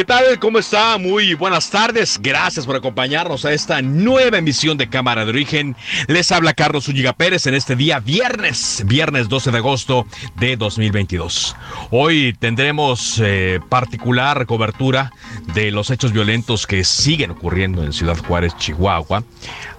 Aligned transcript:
¿Qué 0.00 0.06
tal? 0.06 0.38
¿Cómo 0.38 0.58
está? 0.58 0.96
Muy 0.96 1.34
buenas 1.34 1.68
tardes. 1.68 2.18
Gracias 2.22 2.64
por 2.64 2.74
acompañarnos 2.74 3.44
a 3.44 3.52
esta 3.52 3.82
nueva 3.82 4.38
emisión 4.38 4.78
de 4.78 4.88
Cámara 4.88 5.26
de 5.26 5.30
Origen. 5.30 5.76
Les 6.06 6.32
habla 6.32 6.54
Carlos 6.54 6.88
Ulliga 6.88 7.12
Pérez 7.12 7.46
en 7.46 7.52
este 7.52 7.76
día 7.76 8.00
viernes, 8.00 8.82
viernes 8.86 9.28
12 9.28 9.50
de 9.50 9.58
agosto 9.58 10.06
de 10.36 10.56
2022. 10.56 11.54
Hoy 11.90 12.34
tendremos 12.38 13.20
eh, 13.22 13.60
particular 13.68 14.46
cobertura 14.46 15.12
de 15.52 15.70
los 15.70 15.90
hechos 15.90 16.14
violentos 16.14 16.66
que 16.66 16.82
siguen 16.82 17.32
ocurriendo 17.32 17.84
en 17.84 17.92
Ciudad 17.92 18.16
Juárez, 18.16 18.56
Chihuahua. 18.56 19.22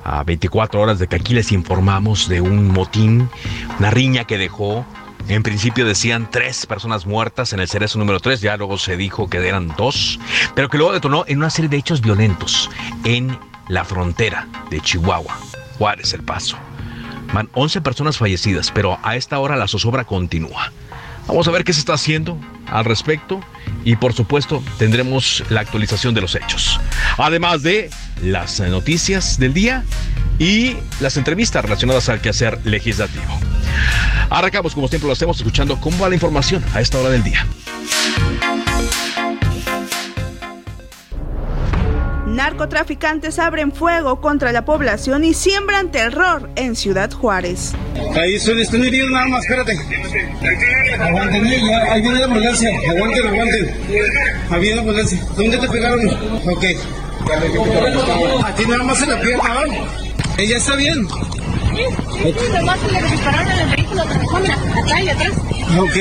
A 0.04 0.24
24 0.24 0.82
horas 0.82 1.00
de 1.00 1.08
que 1.08 1.16
aquí 1.16 1.34
les 1.34 1.52
informamos 1.52 2.30
de 2.30 2.42
un 2.42 2.68
motín, 2.68 3.28
una 3.80 3.90
riña 3.90 4.26
que 4.26 4.38
dejó 4.38 4.86
en 5.28 5.44
principio 5.44 5.86
decían 5.86 6.30
tres 6.30 6.66
personas 6.66 7.06
muertas 7.06 7.54
en 7.54 7.60
el 7.60 7.68
cerezo 7.68 8.00
número 8.00 8.20
3, 8.20 8.42
ya 8.42 8.58
luego 8.58 8.78
se 8.78 8.98
dijo 8.98 9.30
que 9.30 9.38
eran 9.38 9.74
dos, 9.78 10.20
pero 10.56 10.70
que 10.70 10.78
luego 10.78 10.94
detonó 10.94 11.24
en 11.28 11.38
una 11.38 11.50
serie 11.50 11.70
de 11.70 11.78
hechos 11.78 12.02
violentos 12.02 12.70
en 13.04 13.38
la 13.68 13.86
frontera 13.86 14.48
de 14.70 14.82
Chihuahua, 14.82 15.38
Juárez, 15.78 16.14
El 16.14 16.24
Paso. 16.24 16.58
Van 17.34 17.50
11 17.54 17.82
personas 17.82 18.18
fallecidas, 18.18 18.72
pero 18.72 19.00
a 19.04 19.16
esta 19.16 19.40
hora 19.40 19.56
la 19.56 19.68
zozobra 19.68 20.04
continúa. 20.04 20.72
Vamos 21.28 21.48
a 21.48 21.52
ver 21.52 21.64
qué 21.64 21.72
se 21.72 21.80
está 21.80 21.94
haciendo 21.94 22.38
al 22.68 22.84
respecto 22.84 23.40
y 23.86 23.96
por 23.96 24.14
supuesto 24.14 24.62
tendremos 24.78 25.44
la 25.50 25.62
actualización 25.62 26.14
de 26.14 26.22
los 26.22 26.36
hechos. 26.36 26.80
Además 27.18 27.64
de 27.64 27.90
las 28.22 28.60
noticias 28.60 29.40
del 29.40 29.54
día 29.54 29.84
y 30.40 30.76
las 31.00 31.18
entrevistas 31.18 31.64
relacionadas 31.64 32.10
al 32.10 32.22
quehacer 32.22 32.60
legislativo. 32.66 33.40
Arrancamos 34.32 34.74
como 34.74 34.88
siempre 34.88 35.08
lo 35.08 35.14
hacemos 35.14 35.38
escuchando 35.38 35.78
cómo 35.82 36.00
va 36.00 36.08
la 36.08 36.16
información 36.16 36.64
a 36.74 36.80
esta 36.80 36.98
hora 36.98 37.10
del 37.10 37.22
día. 37.22 37.46
Narcotraficantes 42.28 43.40
abren 43.40 43.74
fuego 43.74 44.22
contra 44.22 44.54
la 44.54 44.64
población 44.64 45.26
y 45.26 45.34
siembran 45.34 45.92
terror 45.92 46.50
en 46.56 46.78
Ciudad 46.78 47.12
Juárez. 47.12 47.74
Ahí 48.16 48.40
son, 48.40 48.58
están 48.58 48.82
heridos 48.86 49.12
nada 49.12 49.28
más, 49.28 49.44
espérate. 49.44 49.78
Aguanten, 50.98 51.44
ya, 51.44 51.92
ahí 51.92 52.02
viene 52.02 52.20
la 52.20 52.26
ambulancia. 52.26 52.70
Aguanten, 52.90 53.28
aguanten. 53.28 53.76
Ahí 54.50 54.62
viene 54.62 54.76
la 54.76 54.82
ambulancia. 54.82 55.22
¿Dónde 55.36 55.58
te 55.58 55.68
pegaron? 55.68 56.08
Ok. 56.50 56.64
A 58.46 58.56
ti 58.56 58.64
nada 58.66 58.84
más 58.84 59.02
en 59.02 59.10
la 59.10 59.20
pierna, 59.20 59.54
¿vale? 59.54 59.82
Ella 60.38 60.56
está 60.56 60.76
bien. 60.78 61.06
Sí, 61.76 62.32
nomás 62.54 62.80
le 62.92 63.02
dispararon 63.02 63.60
en 63.60 63.81
y 65.04 65.10
atrás. 65.10 65.34
Ok. 65.78 65.94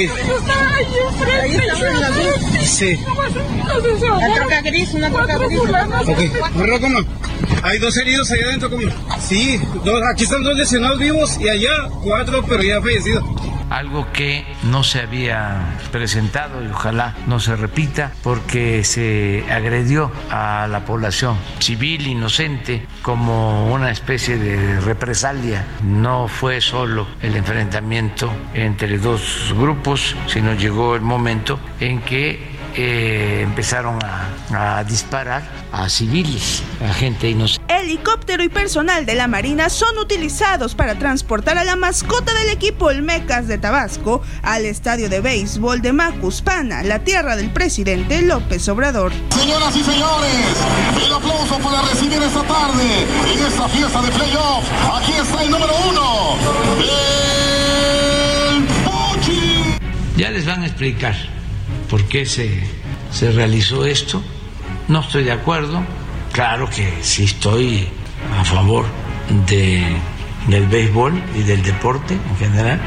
Sí. 2.65 2.99
La 4.21 4.35
troca 4.35 4.61
gris, 4.63 4.95
una 4.95 5.11
troca 5.11 5.39
gris. 5.39 5.61
Ok. 5.61 6.57
¿Verdad, 6.57 6.81
cómo? 6.81 6.99
Hay 7.63 7.79
dos 7.79 7.97
heridos 7.97 8.31
allá 8.31 8.47
adentro, 8.47 8.71
¿cómo? 8.71 8.83
Sí, 9.21 9.61
dos, 9.85 10.03
aquí 10.13 10.25
están 10.25 10.43
dos 10.43 10.57
lesionados 10.57 10.99
vivos 10.99 11.39
y 11.41 11.49
allá 11.49 11.89
cuatro, 12.03 12.45
pero 12.49 12.63
ya 12.63 12.81
fallecidos 12.81 13.25
algo 13.71 14.13
que 14.13 14.45
no 14.65 14.85
se 14.85 15.01
había 15.01 15.79
presentado 15.93 16.63
y 16.63 16.67
ojalá 16.67 17.15
no 17.27 17.41
se 17.41 17.57
repita 17.57 18.13
porque 18.23 18.85
se 18.85 19.45
agredió 19.51 20.11
a 20.31 20.67
la 20.69 20.85
población 20.85 21.37
civil 21.61 22.07
inocente 22.07 22.87
como 23.03 23.73
una 23.73 23.91
especie 23.91 24.37
de 24.37 24.81
represalia. 24.81 25.65
No 25.83 26.29
fue 26.29 26.61
solo 26.61 27.07
el 27.23 27.37
enfrentamiento 27.37 28.31
entre 28.55 28.99
dos 28.99 29.55
grupos, 29.57 30.17
sino 30.27 30.55
llegó 30.55 30.97
el 30.97 31.03
momento 31.03 31.59
en 31.79 32.01
que 32.01 32.50
eh, 32.77 33.41
empezaron 33.43 33.99
a, 34.05 34.79
a, 34.79 34.85
disparar 34.85 35.43
a 35.73 35.89
civiles, 35.89 36.63
a 36.81 36.93
gente 36.93 37.31
inocente. 37.31 37.61
Helicóptero 37.69 38.43
y 38.43 38.49
personal 38.49 39.07
de 39.07 39.15
la 39.15 39.27
Marina 39.27 39.69
son 39.71 39.99
utilizados 39.99 40.75
para 40.75 40.99
transportar 40.99 41.59
a 41.59 41.65
la 41.65 41.77
mascota 41.77 42.33
del 42.35 42.51
equipo 42.51 42.87
Olmecas 42.87 43.49
de 43.49 43.59
Tabasco 43.59 44.23
al 44.43 44.65
estadio 44.65 45.09
de 45.09 45.21
béisbol 45.21 45.83
de 45.83 45.93
Macuspana, 45.93 46.83
la 46.83 47.01
tierra 47.01 47.37
del 47.37 47.51
presidente 47.51 48.23
López 48.23 48.69
Obrador. 48.69 49.13
Señoras 49.31 49.77
y 49.77 49.83
señores, 49.83 50.57
el 51.05 51.13
aplauso 51.13 51.59
para 51.59 51.83
recibir 51.83 52.23
esta 52.23 52.43
tarde 52.43 53.07
en 53.33 53.47
esta 53.47 53.69
fiesta 53.69 54.03
de 54.03 54.11
playoff. 54.13 54.65
Aquí 54.95 55.13
está 55.13 55.43
el 55.43 55.51
número 55.51 55.73
uno, 55.89 56.37
el 58.53 58.65
Puchi. 58.85 59.77
Ya 60.17 60.31
les 60.31 60.47
van 60.47 60.63
a 60.63 60.67
explicar 60.67 61.40
por 61.91 62.05
qué 62.05 62.25
se, 62.25 62.63
se 63.11 63.33
realizó 63.33 63.85
esto. 63.85 64.23
No 64.89 65.01
estoy 65.01 65.25
de 65.25 65.33
acuerdo. 65.33 65.83
Claro 66.33 66.69
que 66.71 66.99
sí 67.03 67.25
estoy 67.25 67.89
a 68.39 68.45
favor 68.45 68.87
de, 69.49 69.97
del 70.47 70.67
béisbol 70.69 71.21
y 71.35 71.43
del 71.43 71.63
deporte 71.63 72.15
en 72.15 72.37
general. 72.37 72.81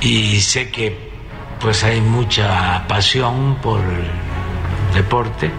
Y 0.00 0.40
sé 0.40 0.70
que 0.70 1.10
pues 1.60 1.84
hay 1.84 2.00
mucha 2.00 2.86
pasión 2.88 3.56
por 3.62 3.80
el 3.80 4.94
deporte. 4.94 5.50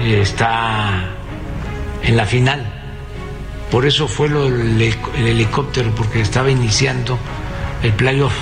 Está 0.00 1.10
en 2.02 2.16
la 2.16 2.26
final. 2.26 2.72
Por 3.70 3.84
eso 3.84 4.06
fue 4.06 4.28
lo, 4.28 4.46
el 4.46 4.92
helicóptero, 5.16 5.92
porque 5.96 6.20
estaba 6.20 6.50
iniciando 6.50 7.18
el 7.82 7.92
playoff. 7.94 8.34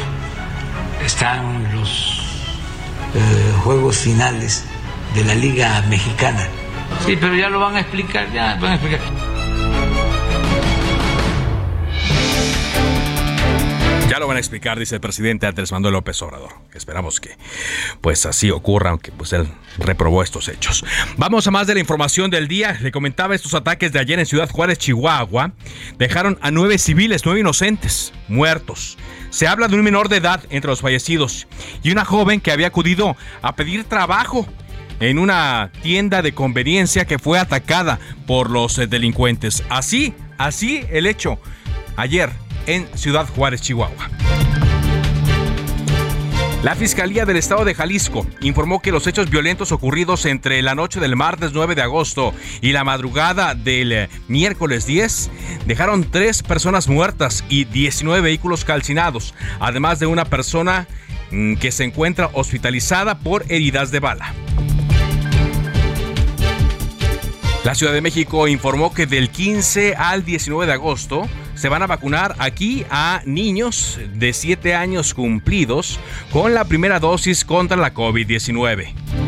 Están 1.03 1.75
los 1.75 2.14
eh, 3.15 3.53
juegos 3.63 3.99
finales 3.99 4.65
de 5.15 5.25
la 5.25 5.35
Liga 5.35 5.83
Mexicana. 5.89 6.49
Sí, 7.07 7.17
pero 7.21 7.35
ya 7.35 7.49
lo 7.49 7.61
van 7.61 7.77
a 7.77 7.81
explicar, 7.81 8.33
ya 8.33 8.57
van 8.57 8.73
a 8.73 8.75
explicar. 8.75 9.01
Ya 14.09 14.21
lo 14.21 14.29
van 14.29 14.37
a 14.37 14.41
explicar, 14.41 14.79
dice 14.79 14.95
el 14.95 15.01
presidente 15.01 15.47
Andrés 15.47 15.73
Manuel 15.73 15.95
López 15.95 16.23
Obrador. 16.23 16.53
Esperamos 16.73 17.21
que 17.21 17.37
pues 18.01 18.27
así 18.27 18.51
ocurra, 18.51 18.91
aunque 18.91 19.11
pues 19.11 19.33
él 19.33 19.49
reprobó 19.79 20.23
estos 20.23 20.47
hechos. 20.49 20.85
Vamos 21.17 21.47
a 21.49 21.51
más 21.51 21.67
de 21.67 21.75
la 21.75 21.81
información 21.81 22.31
del 22.31 22.47
día. 22.47 22.79
Le 22.81 22.93
comentaba 22.93 23.35
estos 23.35 23.55
ataques 23.55 23.93
de 23.93 23.99
ayer 23.99 24.19
en 24.21 24.27
Ciudad 24.27 24.49
Juárez, 24.49 24.79
Chihuahua. 24.79 25.53
Dejaron 25.99 26.39
a 26.43 26.53
nueve 26.53 26.79
civiles, 26.79 27.23
nueve 27.25 27.41
inocentes, 27.41 28.13
muertos. 28.29 28.99
Se 29.35 29.49
habla 29.49 29.67
de 29.67 29.75
un 29.75 29.83
menor 29.83 30.09
de 30.09 30.19
edad 30.19 30.45
entre 30.51 30.71
los 30.71 30.81
fallecidos 30.81 31.49
y 31.83 31.91
una 31.91 32.05
joven 32.05 32.41
que 32.41 32.53
había 32.53 32.69
acudido 32.69 33.17
a 33.43 33.57
pedir 33.57 33.83
trabajo 33.83 34.47
en 35.01 35.19
una 35.19 35.73
tienda 35.83 36.23
de 36.23 36.33
conveniencia 36.35 37.05
que 37.05 37.19
fue 37.19 37.41
atacada 37.41 37.99
por 38.29 38.49
los 38.49 38.77
delincuentes. 38.89 39.65
Así, 39.71 40.15
así 40.39 40.85
el 40.89 41.09
hecho 41.09 41.41
ayer 41.97 42.31
en 42.69 42.87
Ciudad 42.97 43.27
Juárez, 43.27 43.61
Chihuahua. 43.61 44.09
La 46.65 46.75
Fiscalía 46.75 47.27
del 47.27 47.37
Estado 47.37 47.67
de 47.67 47.75
Jalisco 47.75 48.27
informó 48.41 48.81
que 48.81 48.91
los 48.91 49.07
hechos 49.07 49.29
violentos 49.29 49.71
ocurridos 49.71 50.25
entre 50.25 50.63
la 50.63 50.75
noche 50.75 50.99
del 50.99 51.15
martes 51.15 51.51
9 51.53 51.75
de 51.75 51.83
agosto 51.83 52.33
y 52.63 52.73
la 52.73 52.85
madrugada 52.85 53.55
del 53.55 54.09
miércoles 54.29 54.87
10 54.87 55.31
dejaron 55.67 56.11
tres 56.11 56.43
personas 56.43 56.89
muertas 56.89 57.45
y 57.51 57.67
19 57.67 58.23
vehículos 58.23 58.65
calcinados, 58.65 59.35
además 59.61 59.99
de 59.99 60.07
una 60.07 60.25
persona 60.25 60.89
que 61.31 61.71
se 61.71 61.85
encuentra 61.85 62.31
hospitalizada 62.33 63.19
por 63.19 63.45
heridas 63.51 63.91
de 63.91 64.01
bala. 64.01 64.33
La 67.63 67.75
Ciudad 67.75 67.93
de 67.93 68.01
México 68.01 68.49
informó 68.49 68.95
que 68.95 69.05
del 69.05 69.29
15 69.29 69.97
al 69.97 70.25
19 70.25 70.65
de 70.65 70.73
agosto 70.73 71.29
se 71.55 71.69
van 71.69 71.83
a 71.83 71.87
vacunar 71.87 72.35
aquí 72.39 72.85
a 72.91 73.23
niños 73.25 73.99
de 74.15 74.33
7 74.33 74.75
años 74.75 75.15
cumplidos 75.15 75.99
con 76.33 76.55
la 76.55 76.65
primera 76.65 77.01
dosis 77.01 77.45
contra 77.45 77.77
la 77.77 77.95
COVID-19. 77.95 79.24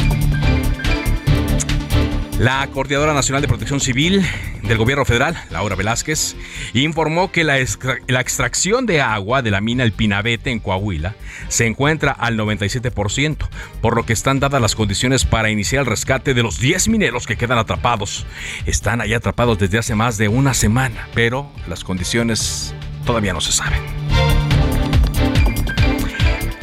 La 2.39 2.67
Coordinadora 2.67 3.15
Nacional 3.15 3.41
de 3.41 3.49
Protección 3.49 3.81
Civil 3.81 4.23
del 4.63 4.77
Gobierno 4.77 5.07
Federal, 5.07 5.43
Laura 5.51 5.75
Velázquez, 5.75 6.37
informó 6.75 7.33
que 7.33 7.45
la, 7.45 7.59
extracción 7.59 8.85
de 8.85 9.01
agua 9.01 9.41
de 9.41 9.51
la 9.51 9.63
mina 9.63 9.85
El 9.85 9.93
Pinabete 9.93 10.51
en 10.51 10.61
Coahuila 10.61 11.15
se 11.49 11.67
encuentra 11.67 12.13
al 12.13 12.37
97%, 12.37 13.49
por 13.81 13.97
lo 13.97 14.05
que 14.05 14.13
están 14.13 14.39
dadas 14.39 14.61
las 14.61 14.75
condiciones 14.75 15.25
para 15.25 15.49
iniciar 15.49 15.81
el 15.81 15.87
rescate 15.87 16.35
de 16.35 16.43
los 16.43 16.61
10 16.61 16.89
mineros 16.89 17.27
que 17.27 17.37
quedan 17.37 17.57
atrapados. 17.57 18.27
Están 18.67 19.01
ahí 19.01 19.15
atrapados 19.15 19.59
desde 19.59 19.79
hace 19.79 19.95
más 19.95 20.19
de 20.19 20.29
una 20.29 20.53
semana, 20.53 21.09
pero 21.15 21.51
las 21.67 21.85
condiciones 21.85 22.75
todavía 23.07 23.33
no 23.33 23.41
se 23.41 23.53
saben. 23.53 24.16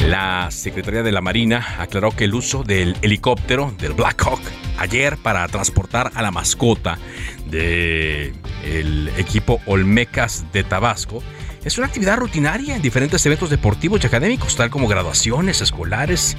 La 0.07 0.51
Secretaría 0.51 1.01
de 1.01 1.11
la 1.11 1.21
Marina 1.21 1.75
aclaró 1.79 2.11
que 2.11 2.25
el 2.25 2.33
uso 2.33 2.63
del 2.63 2.95
helicóptero 3.01 3.73
del 3.79 3.93
Black 3.93 4.21
Hawk 4.25 4.41
ayer 4.77 5.17
para 5.17 5.47
transportar 5.47 6.11
a 6.13 6.21
la 6.21 6.29
mascota 6.29 6.97
del 7.45 9.09
equipo 9.17 9.61
Olmecas 9.65 10.45
de 10.51 10.63
Tabasco 10.63 11.23
es 11.63 11.77
una 11.77 11.87
actividad 11.87 12.17
rutinaria 12.17 12.75
en 12.75 12.81
diferentes 12.81 13.25
eventos 13.25 13.49
deportivos 13.49 14.03
y 14.03 14.07
académicos, 14.07 14.57
tal 14.57 14.69
como 14.69 14.89
graduaciones 14.89 15.61
escolares, 15.61 16.35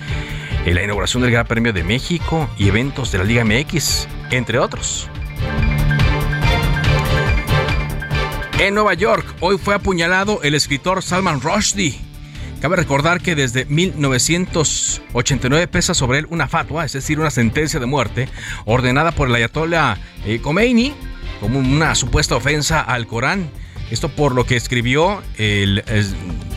la 0.67 0.83
inauguración 0.83 1.23
del 1.23 1.33
Gran 1.33 1.47
Premio 1.47 1.73
de 1.73 1.83
México 1.83 2.51
y 2.59 2.69
eventos 2.69 3.11
de 3.13 3.19
la 3.19 3.25
Liga 3.25 3.45
MX, 3.45 4.07
entre 4.31 4.59
otros. 4.59 5.09
En 8.59 8.75
Nueva 8.75 8.93
York, 8.93 9.25
hoy 9.41 9.57
fue 9.57 9.75
apuñalado 9.75 10.41
el 10.43 10.55
escritor 10.55 11.03
Salman 11.03 11.41
Rushdie 11.41 12.04
Cabe 12.61 12.77
recordar 12.77 13.21
que 13.21 13.35
desde 13.35 13.67
1989 13.67 15.69
pesa 15.69 15.95
sobre 15.95 16.21
él 16.21 16.27
una 16.31 16.49
fatua, 16.49 16.85
es 16.85 16.93
decir, 16.93 17.21
una 17.21 17.31
sentencia 17.31 17.79
de 17.79 17.87
muerte, 17.87 18.29
ordenada 18.65 19.13
por 19.13 19.29
el 19.29 19.35
ayatollah 19.35 19.99
eh, 20.25 20.41
Khomeini 20.41 20.95
como 21.41 21.59
una 21.59 21.95
supuesta 21.95 22.37
ofensa 22.37 22.81
al 22.81 23.07
Corán. 23.07 23.51
Esto 23.91 24.09
por 24.09 24.35
lo 24.35 24.47
que 24.47 24.57
escribió 24.57 25.23
el, 25.37 25.85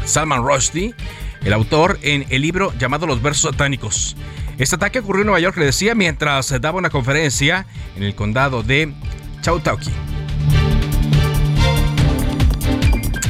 Salman 0.05 0.43
Rushdie, 0.43 0.95
el 1.43 1.53
autor, 1.53 1.99
en 2.01 2.25
el 2.29 2.41
libro 2.41 2.73
llamado 2.79 3.05
Los 3.05 3.21
Versos 3.21 3.51
Satánicos. 3.51 4.15
Este 4.57 4.75
ataque 4.75 4.99
ocurrió 4.99 5.21
en 5.21 5.27
Nueva 5.27 5.41
York, 5.41 5.57
le 5.57 5.65
decía, 5.65 5.93
mientras 5.93 6.49
daba 6.61 6.79
una 6.79 6.89
conferencia 6.89 7.65
en 7.95 8.03
el 8.03 8.15
condado 8.15 8.63
de 8.63 8.93
Chautauqui. 9.41 9.91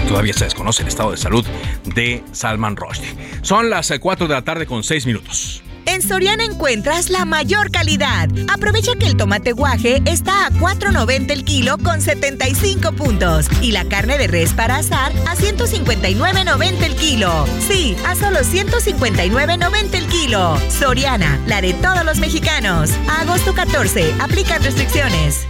Todavía 0.08 0.34
se 0.34 0.46
desconoce 0.46 0.84
el 0.84 0.88
estado 0.88 1.12
de 1.12 1.18
salud 1.18 1.46
de 1.84 2.24
Salman 2.32 2.76
Rushdie. 2.76 3.14
Son 3.42 3.70
las 3.70 3.92
4 4.00 4.26
eh, 4.26 4.28
de 4.28 4.34
la 4.34 4.42
tarde 4.42 4.66
con 4.66 4.84
6 4.84 5.06
minutos. 5.06 5.64
En 5.86 6.02
Soriana 6.02 6.44
encuentras 6.44 7.10
la 7.10 7.24
mayor 7.24 7.72
calidad. 7.72 8.28
Aprovecha 8.54 8.96
que 9.00 9.06
el 9.06 9.16
tomate 9.16 9.54
guaje 9.54 10.02
está 10.06 10.46
a 10.46 10.52
4.90 10.52 11.32
el 11.32 11.46
kilo 11.46 11.78
con 11.78 12.02
75 12.02 12.92
puntos 12.92 13.48
y 13.62 13.72
la 13.72 13.86
carne 13.86 14.18
de 14.18 14.28
res 14.28 14.54
para 14.54 14.78
asar 14.78 15.14
a 15.28 15.36
159.90 15.36 16.84
el 16.84 16.96
kilo. 16.96 17.46
Sí, 17.68 17.96
a 18.06 18.16
solo 18.16 18.40
159.90 18.40 19.94
el 19.94 20.08
kilo. 20.08 20.58
Soriana, 20.70 21.40
la 21.48 21.62
de 21.62 21.74
todos 21.74 22.04
los 22.04 22.20
mexicanos. 22.20 22.92
agosto 23.22 23.54
14, 23.54 24.14
aplican 24.20 24.62
restricciones. 24.62 25.48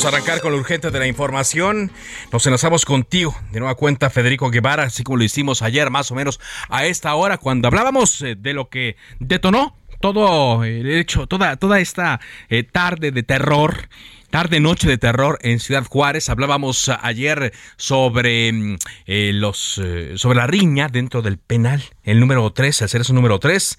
Vamos 0.00 0.14
a 0.14 0.16
arrancar 0.16 0.40
con 0.40 0.52
lo 0.52 0.58
urgente 0.58 0.90
de 0.90 0.98
la 0.98 1.06
información. 1.06 1.92
Nos 2.32 2.46
enlazamos 2.46 2.86
contigo 2.86 3.36
de 3.52 3.58
nueva 3.58 3.74
cuenta, 3.74 4.08
Federico 4.08 4.48
Guevara, 4.48 4.84
así 4.84 5.04
como 5.04 5.18
lo 5.18 5.24
hicimos 5.24 5.60
ayer, 5.60 5.90
más 5.90 6.10
o 6.10 6.14
menos 6.14 6.40
a 6.70 6.86
esta 6.86 7.14
hora, 7.16 7.36
cuando 7.36 7.68
hablábamos 7.68 8.22
eh, 8.22 8.34
de 8.34 8.54
lo 8.54 8.70
que 8.70 8.96
detonó 9.18 9.76
todo 10.00 10.64
el 10.64 10.90
hecho, 10.90 11.26
toda, 11.26 11.56
toda 11.56 11.80
esta 11.80 12.18
eh, 12.48 12.62
tarde 12.62 13.12
de 13.12 13.22
terror 13.22 13.90
Tarde 14.30 14.60
Noche 14.60 14.88
de 14.88 14.96
Terror 14.96 15.40
en 15.42 15.58
Ciudad 15.58 15.84
Juárez. 15.84 16.28
Hablábamos 16.28 16.88
ayer 16.88 17.52
sobre 17.76 18.52
mm, 18.52 18.76
eh, 19.06 19.32
los 19.34 19.80
eh, 19.82 20.12
sobre 20.16 20.38
la 20.38 20.46
riña 20.46 20.86
dentro 20.86 21.20
del 21.20 21.36
penal, 21.36 21.82
el 22.04 22.20
número 22.20 22.52
3, 22.52 22.82
hacer 22.82 23.00
eso 23.00 23.12
número 23.12 23.40
3. 23.40 23.76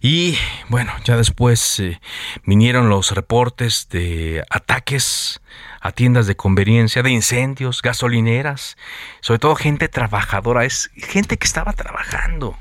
Y 0.00 0.38
bueno, 0.70 0.90
ya 1.04 1.18
después 1.18 1.80
eh, 1.80 2.00
vinieron 2.46 2.88
los 2.88 3.10
reportes 3.10 3.88
de 3.90 4.42
ataques 4.48 5.42
a 5.82 5.92
tiendas 5.92 6.26
de 6.26 6.34
conveniencia, 6.34 7.02
de 7.02 7.10
incendios, 7.10 7.82
gasolineras, 7.82 8.78
sobre 9.20 9.38
todo 9.38 9.54
gente 9.54 9.88
trabajadora, 9.88 10.64
es 10.64 10.90
gente 10.96 11.36
que 11.36 11.46
estaba 11.46 11.74
trabajando 11.74 12.58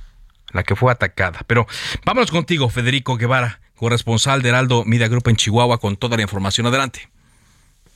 la 0.52 0.64
que 0.64 0.76
fue 0.76 0.92
atacada. 0.92 1.40
Pero 1.48 1.68
vámonos 2.06 2.32
contigo, 2.32 2.70
Federico 2.70 3.16
Guevara, 3.16 3.62
corresponsal 3.76 4.42
de 4.42 4.50
Heraldo 4.50 4.84
Media 4.86 5.08
Group 5.08 5.30
en 5.30 5.38
Chihuahua, 5.38 5.80
con 5.80 5.96
toda 5.96 6.18
la 6.18 6.24
información. 6.24 6.68
Adelante. 6.68 7.13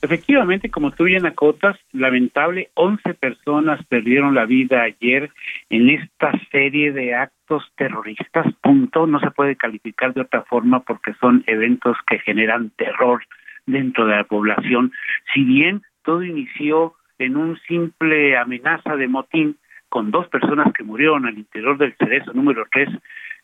Efectivamente, 0.00 0.70
como 0.70 0.92
tú 0.92 1.04
bien 1.04 1.26
acotas, 1.26 1.76
lamentable, 1.92 2.70
11 2.74 3.14
personas 3.14 3.84
perdieron 3.86 4.34
la 4.34 4.44
vida 4.44 4.82
ayer 4.82 5.30
en 5.70 5.90
esta 5.90 6.32
serie 6.52 6.92
de 6.92 7.14
actos 7.14 7.64
terroristas, 7.76 8.46
punto. 8.62 9.08
No 9.08 9.18
se 9.18 9.32
puede 9.32 9.56
calificar 9.56 10.14
de 10.14 10.20
otra 10.20 10.42
forma 10.42 10.80
porque 10.80 11.14
son 11.14 11.42
eventos 11.48 11.96
que 12.06 12.20
generan 12.20 12.70
terror 12.76 13.24
dentro 13.66 14.06
de 14.06 14.16
la 14.16 14.24
población. 14.24 14.92
Si 15.34 15.42
bien 15.42 15.82
todo 16.04 16.22
inició 16.22 16.94
en 17.18 17.36
un 17.36 17.58
simple 17.66 18.36
amenaza 18.36 18.94
de 18.94 19.08
motín 19.08 19.56
con 19.88 20.12
dos 20.12 20.28
personas 20.28 20.72
que 20.74 20.84
murieron 20.84 21.26
al 21.26 21.38
interior 21.38 21.76
del 21.76 21.96
cerezo 21.96 22.32
número 22.32 22.66
3, 22.70 22.88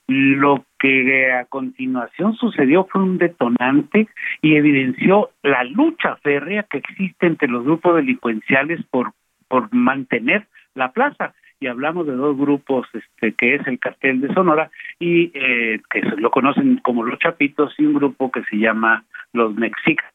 lo 0.06 0.64
que 0.84 1.32
a 1.32 1.46
continuación 1.46 2.34
sucedió 2.34 2.84
fue 2.84 3.02
un 3.02 3.16
detonante 3.16 4.06
y 4.42 4.56
evidenció 4.56 5.30
la 5.42 5.64
lucha 5.64 6.16
férrea 6.16 6.64
que 6.64 6.76
existe 6.76 7.26
entre 7.26 7.48
los 7.48 7.64
grupos 7.64 7.96
delincuenciales 7.96 8.84
por, 8.90 9.12
por 9.48 9.72
mantener 9.72 10.46
la 10.74 10.92
plaza. 10.92 11.32
Y 11.58 11.68
hablamos 11.68 12.06
de 12.06 12.12
dos 12.12 12.36
grupos, 12.36 12.86
este, 12.92 13.32
que 13.32 13.54
es 13.54 13.66
el 13.66 13.78
cartel 13.78 14.20
de 14.20 14.34
Sonora 14.34 14.70
y 14.98 15.30
eh, 15.32 15.80
que 15.88 16.02
lo 16.18 16.30
conocen 16.30 16.76
como 16.84 17.02
los 17.02 17.18
Chapitos 17.18 17.72
y 17.78 17.86
un 17.86 17.94
grupo 17.94 18.30
que 18.30 18.42
se 18.42 18.58
llama 18.58 19.04
los 19.32 19.54
Mexicas. 19.54 20.12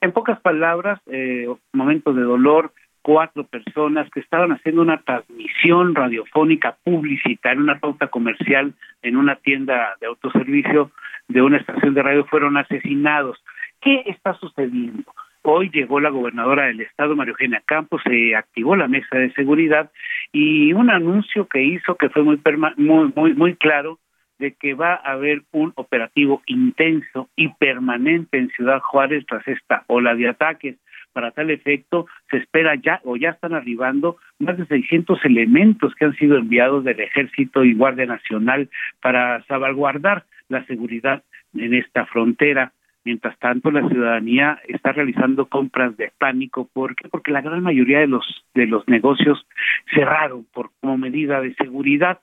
En 0.00 0.10
pocas 0.10 0.40
palabras, 0.40 1.00
eh, 1.06 1.46
momentos 1.72 2.16
de 2.16 2.22
dolor, 2.22 2.72
cuatro 3.08 3.44
personas 3.44 4.06
que 4.10 4.20
estaban 4.20 4.52
haciendo 4.52 4.82
una 4.82 5.00
transmisión 5.00 5.94
radiofónica 5.94 6.76
publicitaria, 6.84 7.62
una 7.62 7.80
pauta 7.80 8.08
comercial 8.08 8.74
en 9.00 9.16
una 9.16 9.36
tienda 9.36 9.96
de 9.98 10.08
autoservicio 10.08 10.90
de 11.26 11.40
una 11.40 11.56
estación 11.56 11.94
de 11.94 12.02
radio 12.02 12.26
fueron 12.26 12.58
asesinados. 12.58 13.42
¿Qué 13.80 14.02
está 14.08 14.34
sucediendo? 14.34 15.10
Hoy 15.40 15.70
llegó 15.70 16.00
la 16.00 16.10
gobernadora 16.10 16.66
del 16.66 16.82
estado, 16.82 17.16
María 17.16 17.30
Eugenia 17.30 17.62
Campos, 17.64 18.02
se 18.04 18.36
activó 18.36 18.76
la 18.76 18.88
mesa 18.88 19.16
de 19.16 19.32
seguridad 19.32 19.90
y 20.30 20.74
un 20.74 20.90
anuncio 20.90 21.46
que 21.46 21.62
hizo 21.62 21.94
que 21.94 22.10
fue 22.10 22.22
muy, 22.22 22.38
muy, 22.76 23.10
muy, 23.16 23.32
muy 23.32 23.54
claro 23.54 23.98
de 24.38 24.52
que 24.52 24.74
va 24.74 24.92
a 24.92 25.12
haber 25.12 25.44
un 25.52 25.72
operativo 25.76 26.42
intenso 26.44 27.30
y 27.36 27.48
permanente 27.54 28.36
en 28.36 28.50
Ciudad 28.50 28.80
Juárez 28.80 29.24
tras 29.26 29.48
esta 29.48 29.84
ola 29.86 30.14
de 30.14 30.28
ataques. 30.28 30.76
Para 31.12 31.30
tal 31.32 31.50
efecto, 31.50 32.06
se 32.30 32.38
espera 32.38 32.74
ya 32.76 33.00
o 33.04 33.16
ya 33.16 33.30
están 33.30 33.54
arribando 33.54 34.18
más 34.38 34.56
de 34.56 34.66
600 34.66 35.24
elementos 35.24 35.94
que 35.94 36.04
han 36.04 36.16
sido 36.16 36.36
enviados 36.36 36.84
del 36.84 37.00
Ejército 37.00 37.64
y 37.64 37.74
Guardia 37.74 38.06
Nacional 38.06 38.68
para 39.00 39.42
salvaguardar 39.44 40.24
la 40.48 40.64
seguridad 40.66 41.22
en 41.54 41.74
esta 41.74 42.06
frontera. 42.06 42.72
Mientras 43.04 43.38
tanto, 43.38 43.70
la 43.70 43.88
ciudadanía 43.88 44.60
está 44.68 44.92
realizando 44.92 45.46
compras 45.46 45.96
de 45.96 46.12
pánico. 46.18 46.68
¿Por 46.72 46.94
qué? 46.94 47.08
Porque 47.08 47.32
la 47.32 47.40
gran 47.40 47.62
mayoría 47.62 48.00
de 48.00 48.06
los 48.06 48.44
de 48.54 48.66
los 48.66 48.86
negocios 48.88 49.46
cerraron 49.94 50.44
por 50.52 50.70
como 50.80 50.98
medida 50.98 51.40
de 51.40 51.54
seguridad 51.54 52.20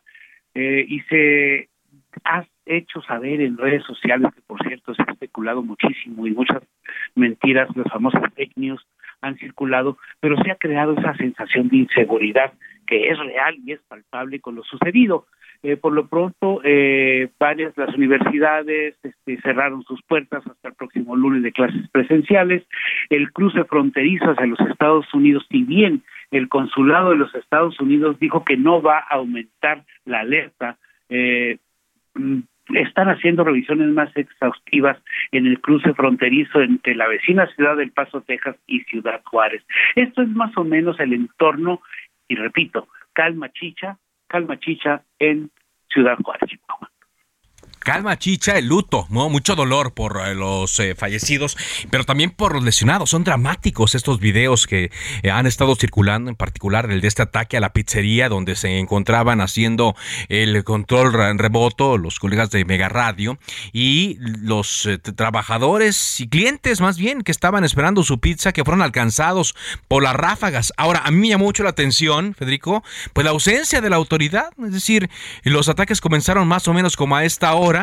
eh, 0.54 0.86
y 0.88 1.00
se 1.02 1.70
ha 2.24 2.46
hecho 2.66 3.02
saber 3.02 3.42
en 3.42 3.58
redes 3.58 3.84
sociales, 3.84 4.32
que 4.34 4.42
por 4.42 4.62
cierto 4.68 4.94
se 4.94 5.04
muchísimo 5.38 6.26
y 6.28 6.32
muchas 6.32 6.64
mentiras, 7.16 7.70
las 7.76 7.88
famosas 7.92 8.22
fake 8.36 8.54
news 8.56 8.86
han 9.22 9.38
circulado, 9.38 9.98
pero 10.20 10.36
se 10.44 10.52
ha 10.52 10.56
creado 10.56 10.94
esa 10.94 11.16
sensación 11.16 11.70
de 11.70 11.78
inseguridad 11.78 12.54
que 12.86 13.10
es 13.10 13.18
real 13.18 13.56
y 13.66 13.74
es 13.74 13.80
palpable 13.88 14.40
con 14.40 14.56
lo 14.56 14.64
sucedido. 14.64 15.26
Eh, 15.64 15.78
por 15.78 15.94
lo 15.94 16.08
pronto, 16.08 16.62
eh, 16.64 17.30
varias 17.40 17.76
las 17.76 17.96
universidades 17.96 18.96
este, 19.02 19.42
cerraron 19.42 19.84
sus 19.84 20.00
puertas 20.04 20.46
hasta 20.46 20.70
el 20.70 20.76
próximo 20.76 21.16
lunes 21.16 21.42
de 21.42 21.52
clases 21.52 21.90
presenciales. 21.90 22.64
El 23.10 23.32
cruce 23.32 23.64
fronterizo 23.64 24.30
hacia 24.30 24.46
los 24.46 24.60
Estados 24.60 25.12
Unidos, 25.14 25.46
si 25.50 25.64
bien 25.64 26.04
el 26.30 26.50
consulado 26.50 27.12
de 27.12 27.16
los 27.16 27.34
Estados 27.34 27.80
Unidos 27.80 28.20
dijo 28.20 28.44
que 28.44 28.58
no 28.58 28.82
va 28.82 29.00
a 29.00 29.16
aumentar 29.16 29.86
la 30.06 30.20
alerta, 30.20 30.78
eh, 31.10 31.58
están 32.74 33.10
haciendo 33.10 33.44
revisiones 33.44 33.90
más 33.90 34.16
exhaustivas 34.16 34.98
en 35.32 35.46
el 35.46 35.60
cruce 35.62 35.94
fronterizo 35.94 36.62
entre 36.62 36.96
la 36.96 37.08
vecina 37.08 37.48
ciudad 37.56 37.78
del 37.78 37.92
Paso, 37.92 38.22
Texas 38.22 38.56
y 38.68 38.82
Ciudad 38.82 39.22
Juárez. 39.26 39.64
Esto 39.96 40.22
es 40.22 40.30
más 40.30 40.56
o 40.58 40.64
menos 40.64 41.00
el 41.00 41.14
entorno, 41.14 41.82
y 42.28 42.36
repito, 42.36 42.88
calma 43.14 43.50
chicha, 43.52 43.98
calma 44.28 44.60
chicha 44.60 45.04
en 45.20 45.52
Ciudad 45.90 46.18
Juárez, 46.24 46.50
Chihuahua. 46.50 46.90
Calma, 47.86 48.18
chicha, 48.18 48.58
el 48.58 48.66
luto, 48.66 49.06
¿no? 49.12 49.30
Mucho 49.30 49.56
dolor 49.56 49.94
por 49.94 50.20
eh, 50.26 50.34
los 50.34 50.80
eh, 50.80 50.96
fallecidos, 50.96 51.56
pero 51.92 52.04
también 52.04 52.32
por 52.32 52.56
los 52.56 52.64
lesionados. 52.64 53.12
Son 53.12 53.24
dramáticos 53.24 53.94
estos 53.94 54.20
videos 54.20 54.66
que 54.66 54.90
eh, 55.22 55.30
han 55.30 55.46
estado 55.46 55.76
circulando, 55.76 56.32
en 56.32 56.36
particular 56.36 56.90
el 56.90 57.00
de 57.00 57.08
este 57.08 57.22
ataque 57.22 57.58
a 57.58 57.60
la 57.60 57.74
pizzería 57.74 58.28
donde 58.28 58.56
se 58.56 58.80
encontraban 58.80 59.40
haciendo 59.40 59.96
el 60.30 60.64
control 60.64 61.14
remoto 61.38 62.00
los 62.00 62.18
colegas 62.18 62.50
de 62.50 62.66
Mega 62.66 62.90
Radio 62.90 63.38
y 63.72 64.18
los 64.20 64.90
trabajadores 65.16 66.20
y 66.20 66.28
clientes 66.28 66.82
más 66.82 66.98
bien 66.98 67.22
que 67.22 67.32
estaban 67.32 67.64
esperando 67.64 68.02
su 68.02 68.20
pizza 68.20 68.52
que 68.52 68.64
fueron 68.64 68.82
alcanzados 68.82 69.54
por 69.88 70.02
las 70.02 70.16
ráfagas. 70.16 70.74
Ahora, 70.76 71.04
a 71.06 71.12
mí 71.12 71.20
me 71.20 71.28
llamó 71.28 71.46
mucho 71.46 71.62
la 71.62 71.70
atención, 71.70 72.34
Federico, 72.34 72.84
pues 73.14 73.26
la 73.26 73.30
ausencia 73.30 73.80
de 73.80 73.92
la 73.92 73.98
autoridad, 73.98 74.50
es 74.66 74.74
decir, 74.74 75.08
los 75.44 75.70
ataques 75.70 76.02
comenzaron 76.02 76.48
más 76.48 76.68
o 76.68 76.74
menos 76.74 76.98
como 76.98 77.16
a 77.16 77.26
esta 77.26 77.54
hora 77.54 77.75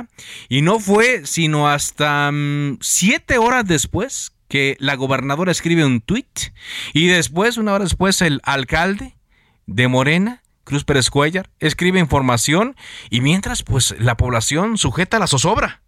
y 0.48 0.62
no 0.62 0.78
fue 0.78 1.26
sino 1.26 1.68
hasta 1.68 2.30
mm, 2.32 2.78
siete 2.80 3.38
horas 3.38 3.66
después 3.66 4.32
que 4.48 4.76
la 4.80 4.96
gobernadora 4.96 5.50
escribe 5.50 5.84
un 5.84 6.00
tuit 6.00 6.52
y 6.92 7.08
después, 7.08 7.56
una 7.56 7.72
hora 7.72 7.84
después, 7.84 8.20
el 8.20 8.40
alcalde 8.44 9.14
de 9.66 9.88
Morena, 9.88 10.42
Cruz 10.64 10.84
Pérez 10.84 11.08
Cuellar, 11.08 11.46
escribe 11.58 11.98
información 11.98 12.76
y 13.08 13.22
mientras, 13.22 13.62
pues 13.62 13.98
la 13.98 14.16
población 14.16 14.76
sujeta 14.76 15.18
la 15.18 15.26
zozobra. 15.26 15.80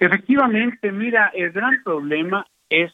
Efectivamente, 0.00 0.90
mira, 0.90 1.30
el 1.34 1.52
gran 1.52 1.82
problema 1.84 2.46
es 2.68 2.92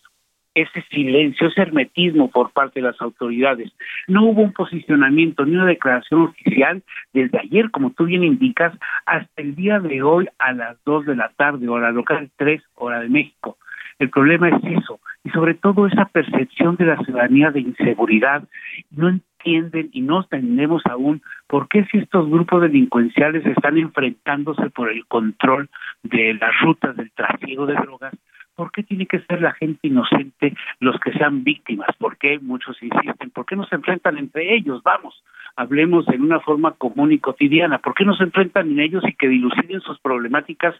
ese 0.55 0.83
silencio, 0.91 1.49
ese 1.49 1.63
hermetismo 1.63 2.31
por 2.31 2.51
parte 2.51 2.81
de 2.81 2.87
las 2.87 3.01
autoridades. 3.01 3.73
No 4.07 4.25
hubo 4.25 4.43
un 4.43 4.53
posicionamiento 4.53 5.45
ni 5.45 5.55
una 5.55 5.67
declaración 5.67 6.23
oficial 6.23 6.83
desde 7.13 7.39
ayer, 7.39 7.71
como 7.71 7.91
tú 7.91 8.05
bien 8.05 8.25
indicas, 8.25 8.75
hasta 9.07 9.43
el 9.43 9.55
día 9.55 9.81
de 9.81 10.03
hoy 10.03 10.29
a 10.39 10.53
las 10.53 10.77
2 10.85 11.07
de 11.07 11.17
la 11.17 11.31
tarde, 11.37 11.69
hora 11.69 11.91
local 11.91 12.31
3, 12.37 12.63
hora 12.75 13.01
de 13.01 13.09
México. 13.09 13.57
El 13.99 14.11
problema 14.11 14.49
es 14.49 14.65
eso, 14.65 15.01
y 15.25 15.31
sobre 15.31 15.55
todo 15.55 15.87
esa 15.87 16.07
percepción 16.07 16.77
de 16.77 16.87
la 16.87 16.97
ciudadanía 17.05 17.51
de 17.51 17.61
inseguridad. 17.61 18.43
No 18.91 19.09
entienden 19.09 19.91
y 19.93 20.01
no 20.01 20.23
entendemos 20.23 20.83
aún 20.87 21.23
por 21.47 21.69
qué 21.69 21.85
si 21.87 21.99
estos 21.99 22.29
grupos 22.29 22.63
delincuenciales 22.63 23.45
están 23.47 23.79
enfrentándose 23.79 24.71
por 24.71 24.91
el 24.91 25.07
control 25.07 25.69
de 26.03 26.35
las 26.35 26.51
rutas 26.61 26.97
del 26.97 27.11
trasiego 27.13 27.67
de 27.67 27.75
drogas, 27.75 28.15
¿Por 28.55 28.71
qué 28.71 28.83
tiene 28.83 29.07
que 29.07 29.21
ser 29.21 29.41
la 29.41 29.53
gente 29.53 29.89
inocente 29.89 30.55
los 30.81 30.99
que 31.01 31.13
sean 31.13 31.43
víctimas? 31.45 31.89
¿Por 31.99 32.19
qué 32.19 32.39
muchos 32.39 32.83
insisten? 32.83 33.31
¿Por 33.31 33.47
qué 33.47 33.57
no 33.57 33.65
se 33.67 33.77
enfrentan 33.77 34.19
entre 34.19 34.55
ellos? 34.55 34.83
Vamos, 34.83 35.23
hablemos 35.57 36.07
en 36.09 36.23
una 36.23 36.41
forma 36.41 36.73
común 36.73 37.13
y 37.13 37.19
cotidiana. 37.19 37.79
¿Por 37.79 37.95
qué 37.95 38.05
no 38.05 38.15
se 38.15 38.25
enfrentan 38.25 38.71
en 38.71 38.81
ellos 38.81 39.03
y 39.07 39.15
que 39.15 39.29
diluciden 39.29 39.81
sus 39.81 39.99
problemáticas 40.01 40.75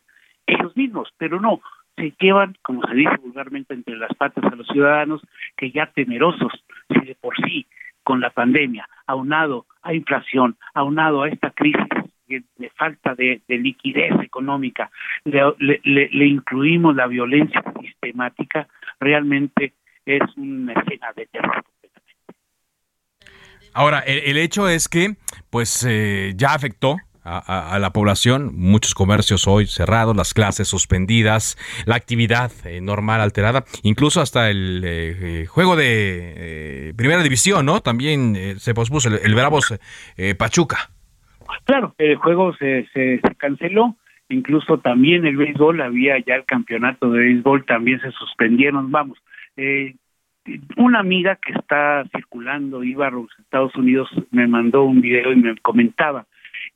ellos 0.47 0.77
mismos? 0.77 1.09
Pero 1.17 1.41
no, 1.41 1.61
se 1.97 2.15
llevan, 2.21 2.57
como 2.63 2.83
se 2.87 2.95
dice 2.95 3.17
vulgarmente, 3.23 3.75
entre 3.75 3.97
las 3.97 4.15
patas 4.15 4.45
a 4.45 4.57
los 4.57 4.67
ciudadanos 4.67 5.23
que 5.57 5.71
ya 5.71 5.87
temerosos, 5.87 6.53
si 6.89 7.01
de 7.07 7.15
por 7.15 7.35
sí, 7.37 7.67
con 8.03 8.21
la 8.21 8.31
pandemia, 8.31 8.89
aunado 9.07 9.67
a 9.83 9.95
inflación, 9.95 10.57
aunado 10.75 11.23
a 11.23 11.29
esta 11.29 11.51
crisis 11.51 11.87
de 12.29 12.71
falta 12.71 13.15
de, 13.15 13.43
liquidez 13.49 14.13
económica, 14.23 14.91
le, 15.25 16.27
incluimos 16.27 16.97
la 16.97 17.07
violencia 17.07 17.63
sistemática, 17.81 18.69
realmente 19.01 19.75
es 20.07 20.23
una 20.37 20.73
escena 20.73 21.13
de 21.15 21.27
terror. 21.27 21.65
Ahora, 23.75 24.01
el, 24.01 24.37
hecho 24.37 24.69
es 24.69 24.89
que, 24.89 25.17
pues, 25.51 25.87
eh, 25.89 26.35
ya 26.37 26.53
afectó 26.53 26.97
a, 27.25 27.79
la 27.79 27.93
población, 27.93 28.51
muchos 28.53 28.95
comercios 28.95 29.47
hoy 29.47 29.67
cerrados, 29.67 30.17
las 30.17 30.35
clases 30.35 30.67
suspendidas, 30.67 31.57
la 31.87 31.95
actividad 31.95 32.51
eh, 32.65 32.81
normal 32.81 33.21
alterada, 33.21 33.65
incluso 33.85 34.21
hasta 34.21 34.51
el 34.51 34.83
eh, 34.85 35.47
juego 35.49 35.77
de 35.77 36.93
primera 36.97 37.23
división, 37.23 37.65
¿no? 37.65 37.81
También 37.81 38.59
se 38.59 38.75
pospuso 38.75 39.09
el, 39.09 39.21
el 39.23 39.35
Bravos 39.37 39.73
Pachuca. 40.37 40.91
Claro, 41.65 41.95
el 41.99 42.17
juego 42.17 42.55
se, 42.55 42.87
se, 42.93 43.21
canceló, 43.37 43.97
incluso 44.29 44.79
también 44.79 45.27
el 45.27 45.37
béisbol, 45.37 45.81
había 45.81 46.19
ya 46.19 46.35
el 46.35 46.45
campeonato 46.45 47.11
de 47.11 47.21
béisbol, 47.21 47.65
también 47.65 48.01
se 48.01 48.11
suspendieron, 48.13 48.91
vamos. 48.91 49.19
Eh, 49.57 49.95
una 50.77 51.01
amiga 51.01 51.37
que 51.37 51.53
está 51.53 52.05
circulando, 52.15 52.83
iba 52.83 53.07
a 53.07 53.11
los 53.11 53.29
Estados 53.39 53.75
Unidos, 53.77 54.09
me 54.31 54.49
mandó 54.49 54.85
un 54.85 55.01
video 55.01 55.33
y 55.33 55.37
me 55.37 55.57
comentaba, 55.59 56.27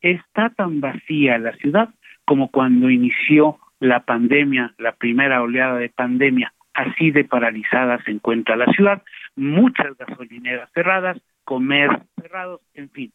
está 0.00 0.50
tan 0.50 0.80
vacía 0.80 1.38
la 1.38 1.52
ciudad 1.56 1.90
como 2.25 2.50
cuando 2.50 2.90
inició 2.90 3.59
la 3.80 4.00
pandemia, 4.00 4.75
la 4.78 4.92
primera 4.92 5.42
oleada 5.42 5.78
de 5.78 5.88
pandemia, 5.88 6.52
así 6.75 7.11
de 7.11 7.25
paralizada 7.25 8.02
se 8.04 8.11
encuentra 8.11 8.56
la 8.56 8.66
ciudad, 8.73 9.02
muchas 9.35 9.97
gasolineras 9.97 10.71
cerradas, 10.73 11.18
comercios 11.45 12.06
cerrados, 12.21 12.61
en 12.75 12.90
fin, 12.90 13.12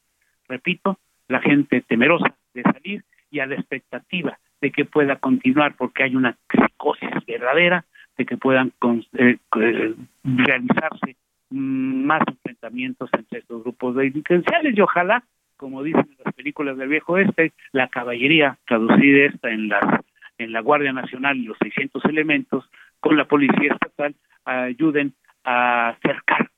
repito, 0.47 0.97
la 1.31 1.41
gente 1.41 1.81
temerosa 1.81 2.35
de 2.53 2.63
salir 2.63 3.03
y 3.29 3.39
a 3.39 3.45
la 3.45 3.55
expectativa 3.55 4.37
de 4.59 4.71
que 4.71 4.85
pueda 4.85 5.15
continuar 5.15 5.75
porque 5.75 6.03
hay 6.03 6.15
una 6.15 6.37
psicosis 6.51 7.09
verdadera 7.25 7.85
de 8.17 8.25
que 8.25 8.37
puedan 8.37 8.73
eh, 9.17 9.37
eh, 9.57 9.95
realizarse 10.23 11.15
más 11.49 12.21
enfrentamientos 12.27 13.09
entre 13.13 13.39
estos 13.39 13.63
grupos 13.63 13.95
delincuenciales 13.95 14.77
y 14.77 14.81
ojalá, 14.81 15.23
como 15.57 15.83
dicen 15.83 16.07
en 16.09 16.23
las 16.23 16.33
películas 16.33 16.77
del 16.77 16.89
viejo 16.89 17.17
este, 17.17 17.53
la 17.71 17.87
caballería, 17.87 18.57
traducida 18.67 19.25
esta 19.25 19.49
en 19.49 19.69
la, 19.69 20.03
en 20.37 20.51
la 20.51 20.61
Guardia 20.61 20.93
Nacional 20.93 21.37
y 21.37 21.43
los 21.43 21.57
600 21.57 22.05
elementos, 22.05 22.69
con 22.99 23.17
la 23.17 23.25
Policía 23.25 23.73
Estatal, 23.73 24.15
ayuden 24.45 25.13
a 25.43 25.89
acercar 25.89 26.49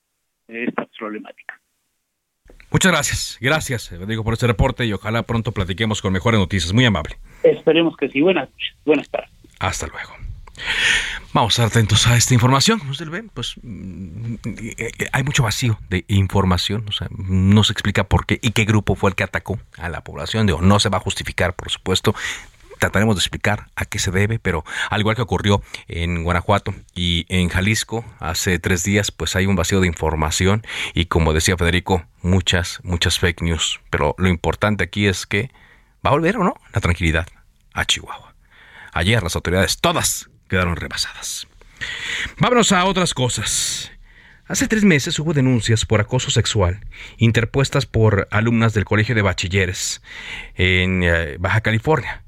estas 0.47 0.89
problemáticas. 0.97 1.62
Muchas 2.73 2.91
gracias, 2.91 3.37
gracias, 3.39 3.91
digo 4.07 4.23
por 4.23 4.33
este 4.33 4.47
reporte 4.47 4.83
y 4.83 4.93
ojalá 4.93 5.21
pronto 5.21 5.51
platiquemos 5.51 6.01
con 6.01 6.11
mejores 6.11 6.39
noticias. 6.39 6.73
Muy 6.73 6.83
amable. 6.85 7.17
Esperemos 7.43 7.95
que 7.95 8.09
sí. 8.09 8.19
Buenas 8.19 8.49
buenas 8.83 9.07
tardes. 9.09 9.29
Hasta 9.59 9.85
luego. 9.85 10.11
Vamos 11.33 11.59
a 11.59 11.65
estar 11.65 11.77
atentos 11.77 12.07
a 12.07 12.17
esta 12.17 12.33
información. 12.33 12.81
¿Usted 12.89 13.09
ve? 13.09 13.25
Pues 13.31 13.53
mm, 13.61 14.35
hay 15.11 15.23
mucho 15.23 15.43
vacío 15.43 15.79
de 15.89 16.03
información. 16.07 16.85
O 16.89 16.91
sea, 16.91 17.07
no 17.15 17.63
se 17.63 17.73
explica 17.73 18.05
por 18.05 18.25
qué 18.25 18.39
y 18.41 18.51
qué 18.51 18.65
grupo 18.65 18.95
fue 18.95 19.11
el 19.11 19.15
que 19.15 19.23
atacó 19.23 19.59
a 19.77 19.89
la 19.89 20.03
población. 20.03 20.47
Digo, 20.47 20.61
no 20.61 20.79
se 20.79 20.89
va 20.89 20.97
a 20.97 21.01
justificar, 21.01 21.53
por 21.53 21.69
supuesto 21.69 22.15
trataremos 22.83 23.15
de 23.15 23.19
explicar 23.19 23.67
a 23.77 23.85
qué 23.85 23.97
se 23.97 24.11
debe, 24.11 24.39
pero 24.39 24.65
al 24.89 24.99
igual 24.99 25.15
que 25.15 25.21
ocurrió 25.21 25.63
en 25.87 26.25
Guanajuato 26.25 26.75
y 26.93 27.25
en 27.29 27.47
Jalisco 27.47 28.03
hace 28.19 28.59
tres 28.59 28.83
días, 28.83 29.09
pues 29.09 29.37
hay 29.37 29.45
un 29.45 29.55
vacío 29.55 29.79
de 29.79 29.87
información 29.87 30.63
y 30.93 31.05
como 31.05 31.31
decía 31.31 31.55
Federico, 31.55 32.05
muchas, 32.21 32.81
muchas 32.83 33.19
fake 33.19 33.41
news. 33.41 33.79
Pero 33.89 34.15
lo 34.17 34.27
importante 34.27 34.83
aquí 34.83 35.07
es 35.07 35.25
que 35.25 35.49
va 36.05 36.09
a 36.09 36.11
volver 36.11 36.35
o 36.35 36.43
no 36.43 36.55
la 36.73 36.81
tranquilidad 36.81 37.25
a 37.73 37.85
Chihuahua. 37.85 38.35
Ayer 38.91 39.23
las 39.23 39.37
autoridades 39.37 39.79
todas 39.79 40.29
quedaron 40.49 40.75
rebasadas. 40.75 41.47
Vámonos 42.37 42.73
a 42.73 42.83
otras 42.83 43.13
cosas. 43.13 43.93
Hace 44.45 44.67
tres 44.67 44.83
meses 44.83 45.17
hubo 45.19 45.31
denuncias 45.31 45.85
por 45.85 46.01
acoso 46.01 46.31
sexual 46.31 46.81
interpuestas 47.15 47.85
por 47.85 48.27
alumnas 48.29 48.73
del 48.73 48.83
Colegio 48.83 49.15
de 49.15 49.21
Bachilleres 49.21 50.01
en 50.55 51.01
eh, 51.01 51.37
Baja 51.39 51.61
California 51.61 52.22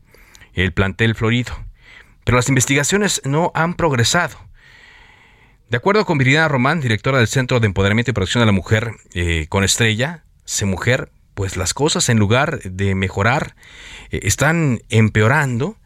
el 0.55 0.73
plantel 0.73 1.15
florido. 1.15 1.53
Pero 2.23 2.37
las 2.37 2.49
investigaciones 2.49 3.21
no 3.23 3.51
han 3.53 3.75
progresado. 3.75 4.37
De 5.69 5.77
acuerdo 5.77 6.05
con 6.05 6.17
Viridiana 6.17 6.47
Román, 6.47 6.81
directora 6.81 7.19
del 7.19 7.27
Centro 7.27 7.59
de 7.59 7.67
Empoderamiento 7.67 8.11
y 8.11 8.13
Protección 8.13 8.41
de 8.41 8.45
la 8.47 8.51
Mujer 8.51 8.91
eh, 9.13 9.45
con 9.49 9.63
Estrella, 9.63 10.23
se 10.45 10.65
mujer, 10.65 11.11
pues 11.33 11.57
las 11.57 11.73
cosas 11.73 12.09
en 12.09 12.17
lugar 12.17 12.61
de 12.61 12.95
mejorar 12.95 13.55
eh, 14.11 14.19
están 14.23 14.81
empeorando 14.89 15.77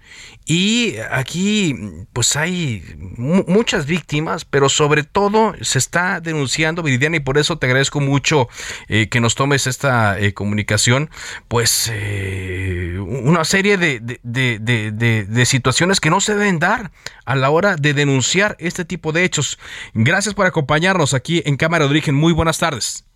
Y 0.46 0.96
aquí, 1.12 1.76
pues 2.12 2.36
hay 2.36 2.84
muchas 2.98 3.86
víctimas, 3.86 4.46
pero 4.46 4.68
sobre 4.68 5.04
todo 5.04 5.54
se 5.62 5.78
está 5.78 6.22
denunciando, 6.22 6.82
Viridiana, 6.82 7.18
y 7.18 7.20
por 7.20 7.38
eso 7.38 7.60
te 7.60 7.68
agradezco 7.68 8.00
mucho 8.00 8.50
eh, 8.88 9.10
que 9.10 9.20
nos 9.20 9.36
tomes 9.36 9.68
esta 9.68 10.20
eh, 10.20 10.34
comunicación, 10.34 11.12
pues 11.48 11.92
eh, 11.94 12.98
una 13.00 13.46
serie 13.46 13.78
de, 13.78 14.00
de, 14.24 15.46
situaciones 15.46 16.00
que 16.00 16.10
no 16.10 16.20
se 16.20 16.36
deben 16.36 16.58
dar 16.58 16.92
a 17.26 17.36
la 17.36 17.52
hora 17.52 17.76
de 17.76 17.94
denunciar 17.94 18.56
este 18.60 18.86
tipo 18.86 19.12
de 19.12 19.26
hechos. 19.26 19.60
Gracias 19.94 20.34
por 20.34 20.48
acompañarnos 20.48 21.14
aquí 21.14 21.44
en 21.46 21.58
Cámara 21.58 21.86
de 21.86 21.92
Origen. 21.92 22.16
Muy 22.16 22.34
buenas 22.34 22.58
tardes. 22.58 23.09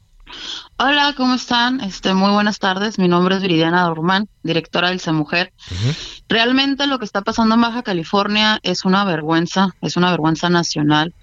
Hola, 0.77 1.13
¿cómo 1.15 1.35
están? 1.35 1.81
Este, 1.81 2.13
muy 2.13 2.31
buenas 2.31 2.59
tardes. 2.59 2.99
Mi 2.99 3.07
nombre 3.07 3.35
es 3.35 3.41
Viridiana 3.41 3.83
Dormán, 3.83 4.27
directora 4.43 4.89
del 4.89 4.99
CEMUJER. 4.99 5.53
Realmente 6.27 6.87
lo 6.87 6.99
que 6.99 7.05
está 7.05 7.21
pasando 7.21 7.55
en 7.55 7.61
Baja 7.61 7.83
California 7.83 8.59
es 8.63 8.85
una 8.85 9.05
vergüenza, 9.05 9.75
es 9.81 9.97
una 9.97 10.11
vergüenza 10.11 10.49
nacional 10.49 11.13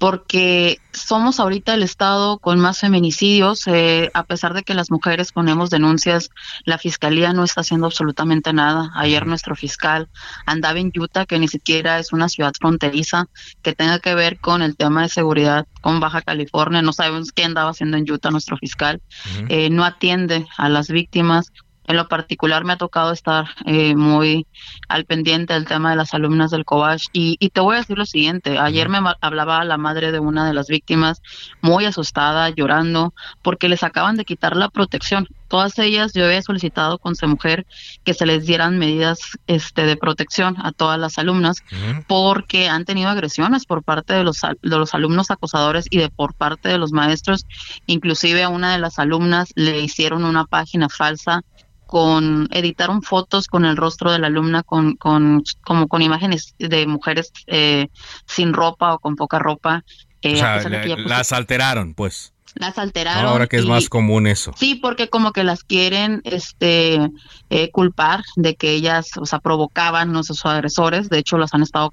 porque 0.00 0.78
somos 0.92 1.40
ahorita 1.40 1.74
el 1.74 1.82
estado 1.82 2.38
con 2.38 2.58
más 2.58 2.78
feminicidios, 2.78 3.66
eh, 3.66 4.10
a 4.14 4.24
pesar 4.24 4.54
de 4.54 4.62
que 4.62 4.72
las 4.72 4.90
mujeres 4.90 5.30
ponemos 5.30 5.68
denuncias, 5.68 6.30
la 6.64 6.78
fiscalía 6.78 7.34
no 7.34 7.44
está 7.44 7.60
haciendo 7.60 7.86
absolutamente 7.86 8.54
nada. 8.54 8.90
Ayer 8.94 9.26
nuestro 9.26 9.54
fiscal 9.54 10.08
andaba 10.46 10.78
en 10.78 10.90
Utah, 10.96 11.26
que 11.26 11.38
ni 11.38 11.48
siquiera 11.48 11.98
es 11.98 12.14
una 12.14 12.30
ciudad 12.30 12.54
fronteriza, 12.58 13.26
que 13.60 13.74
tenga 13.74 13.98
que 13.98 14.14
ver 14.14 14.40
con 14.40 14.62
el 14.62 14.74
tema 14.74 15.02
de 15.02 15.10
seguridad 15.10 15.66
con 15.82 16.00
Baja 16.00 16.22
California. 16.22 16.80
No 16.80 16.94
sabemos 16.94 17.30
qué 17.32 17.44
andaba 17.44 17.68
haciendo 17.68 17.98
en 17.98 18.10
Utah 18.10 18.30
nuestro 18.30 18.56
fiscal. 18.56 19.02
Eh, 19.50 19.68
no 19.68 19.84
atiende 19.84 20.46
a 20.56 20.70
las 20.70 20.88
víctimas 20.88 21.52
en 21.90 21.96
lo 21.96 22.08
particular 22.08 22.64
me 22.64 22.72
ha 22.72 22.76
tocado 22.76 23.12
estar 23.12 23.46
eh, 23.66 23.94
muy 23.94 24.46
al 24.88 25.04
pendiente 25.04 25.54
del 25.54 25.66
tema 25.66 25.90
de 25.90 25.96
las 25.96 26.14
alumnas 26.14 26.50
del 26.50 26.64
COBASH 26.64 27.08
y, 27.12 27.36
te 27.50 27.60
voy 27.60 27.76
a 27.76 27.78
decir 27.78 27.98
lo 27.98 28.06
siguiente, 28.06 28.58
ayer 28.58 28.88
me 28.88 28.98
hablaba 29.20 29.64
la 29.64 29.76
madre 29.76 30.12
de 30.12 30.20
una 30.20 30.46
de 30.46 30.54
las 30.54 30.68
víctimas 30.68 31.20
muy 31.60 31.84
asustada, 31.84 32.48
llorando, 32.50 33.12
porque 33.42 33.68
les 33.68 33.82
acaban 33.82 34.16
de 34.16 34.24
quitar 34.24 34.56
la 34.56 34.68
protección. 34.68 35.26
Todas 35.48 35.76
ellas, 35.80 36.12
yo 36.14 36.26
había 36.26 36.42
solicitado 36.42 36.98
con 36.98 37.16
su 37.16 37.26
mujer 37.26 37.66
que 38.04 38.14
se 38.14 38.24
les 38.24 38.46
dieran 38.46 38.78
medidas 38.78 39.18
este, 39.48 39.84
de 39.84 39.96
protección 39.96 40.54
a 40.62 40.70
todas 40.70 40.96
las 40.96 41.18
alumnas 41.18 41.64
porque 42.06 42.68
han 42.68 42.84
tenido 42.84 43.08
agresiones 43.08 43.66
por 43.66 43.82
parte 43.82 44.14
de 44.14 44.22
los, 44.22 44.42
de 44.42 44.78
los 44.78 44.94
alumnos 44.94 45.32
acosadores 45.32 45.86
y 45.90 45.98
de 45.98 46.08
por 46.08 46.34
parte 46.34 46.68
de 46.68 46.78
los 46.78 46.92
maestros. 46.92 47.46
Inclusive 47.86 48.44
a 48.44 48.48
una 48.48 48.72
de 48.72 48.78
las 48.78 49.00
alumnas 49.00 49.50
le 49.56 49.80
hicieron 49.80 50.24
una 50.24 50.44
página 50.44 50.88
falsa 50.88 51.42
con 51.90 52.46
editaron 52.52 53.02
fotos 53.02 53.48
con 53.48 53.64
el 53.64 53.76
rostro 53.76 54.12
de 54.12 54.20
la 54.20 54.28
alumna 54.28 54.62
con, 54.62 54.94
con 54.94 55.42
como 55.64 55.88
con 55.88 56.02
imágenes 56.02 56.54
de 56.56 56.86
mujeres 56.86 57.32
eh, 57.48 57.88
sin 58.26 58.52
ropa 58.52 58.94
o 58.94 59.00
con 59.00 59.16
poca 59.16 59.40
ropa 59.40 59.82
eh, 60.22 60.34
o 60.34 60.36
sea, 60.36 60.62
las 61.04 61.32
alteraron 61.32 61.94
pues. 61.94 62.32
Las 62.54 62.78
alteraron 62.78 63.26
ahora 63.26 63.48
que 63.48 63.56
es 63.56 63.66
más 63.66 63.88
común 63.88 64.28
eso. 64.28 64.52
Sí 64.56 64.76
porque 64.76 65.08
como 65.08 65.32
que 65.32 65.42
las 65.42 65.64
quieren 65.64 66.20
este 66.22 67.00
eh, 67.48 67.70
culpar 67.72 68.22
de 68.36 68.54
que 68.54 68.70
ellas 68.70 69.10
o 69.16 69.26
sea 69.26 69.40
provocaban 69.40 70.12
no 70.12 70.22
sé, 70.22 70.34
sus 70.34 70.46
agresores. 70.46 71.08
De 71.08 71.18
hecho 71.18 71.38
las 71.38 71.54
han 71.54 71.62
estado 71.62 71.92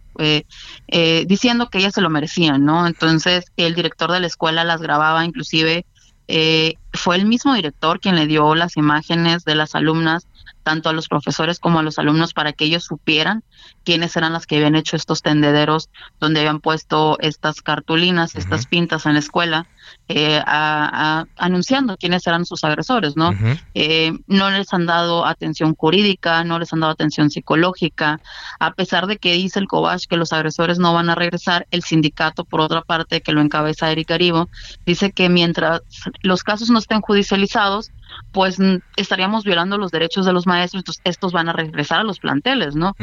diciendo 1.25 1.71
que 1.71 1.79
ellas 1.79 1.95
se 1.95 2.01
lo 2.01 2.11
merecían 2.11 2.65
no 2.65 2.85
entonces 2.85 3.45
el 3.57 3.73
director 3.73 4.11
de 4.11 4.19
la 4.19 4.27
escuela 4.27 4.63
las 4.63 4.79
grababa 4.79 5.25
inclusive 5.25 5.87
eh, 6.27 6.75
fue 6.93 7.15
el 7.15 7.25
mismo 7.25 7.53
director 7.53 7.99
quien 7.99 8.15
le 8.15 8.27
dio 8.27 8.55
las 8.55 8.77
imágenes 8.77 9.45
de 9.45 9.55
las 9.55 9.75
alumnas, 9.75 10.27
tanto 10.67 10.89
a 10.89 10.93
los 10.93 11.07
profesores 11.07 11.59
como 11.59 11.79
a 11.79 11.81
los 11.81 11.97
alumnos, 11.97 12.33
para 12.33 12.51
que 12.51 12.65
ellos 12.65 12.83
supieran 12.83 13.41
quiénes 13.85 14.17
eran 14.17 14.33
las 14.33 14.45
que 14.45 14.57
habían 14.57 14.75
hecho 14.75 14.97
estos 14.97 15.21
tendederos 15.21 15.89
donde 16.19 16.41
habían 16.41 16.59
puesto 16.59 17.17
estas 17.21 17.61
cartulinas, 17.61 18.35
estas 18.35 18.65
pintas 18.65 19.05
en 19.05 19.13
la 19.13 19.19
escuela 19.19 19.65
eh, 20.09 20.41
anunciando 20.45 21.95
quiénes 21.95 22.27
eran 22.27 22.45
sus 22.45 22.65
agresores, 22.65 23.15
¿no? 23.15 23.33
Eh, 23.75 24.11
no 24.27 24.49
les 24.51 24.73
han 24.73 24.85
dado 24.85 25.25
atención 25.25 25.73
jurídica, 25.73 26.43
no 26.43 26.59
les 26.59 26.73
han 26.73 26.81
dado 26.81 26.91
atención 26.91 27.29
psicológica, 27.29 28.19
a 28.59 28.73
pesar 28.73 29.07
de 29.07 29.15
que 29.15 29.35
dice 29.35 29.59
el 29.59 29.69
COBACH 29.69 30.07
que 30.07 30.17
los 30.17 30.33
agresores 30.33 30.79
no 30.79 30.93
van 30.93 31.09
a 31.09 31.15
regresar, 31.15 31.65
el 31.71 31.81
sindicato, 31.81 32.43
por 32.43 32.59
otra 32.59 32.81
parte, 32.81 33.21
que 33.21 33.31
lo 33.31 33.39
encabeza 33.39 33.89
Eric 33.89 34.09
Garibo, 34.09 34.49
dice 34.85 35.13
que 35.13 35.29
mientras 35.29 35.81
los 36.23 36.43
casos 36.43 36.69
no 36.69 36.79
estén 36.79 36.99
judicializados, 36.99 37.91
pues 38.31 38.57
estaríamos 38.95 39.43
violando 39.43 39.77
los 39.77 39.91
derechos 39.91 40.25
de 40.25 40.33
los 40.33 40.47
maestros, 40.47 40.81
entonces 40.81 41.01
estos 41.05 41.31
van 41.31 41.49
a 41.49 41.53
regresar 41.53 41.99
a 41.99 42.03
los 42.03 42.19
planteles, 42.19 42.75
¿no? 42.75 42.95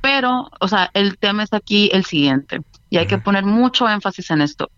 Pero, 0.00 0.50
o 0.60 0.68
sea, 0.68 0.90
el 0.94 1.18
tema 1.18 1.42
es 1.42 1.52
aquí 1.52 1.90
el 1.92 2.04
siguiente 2.04 2.60
y 2.90 2.98
hay 2.98 3.06
que 3.06 3.18
poner 3.18 3.44
mucho 3.44 3.88
énfasis 3.88 4.30
en 4.30 4.42
esto. 4.42 4.70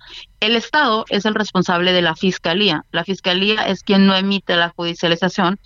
El 0.45 0.57
Estado 0.57 1.07
es 1.09 1.25
el 1.25 1.35
responsable 1.35 1.95
de 1.95 2.03
la 2.03 2.15
Fiscalía. 2.15 2.85
La 2.93 3.03
Fiscalía 3.03 3.67
es 3.67 3.83
quien 3.83 4.07
no 4.07 4.15
emite 4.15 4.57
la 4.57 4.69
judicialización 4.69 5.59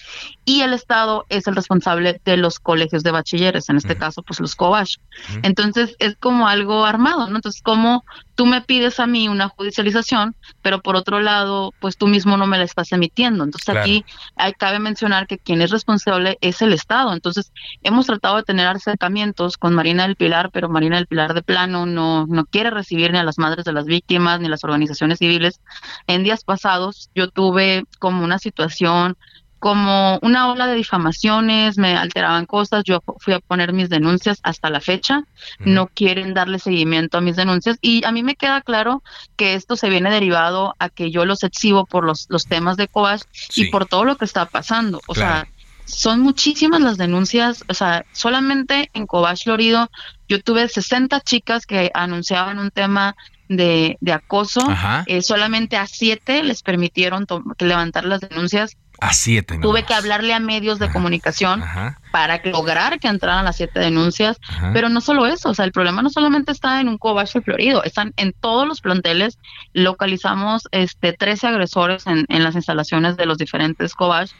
y 0.45 0.61
el 0.61 0.73
Estado 0.73 1.27
es 1.29 1.49
el 1.49 1.57
responsable 1.57 2.21
de 2.25 2.37
los 2.37 2.61
colegios 2.61 3.03
de 3.03 3.11
bachilleres, 3.11 3.69
en 3.71 3.77
este 3.77 3.97
caso, 3.97 4.23
pues 4.23 4.38
los 4.38 4.55
COBASH. 4.55 4.99
Entonces, 5.43 5.97
es 5.99 6.17
como 6.17 6.47
algo 6.47 6.85
armado, 6.85 7.29
¿no? 7.29 7.37
Entonces, 7.37 7.61
como 7.61 8.05
tú 8.37 8.47
me 8.47 8.61
pides 8.61 9.01
a 9.01 9.09
mí 9.09 9.27
una 9.29 9.49
judicialización, 9.49 10.37
pero 10.62 10.81
por 10.81 10.95
otro 10.95 11.19
lado, 11.19 11.75
pues 11.81 11.97
tú 11.97 12.07
mismo 12.07 12.37
no 12.37 12.47
me 12.47 12.57
la 12.57 12.62
estás 12.62 12.93
emitiendo. 12.93 13.43
Entonces, 13.43 13.75
aquí 13.75 14.05
hay, 14.37 14.53
cabe 14.53 14.79
mencionar 14.79 15.27
que 15.27 15.38
quien 15.38 15.61
es 15.61 15.73
responsable 15.73 16.38
es 16.41 16.62
el 16.62 16.73
Estado. 16.73 17.12
Entonces, 17.12 17.53
hemos 17.83 18.07
tratado 18.07 18.37
de 18.37 18.45
tener 18.45 18.69
acercamientos 18.69 19.57
con 19.57 19.75
Marina 19.75 20.05
del 20.05 20.14
Pilar, 20.14 20.51
pero 20.53 20.69
Marina 20.69 20.97
del 20.97 21.09
Pilar 21.09 21.35
de 21.35 21.43
plano 21.43 21.85
no 21.85 22.27
no 22.27 22.45
quiere 22.47 22.71
recibir 22.71 23.12
ni 23.12 23.19
a 23.19 23.25
las 23.25 23.38
madres 23.38 23.64
de 23.64 23.73
las 23.73 23.87
víctimas 23.87 24.41
ni 24.41 24.47
a 24.47 24.51
las 24.51 24.61
organizaciones 24.68 25.18
civiles. 25.18 25.61
En 26.07 26.22
días 26.24 26.44
pasados 26.44 27.11
yo 27.14 27.28
tuve 27.31 27.85
como 27.98 28.24
una 28.24 28.38
situación 28.38 29.16
como 29.59 30.18
una 30.22 30.50
ola 30.50 30.66
de 30.66 30.76
difamaciones, 30.76 31.78
me 31.78 31.96
alteraban 31.96 32.46
cosas, 32.46 32.85
yo 32.85 33.02
fui 33.18 33.35
a 33.35 33.40
poner 33.40 33.72
mis 33.72 33.88
denuncias 33.88 34.38
hasta 34.42 34.70
la 34.70 34.81
fecha, 34.81 35.24
no 35.59 35.88
quieren 35.88 36.33
darle 36.33 36.59
seguimiento 36.59 37.18
a 37.18 37.20
mis 37.20 37.37
denuncias 37.37 37.76
y 37.81 38.04
a 38.04 38.12
mí 38.12 38.22
me 38.22 38.37
queda 38.37 38.61
claro 38.61 39.02
que 39.37 39.54
esto 39.54 39.74
se 39.74 39.90
viene 39.90 40.11
derivado 40.11 40.76
a 40.78 40.88
que 40.90 41.11
yo 41.11 41.24
los 41.24 41.42
exhibo 41.42 41.87
por 41.87 42.04
los, 42.04 42.26
los 42.28 42.46
temas 42.46 42.76
de 42.76 42.88
COAS 42.88 43.26
y 43.57 43.70
por 43.70 43.87
todo 43.87 44.04
lo 44.04 44.16
que 44.16 44.26
está 44.26 44.46
pasando. 44.46 45.00
O 45.09 45.14
sea, 45.14 45.48
son 45.88 46.20
muchísimas 46.20 46.81
las 46.81 46.98
denuncias, 46.98 47.64
o 47.68 47.74
sea, 47.74 48.04
solamente 48.12 48.90
en 48.92 49.07
Cobach 49.07 49.42
Florido 49.42 49.90
yo 50.28 50.40
tuve 50.40 50.68
60 50.68 51.20
chicas 51.22 51.66
que 51.66 51.90
anunciaban 51.94 52.59
un 52.59 52.70
tema 52.70 53.16
de, 53.49 53.97
de 54.01 54.13
acoso, 54.13 54.61
eh, 55.07 55.23
solamente 55.23 55.77
a 55.77 55.87
siete 55.87 56.43
les 56.43 56.63
permitieron 56.63 57.27
levantar 57.59 58.05
las 58.05 58.21
denuncias. 58.21 58.77
A 59.01 59.13
siete. 59.13 59.59
Tuve 59.61 59.85
que 59.85 59.95
hablarle 59.95 60.35
a 60.35 60.41
medios 60.41 60.79
de 60.79 60.91
comunicación 60.91 61.63
para 62.11 62.41
lograr 62.45 62.99
que 62.99 63.09
entraran 63.09 63.45
las 63.45 63.57
siete 63.57 63.81
denuncias. 63.81 64.39
Pero 64.73 64.89
no 64.89 65.01
solo 65.01 65.27
eso, 65.27 65.51
o 65.51 65.55
sea, 65.55 65.65
el 65.65 65.73
problema 65.73 66.03
no 66.03 66.11
solamente 66.11 66.53
está 66.53 66.81
en 66.81 66.89
un 66.89 66.99
cobacho 66.99 67.41
florido, 67.43 67.85
están 67.85 68.13
en 68.17 68.33
todos 68.33 68.67
los 68.67 68.81
planteles. 68.81 69.39
Localizamos 69.73 70.69
este 70.73 71.13
13 71.13 71.47
agresores 71.47 72.07
en, 72.07 72.27
en 72.29 72.43
las 72.43 72.55
instalaciones 72.55 73.17
de 73.17 73.27
los 73.27 73.39
diferentes 73.39 73.95
cobach 73.95 74.31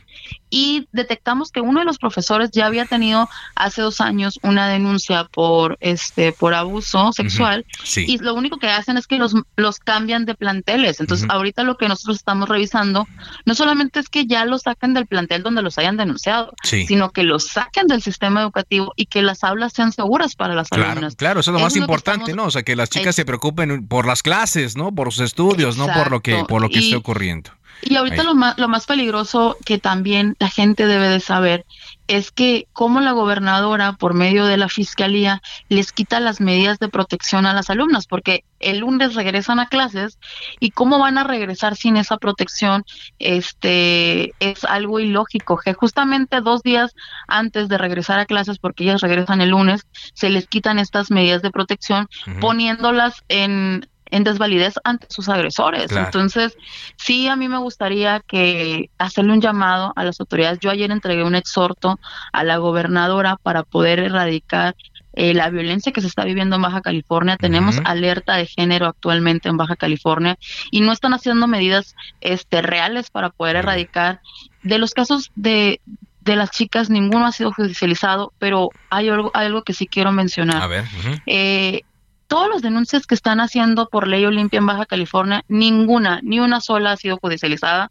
y 0.51 0.89
detectamos 0.93 1.53
que 1.53 1.61
uno 1.61 1.81
de 1.81 1.87
los 1.87 1.99
profesores 1.99 2.51
ya 2.51 2.67
había 2.67 2.87
tenido 2.87 3.29
hace 3.55 3.83
dos 3.83 4.01
años 4.01 4.39
una 4.43 4.69
denuncia 4.69 5.25
por 5.25 5.77
este 5.81 6.33
por 6.33 6.55
abuso 6.55 7.13
sexual 7.13 7.67
y 7.97 8.19
lo 8.19 8.35
único 8.35 8.59
que 8.59 8.69
hacen 8.69 8.97
es 8.97 9.07
que 9.07 9.19
los, 9.19 9.35
los 9.57 9.79
cambian 9.79 10.25
de 10.25 10.35
planteles. 10.35 11.01
Entonces, 11.01 11.29
ahorita 11.31 11.63
lo 11.65 11.77
que 11.77 11.89
nosotros 11.89 12.17
estamos 12.17 12.49
revisando 12.49 13.07
no 13.45 13.55
solamente 13.55 14.01
es 14.01 14.09
que 14.09 14.27
ya 14.27 14.45
los 14.49 14.63
saquen 14.63 14.95
del 14.95 15.07
plantel 15.07 15.43
donde 15.43 15.63
los 15.63 15.79
hayan 15.79 15.97
denunciado, 15.97 16.53
sino 16.63 17.11
que 17.11 17.23
los 17.23 17.47
saquen 17.49 17.87
del 17.87 18.03
sistema 18.03 18.43
educativo 18.43 18.93
y 18.97 19.07
que 19.07 19.23
las 19.23 19.45
aulas 19.45 19.73
sean 19.73 19.93
seguras 19.93 20.35
para 20.35 20.55
las 20.55 20.69
claro, 20.69 20.91
alumnas. 20.91 21.17
Claro, 21.17 21.41
eso 21.41 21.51
es 21.51 21.55
lo 21.55 21.61
más 21.61 21.77
importante, 21.77 22.35
¿no? 22.35 22.45
O 22.45 22.51
sea, 22.51 22.63
que 22.63 22.77
las 22.77 22.91
chicas 22.91 23.15
se 23.15 23.25
preocupen 23.25 23.87
por 23.87 24.07
las 24.07 24.23
clases, 24.23 24.77
¿no? 24.77 24.95
Por 24.95 25.13
sus 25.13 25.25
estudios, 25.25 25.77
no 25.77 25.87
por 25.87 26.11
lo 26.11 26.21
que 26.21 26.45
por 26.49 26.61
lo 26.61 26.69
que 26.69 26.79
esté 26.79 26.97
ocurriendo. 26.97 27.51
Y 27.83 27.97
ahorita 27.97 28.23
lo 28.23 28.35
más, 28.35 28.59
lo 28.59 28.69
más 28.69 28.87
peligroso 28.87 29.57
que 29.65 29.79
también 29.79 30.37
la 30.39 30.49
gente 30.49 30.87
debe 30.87 31.09
de 31.09 31.21
saber 31.21 31.65
es 32.09 32.31
que 32.33 32.67
como 32.73 33.01
la 33.01 33.13
gobernadora, 33.13 33.93
por 33.93 34.15
medio 34.15 34.47
de 34.47 34.57
la 34.57 34.69
fiscalía, 34.69 35.43
les 35.69 35.93
quita 35.93 36.21
las 36.21 36.41
medidas 36.41 36.79
de 36.79 36.89
protección 36.89 37.45
a 37.45 37.53
las 37.53 37.69
alumnas, 37.69 38.07
porque 38.07 38.45
el 38.61 38.79
lunes 38.79 39.15
regresan 39.15 39.61
a 39.61 39.69
clases 39.69 40.19
y 40.59 40.71
cómo 40.71 40.99
van 40.99 41.19
a 41.19 41.25
regresar 41.25 41.77
sin 41.77 41.99
esa 41.99 42.17
protección, 42.17 42.85
este 43.19 44.33
es 44.41 44.65
algo 44.65 45.01
ilógico, 45.01 45.59
que 45.59 45.75
justamente 45.75 46.41
dos 46.41 46.63
días 46.63 46.95
antes 47.29 47.69
de 47.69 47.77
regresar 47.77 48.19
a 48.19 48.27
clases, 48.27 48.59
porque 48.59 48.85
ellas 48.85 49.03
regresan 49.03 49.43
el 49.43 49.51
lunes, 49.51 49.87
se 50.15 50.31
les 50.31 50.47
quitan 50.49 50.79
estas 50.79 51.11
medidas 51.11 51.43
de 51.43 51.51
protección, 51.51 52.09
poniéndolas 52.41 53.23
en 53.29 53.87
en 54.11 54.25
desvalidez 54.25 54.75
ante 54.85 55.07
sus 55.11 55.29
agresores. 55.29 55.91
Entonces, 55.93 56.57
sí, 56.97 57.29
a 57.29 57.37
mí 57.37 57.49
me 57.49 57.59
gustaría 57.59 58.21
que 58.21 58.91
hacerle 58.99 59.33
un 59.33 59.41
llamado 59.41 59.93
a 59.97 60.05
las 60.05 60.21
autoridades. 60.21 60.59
Yo 60.61 60.71
ayer 60.71 60.91
entregué 60.91 61.25
un 61.25 61.35
exhorto 61.35 61.99
a 62.33 62.45
la 62.45 62.57
gobernadora 62.59 63.37
para 63.37 63.63
poder 63.63 63.99
erradicar 63.99 64.75
eh, 65.15 65.35
la 65.35 65.51
violencia 65.51 65.91
que 65.93 66.01
se 66.01 66.07
está 66.07 66.25
viviendo 66.25 66.57
en 66.57 66.63
Baja 66.63 66.81
California. 66.81 67.37
Tenemos 67.37 67.81
alerta 67.85 68.37
de 68.37 68.47
género 68.47 68.87
actualmente 68.87 69.49
en 69.49 69.57
Baja 69.57 69.75
California 69.75 70.39
y 70.71 70.81
no 70.81 70.93
están 70.93 71.13
haciendo 71.13 71.47
medidas 71.49 71.97
este, 72.21 72.63
reales 72.63 73.11
para 73.11 73.31
poder 73.31 73.57
erradicar. 73.57 74.21
De 74.63 74.79
los 74.79 74.95
casos 74.95 75.33
de, 75.35 75.81
de 76.21 76.37
las 76.37 76.51
chicas, 76.51 76.89
ninguno 76.91 77.27
ha 77.27 77.33
sido 77.33 77.53
judicializado, 77.53 78.33
pero 78.39 78.71
hay 78.91 79.09
algo, 79.09 79.31
algo 79.35 79.63
que 79.63 79.73
sí 79.73 79.87
quiero 79.87 80.13
mencionar. 80.13 80.63
A 80.63 80.67
ver. 80.67 80.85
eh, 81.27 81.83
todas 82.29 82.49
las 82.49 82.63
denuncias 82.63 83.07
que 83.07 83.15
están 83.15 83.41
haciendo 83.41 83.89
por 83.89 84.07
ley 84.07 84.25
Olimpia 84.25 84.59
en 84.59 84.67
Baja 84.67 84.87
California, 84.87 85.45
ninguna, 85.49 86.21
ni 86.23 86.39
una 86.39 86.61
sola 86.61 86.93
ha 86.93 86.97
sido 86.97 87.17
judicializada. 87.17 87.91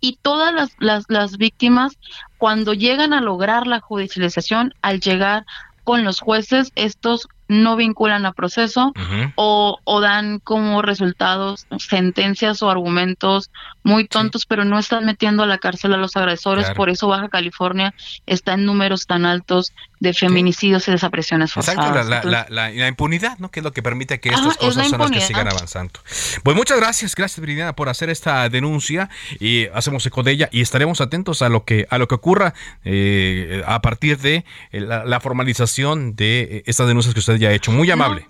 Y 0.00 0.18
todas 0.20 0.52
las, 0.52 0.70
las, 0.78 1.04
las 1.08 1.38
víctimas, 1.38 1.96
cuando 2.36 2.74
llegan 2.74 3.12
a 3.12 3.20
lograr 3.20 3.66
la 3.66 3.80
judicialización, 3.80 4.74
al 4.82 5.00
llegar 5.00 5.46
con 5.84 6.04
los 6.04 6.20
jueces, 6.20 6.72
estos 6.74 7.28
no 7.48 7.76
vinculan 7.76 8.26
a 8.26 8.32
proceso 8.32 8.92
o, 9.36 9.78
o, 9.84 10.00
dan 10.00 10.40
como 10.40 10.82
resultados 10.82 11.66
sentencias 11.78 12.62
o 12.62 12.70
argumentos 12.70 13.50
muy 13.82 14.06
tontos, 14.08 14.46
pero 14.46 14.64
no 14.64 14.78
están 14.78 15.04
metiendo 15.06 15.42
a 15.42 15.46
la 15.46 15.58
cárcel 15.58 15.94
a 15.94 15.96
los 15.96 16.16
agresores. 16.16 16.70
Por 16.70 16.90
eso 16.90 17.08
Baja 17.08 17.28
California 17.28 17.94
está 18.26 18.54
en 18.54 18.64
números 18.64 19.06
tan 19.06 19.26
altos 19.26 19.72
de 20.00 20.12
feminicidios 20.12 20.86
y 20.88 20.90
desapariciones 20.90 21.52
forzadas. 21.52 21.86
Exacto, 21.86 22.28
la, 22.28 22.46
la, 22.50 22.70
la, 22.70 22.88
impunidad, 22.88 23.38
¿no? 23.38 23.50
Que 23.50 23.60
es 23.60 23.64
lo 23.64 23.72
que 23.72 23.82
permite 23.82 24.20
que 24.20 24.28
estas 24.28 24.56
cosas 24.56 24.88
son 24.88 25.00
las 25.00 25.10
que 25.10 25.20
sigan 25.20 25.48
avanzando. 25.48 26.00
Pues 26.42 26.56
muchas 26.56 26.78
gracias, 26.78 27.14
gracias 27.14 27.40
Viridiana 27.40 27.74
por 27.74 27.88
hacer 27.88 28.10
esta 28.10 28.48
denuncia 28.48 29.08
y 29.40 29.66
hacemos 29.68 30.04
eco 30.04 30.22
de 30.22 30.32
ella 30.32 30.48
y 30.52 30.60
estaremos 30.60 31.00
atentos 31.00 31.42
a 31.42 31.48
lo 31.48 31.64
que 31.64 31.86
a 31.90 31.98
lo 31.98 32.08
que 32.08 32.14
ocurra 32.14 32.54
eh, 32.84 33.62
a 33.66 33.80
partir 33.80 34.18
de 34.18 34.44
eh, 34.72 34.80
la, 34.80 35.20
formalización 35.20 36.14
de 36.14 36.40
eh, 36.40 36.62
estas 36.66 36.86
denuncias 36.86 37.14
que 37.14 37.20
usted 37.20 37.35
ya 37.36 37.48
ha 37.48 37.52
hecho. 37.52 37.72
Muy 37.72 37.90
amable. 37.90 38.28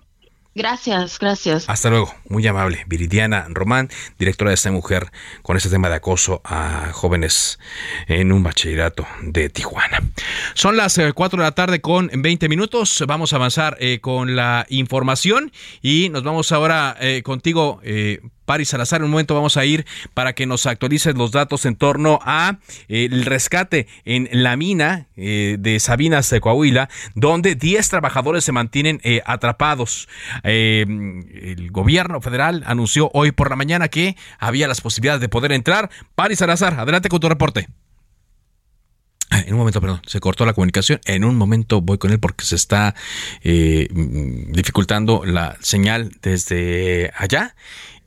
Gracias, 0.56 1.18
gracias. 1.18 1.68
Hasta 1.68 1.90
luego, 1.90 2.14
muy 2.30 2.46
amable. 2.46 2.82
Viridiana 2.86 3.44
Román, 3.50 3.90
directora 4.18 4.52
de 4.52 4.54
esta 4.54 4.72
mujer, 4.72 5.12
con 5.42 5.58
este 5.58 5.68
tema 5.68 5.90
de 5.90 5.96
acoso 5.96 6.40
a 6.44 6.92
jóvenes 6.94 7.58
en 8.06 8.32
un 8.32 8.42
bachillerato 8.42 9.06
de 9.20 9.50
Tijuana. 9.50 10.00
Son 10.54 10.78
las 10.78 10.98
4 11.14 11.38
eh, 11.38 11.42
de 11.42 11.46
la 11.46 11.54
tarde 11.54 11.82
con 11.82 12.10
20 12.10 12.48
minutos. 12.48 13.04
Vamos 13.06 13.34
a 13.34 13.36
avanzar 13.36 13.76
eh, 13.80 14.00
con 14.00 14.34
la 14.34 14.64
información 14.70 15.52
y 15.82 16.08
nos 16.08 16.22
vamos 16.22 16.50
ahora 16.52 16.96
eh, 17.00 17.22
contigo, 17.22 17.80
eh, 17.82 18.22
Paris 18.46 18.70
Salazar. 18.70 19.00
En 19.00 19.04
un 19.04 19.10
momento 19.10 19.34
vamos 19.34 19.58
a 19.58 19.64
ir 19.66 19.84
para 20.14 20.32
que 20.32 20.46
nos 20.46 20.64
actualices 20.64 21.14
los 21.14 21.32
datos 21.32 21.66
en 21.66 21.76
torno 21.76 22.18
a 22.22 22.58
eh, 22.88 23.08
el 23.10 23.26
rescate 23.26 23.86
en 24.04 24.28
la 24.32 24.56
mina 24.56 25.08
eh, 25.16 25.56
de 25.58 25.78
Sabinas 25.80 26.30
de 26.30 26.40
Coahuila, 26.40 26.88
donde 27.14 27.56
10 27.56 27.88
trabajadores 27.90 28.44
se 28.44 28.52
mantienen 28.52 29.00
eh, 29.02 29.20
atrapados. 29.26 30.08
el 30.44 31.70
gobierno 31.70 32.20
federal 32.20 32.62
anunció 32.66 33.10
hoy 33.12 33.32
por 33.32 33.50
la 33.50 33.56
mañana 33.56 33.88
que 33.88 34.16
había 34.38 34.68
las 34.68 34.80
posibilidades 34.80 35.20
de 35.20 35.28
poder 35.28 35.52
entrar. 35.52 35.90
Paris 36.14 36.38
Salazar, 36.38 36.78
adelante 36.78 37.08
con 37.08 37.20
tu 37.20 37.28
reporte. 37.28 37.68
Ah, 39.28 39.40
en 39.40 39.54
un 39.54 39.58
momento, 39.58 39.80
perdón, 39.80 40.00
se 40.06 40.20
cortó 40.20 40.46
la 40.46 40.52
comunicación. 40.52 41.00
En 41.04 41.24
un 41.24 41.34
momento 41.34 41.80
voy 41.80 41.98
con 41.98 42.12
él 42.12 42.20
porque 42.20 42.44
se 42.44 42.54
está 42.54 42.94
dificultando 43.42 45.24
la 45.24 45.56
señal 45.60 46.12
desde 46.22 47.10
allá 47.16 47.56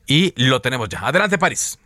y 0.09 0.33
lo 0.35 0.59
tenemos 0.59 0.89
ya. 0.89 0.99
Adelante, 1.07 1.37
París. 1.37 1.79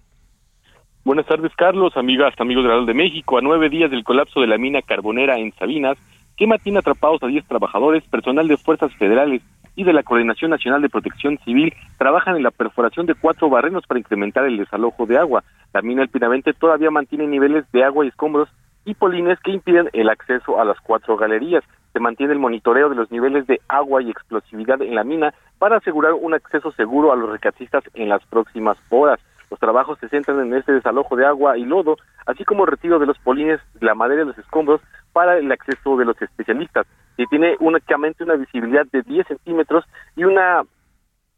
Buenas 1.03 1.25
tardes, 1.25 1.51
Carlos, 1.57 1.97
amigas, 1.97 2.33
amigos 2.39 2.63
de 2.63 2.69
la 2.69 2.85
de 2.85 2.93
México. 2.93 3.37
A 3.37 3.41
nueve 3.41 3.69
días 3.69 3.91
del 3.91 4.05
colapso 4.05 4.39
de 4.39 4.47
la 4.47 4.57
mina 4.57 4.81
carbonera 4.81 5.37
en 5.37 5.53
Sabinas, 5.55 5.97
que 6.37 6.47
mantiene 6.47 6.79
atrapados 6.79 7.21
a 7.21 7.27
diez 7.27 7.45
trabajadores, 7.45 8.03
personal 8.05 8.47
de 8.47 8.55
fuerzas 8.55 8.93
federales 8.95 9.41
y 9.75 9.83
de 9.83 9.91
la 9.91 10.03
Coordinación 10.03 10.51
Nacional 10.51 10.81
de 10.81 10.89
Protección 10.89 11.37
Civil 11.43 11.73
trabajan 11.97 12.37
en 12.37 12.43
la 12.43 12.51
perforación 12.51 13.05
de 13.05 13.15
cuatro 13.15 13.49
barrenos 13.49 13.85
para 13.85 13.99
incrementar 13.99 14.45
el 14.45 14.57
desalojo 14.57 15.05
de 15.05 15.17
agua. 15.17 15.43
La 15.73 15.81
mina 15.81 16.03
El 16.03 16.09
Pinavente 16.09 16.53
todavía 16.53 16.89
mantiene 16.89 17.27
niveles 17.27 17.65
de 17.73 17.83
agua 17.83 18.05
y 18.05 18.07
escombros 18.07 18.47
y 18.85 18.93
polines 18.93 19.39
que 19.39 19.51
impiden 19.51 19.89
el 19.93 20.09
acceso 20.09 20.59
a 20.59 20.65
las 20.65 20.79
cuatro 20.79 21.17
galerías. 21.17 21.63
Se 21.93 21.99
mantiene 21.99 22.33
el 22.33 22.39
monitoreo 22.39 22.89
de 22.89 22.95
los 22.95 23.11
niveles 23.11 23.45
de 23.47 23.61
agua 23.67 24.01
y 24.01 24.09
explosividad 24.09 24.81
en 24.81 24.95
la 24.95 25.03
mina 25.03 25.33
para 25.59 25.77
asegurar 25.77 26.13
un 26.13 26.33
acceso 26.33 26.71
seguro 26.71 27.13
a 27.13 27.15
los 27.15 27.29
rescatistas 27.29 27.83
en 27.93 28.09
las 28.09 28.25
próximas 28.25 28.77
horas. 28.89 29.19
Los 29.51 29.59
trabajos 29.59 29.99
se 29.99 30.09
centran 30.09 30.39
en 30.39 30.55
este 30.55 30.73
desalojo 30.73 31.15
de 31.15 31.27
agua 31.27 31.57
y 31.57 31.65
lodo, 31.65 31.97
así 32.25 32.43
como 32.43 32.63
el 32.63 32.71
retiro 32.71 32.97
de 32.97 33.05
los 33.05 33.19
polines, 33.19 33.61
la 33.79 33.93
madera 33.93 34.23
y 34.23 34.25
los 34.25 34.37
escombros 34.39 34.81
para 35.13 35.37
el 35.37 35.51
acceso 35.51 35.95
de 35.95 36.05
los 36.05 36.19
especialistas. 36.19 36.87
Y 37.17 37.27
tiene 37.27 37.55
únicamente 37.59 38.23
una 38.23 38.33
visibilidad 38.33 38.87
de 38.91 39.03
10 39.03 39.27
centímetros 39.27 39.85
y 40.15 40.23
una 40.23 40.63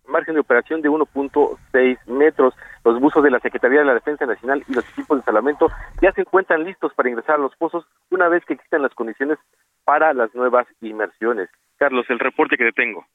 margen 0.07 0.35
de 0.35 0.39
operación 0.39 0.81
de 0.81 0.89
1.6 0.89 2.05
metros. 2.07 2.53
Los 2.83 2.99
buzos 2.99 3.23
de 3.23 3.31
la 3.31 3.39
Secretaría 3.39 3.79
de 3.79 3.85
la 3.85 3.93
Defensa 3.93 4.25
Nacional 4.25 4.63
y 4.67 4.73
los 4.73 4.87
equipos 4.91 5.17
de 5.17 5.23
salvamento 5.23 5.69
ya 6.01 6.11
se 6.13 6.21
encuentran 6.21 6.63
listos 6.63 6.93
para 6.93 7.09
ingresar 7.09 7.35
a 7.35 7.39
los 7.39 7.55
pozos 7.55 7.85
una 8.11 8.29
vez 8.29 8.45
que 8.45 8.53
existan 8.53 8.81
las 8.81 8.93
condiciones 8.93 9.37
para 9.85 10.13
las 10.13 10.33
nuevas 10.35 10.67
inmersiones. 10.81 11.49
Carlos, 11.77 12.05
el 12.09 12.19
reporte 12.19 12.57
que 12.57 12.65
te 12.65 12.71
tengo. 12.73 13.05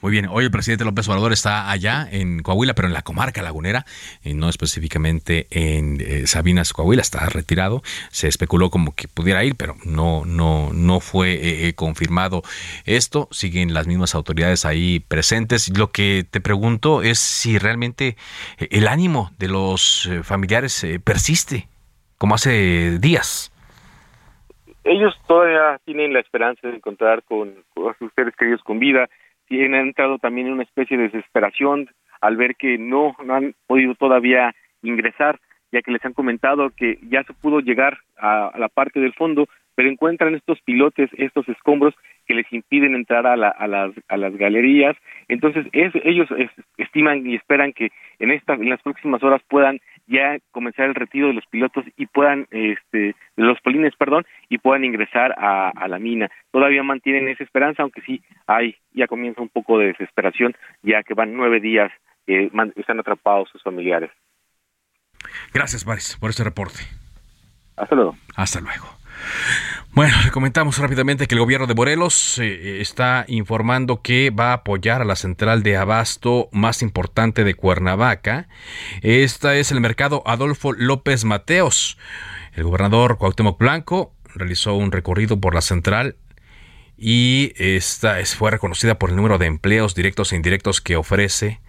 Muy 0.00 0.12
bien, 0.12 0.28
hoy 0.30 0.44
el 0.44 0.52
presidente 0.52 0.84
López 0.84 1.08
Obrador 1.08 1.32
está 1.32 1.72
allá 1.72 2.06
en 2.08 2.40
Coahuila, 2.44 2.74
pero 2.74 2.86
en 2.86 2.94
la 2.94 3.02
comarca 3.02 3.42
lagunera, 3.42 3.84
y 4.22 4.34
no 4.34 4.48
específicamente 4.48 5.48
en 5.50 6.00
eh, 6.00 6.28
Sabinas, 6.28 6.72
Coahuila, 6.72 7.02
está 7.02 7.26
retirado. 7.28 7.82
Se 8.12 8.28
especuló 8.28 8.70
como 8.70 8.94
que 8.94 9.08
pudiera 9.08 9.42
ir, 9.42 9.56
pero 9.56 9.74
no, 9.84 10.24
no, 10.24 10.70
no 10.72 11.00
fue 11.00 11.32
eh, 11.32 11.66
eh, 11.66 11.74
confirmado 11.74 12.42
esto. 12.84 13.26
Siguen 13.32 13.74
las 13.74 13.88
mismas 13.88 14.14
autoridades 14.14 14.64
ahí 14.64 15.00
presentes. 15.00 15.76
Lo 15.76 15.90
que 15.90 16.24
te 16.30 16.40
pregunto 16.40 17.02
es 17.02 17.18
si 17.18 17.58
realmente 17.58 18.16
el 18.58 18.86
ánimo 18.86 19.32
de 19.38 19.48
los 19.48 20.08
familiares 20.22 20.86
persiste, 21.02 21.68
como 22.18 22.36
hace 22.36 23.00
días 23.00 23.50
ellos 24.88 25.14
todavía 25.26 25.78
tienen 25.84 26.12
la 26.12 26.20
esperanza 26.20 26.68
de 26.68 26.76
encontrar 26.76 27.22
con, 27.22 27.54
con, 27.74 27.94
sus 27.98 28.12
queridos 28.12 28.62
con 28.62 28.78
vida 28.78 29.08
han 29.50 29.74
entrado 29.74 30.18
también 30.18 30.48
en 30.48 30.54
una 30.54 30.62
especie 30.62 30.96
de 30.96 31.04
desesperación 31.04 31.88
al 32.20 32.36
ver 32.36 32.56
que 32.56 32.78
no, 32.78 33.16
no 33.24 33.34
han 33.34 33.54
podido 33.66 33.94
todavía 33.94 34.54
ingresar, 34.82 35.38
ya 35.72 35.82
que 35.82 35.92
les 35.92 36.04
han 36.04 36.12
comentado 36.12 36.70
que 36.70 36.98
ya 37.08 37.22
se 37.24 37.32
pudo 37.32 37.60
llegar 37.60 37.98
a, 38.18 38.48
a 38.48 38.58
la 38.58 38.68
parte 38.68 39.00
del 39.00 39.14
fondo, 39.14 39.48
pero 39.74 39.88
encuentran 39.88 40.34
estos 40.34 40.60
pilotes, 40.62 41.08
estos 41.16 41.48
escombros 41.48 41.94
que 42.26 42.34
les 42.34 42.52
impiden 42.52 42.94
entrar 42.94 43.26
a, 43.26 43.36
la, 43.36 43.48
a, 43.48 43.68
las, 43.68 43.92
a 44.08 44.16
las 44.16 44.36
galerías. 44.36 44.96
Entonces, 45.28 45.66
es, 45.72 45.92
ellos 46.04 46.28
es, 46.36 46.50
estiman 46.76 47.24
y 47.24 47.36
esperan 47.36 47.72
que 47.72 47.90
en, 48.18 48.32
esta, 48.32 48.54
en 48.54 48.68
las 48.68 48.82
próximas 48.82 49.22
horas 49.22 49.40
puedan 49.48 49.80
ya 50.08 50.38
comenzar 50.50 50.86
el 50.86 50.94
retiro 50.94 51.28
de 51.28 51.34
los 51.34 51.46
pilotos 51.46 51.84
y 51.96 52.06
puedan, 52.06 52.46
este, 52.50 52.98
de 52.98 53.14
los 53.36 53.60
polines, 53.60 53.94
perdón, 53.96 54.26
y 54.48 54.58
puedan 54.58 54.84
ingresar 54.84 55.34
a, 55.38 55.86
la 55.88 55.98
mina. 55.98 56.30
Todavía 56.50 56.82
mantienen 56.82 57.28
esa 57.28 57.44
esperanza, 57.44 57.82
aunque 57.82 58.00
sí 58.02 58.22
hay, 58.46 58.76
ya 58.92 59.06
comienza 59.06 59.40
un 59.40 59.48
poco 59.48 59.78
de 59.78 59.88
desesperación, 59.88 60.54
ya 60.82 61.02
que 61.02 61.14
van 61.14 61.34
nueve 61.34 61.60
días 61.60 61.90
que 62.26 62.50
están 62.76 63.00
atrapados 63.00 63.48
sus 63.50 63.62
familiares. 63.62 64.10
Gracias, 65.52 65.86
Maris, 65.86 66.16
por 66.20 66.30
este 66.30 66.44
reporte. 66.44 66.80
Hasta 67.78 67.94
luego. 67.94 68.16
Hasta 68.34 68.60
luego. 68.60 68.86
Bueno, 69.92 70.14
le 70.24 70.30
comentamos 70.30 70.78
rápidamente 70.78 71.26
que 71.26 71.34
el 71.34 71.40
gobierno 71.40 71.66
de 71.66 71.74
Morelos 71.74 72.38
eh, 72.38 72.80
está 72.80 73.24
informando 73.26 74.00
que 74.00 74.30
va 74.30 74.50
a 74.50 74.54
apoyar 74.54 75.02
a 75.02 75.04
la 75.04 75.16
central 75.16 75.62
de 75.62 75.76
abasto 75.76 76.48
más 76.52 76.82
importante 76.82 77.42
de 77.42 77.54
Cuernavaca. 77.54 78.48
Esta 79.02 79.56
es 79.56 79.72
el 79.72 79.80
mercado 79.80 80.22
Adolfo 80.24 80.72
López 80.72 81.24
Mateos. 81.24 81.98
El 82.52 82.64
gobernador 82.64 83.18
Cuauhtémoc 83.18 83.58
Blanco 83.58 84.12
realizó 84.34 84.74
un 84.74 84.92
recorrido 84.92 85.40
por 85.40 85.54
la 85.54 85.62
central 85.62 86.16
y 86.98 87.52
esta 87.56 88.16
fue 88.24 88.50
reconocida 88.50 88.98
por 88.98 89.10
el 89.10 89.16
número 89.16 89.38
de 89.38 89.46
empleos 89.46 89.94
directos 89.94 90.32
e 90.32 90.36
indirectos 90.36 90.80
que 90.80 90.96
ofrece. 90.96 91.60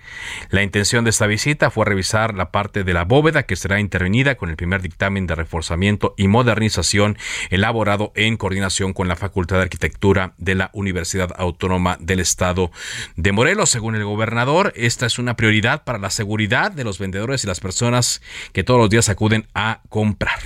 La 0.50 0.64
intención 0.64 1.04
de 1.04 1.12
esta 1.12 1.28
visita 1.28 1.70
fue 1.70 1.86
revisar 1.86 2.34
la 2.34 2.52
parte 2.52 2.84
de 2.84 2.94
la 2.94 3.04
bóveda 3.04 3.44
que 3.44 3.56
será 3.56 3.80
intervenida 3.80 4.36
con 4.36 4.50
el 4.50 4.56
primer 4.56 4.82
dictamen 4.82 5.28
de 5.28 5.36
reforzamiento 5.36 6.16
y 6.18 6.28
modernización 6.28 7.18
elaborado 7.52 8.12
en 8.16 8.38
coordinación 8.38 8.94
con 8.94 9.08
la 9.08 9.16
Facultad 9.16 9.58
de 9.58 9.64
Arquitectura 9.64 10.34
de 10.40 10.56
la 10.56 10.72
Universidad 10.74 11.32
Autónoma 11.38 11.98
del 12.00 12.22
Estado 12.22 12.72
de 13.16 13.32
Morelos. 13.32 13.70
Según 13.70 13.96
el 13.96 14.06
gobernador, 14.06 14.74
esta 14.76 15.06
es 15.06 15.20
una 15.20 15.36
prioridad 15.36 15.84
para 15.84 16.00
la 16.00 16.10
seguridad 16.10 16.72
de 16.72 16.84
los 16.84 16.98
vendedores 16.98 17.44
y 17.44 17.48
las 17.48 17.60
personas 17.60 18.22
que 18.52 18.64
todos 18.64 18.80
los 18.80 18.90
días 18.90 19.10
acuden 19.10 19.48
a 19.54 19.82
comprar. 19.90 20.40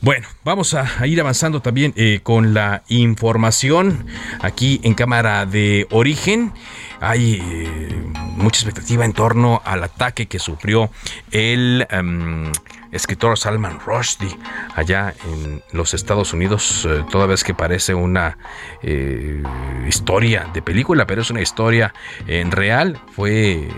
Bueno, 0.00 0.26
vamos 0.44 0.74
a, 0.74 1.06
ir 1.06 1.20
avanzando 1.20 1.60
también 1.60 1.92
eh, 1.96 2.20
con 2.22 2.54
la 2.54 2.82
información 2.88 4.06
aquí 4.40 4.80
en 4.84 4.94
Cámara 4.94 5.46
de 5.46 5.86
Origen. 5.90 6.52
Hay 7.00 7.40
eh, 7.42 8.02
mucha 8.36 8.60
expectativa 8.60 9.04
en 9.04 9.12
torno 9.12 9.62
al 9.64 9.82
ataque 9.84 10.26
que 10.26 10.38
sufrió 10.38 10.90
el 11.30 11.86
em, 11.90 12.52
escritor 12.92 13.38
Salman 13.38 13.80
Rushdie 13.80 14.36
allá 14.74 15.14
en 15.32 15.62
los 15.72 15.94
Estados 15.94 16.32
Unidos, 16.32 16.86
eh, 16.88 17.04
toda 17.10 17.26
vez 17.26 17.44
que 17.44 17.54
parece 17.54 17.94
una 17.94 18.38
eh, 18.82 19.42
historia 19.86 20.48
de 20.52 20.62
película, 20.62 21.06
pero 21.06 21.22
es 21.22 21.30
una 21.30 21.40
historia 21.40 21.94
en 22.26 22.50
real. 22.50 23.00
Fue 23.12 23.68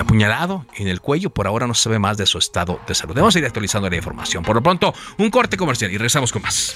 apuñalado 0.00 0.66
en 0.76 0.88
el 0.88 1.00
cuello, 1.00 1.30
por 1.30 1.46
ahora 1.46 1.66
no 1.66 1.74
se 1.74 1.82
sabe 1.82 1.98
más 1.98 2.16
de 2.16 2.26
su 2.26 2.38
estado 2.38 2.80
de 2.86 2.94
salud. 2.94 3.14
Vamos 3.14 3.34
a 3.36 3.38
ir 3.38 3.44
actualizando 3.44 3.88
la 3.88 3.96
información. 3.96 4.42
Por 4.42 4.56
lo 4.56 4.62
pronto, 4.62 4.94
un 5.18 5.30
corte 5.30 5.56
comercial 5.56 5.90
y 5.90 5.96
regresamos 5.96 6.32
con 6.32 6.42
más. 6.42 6.74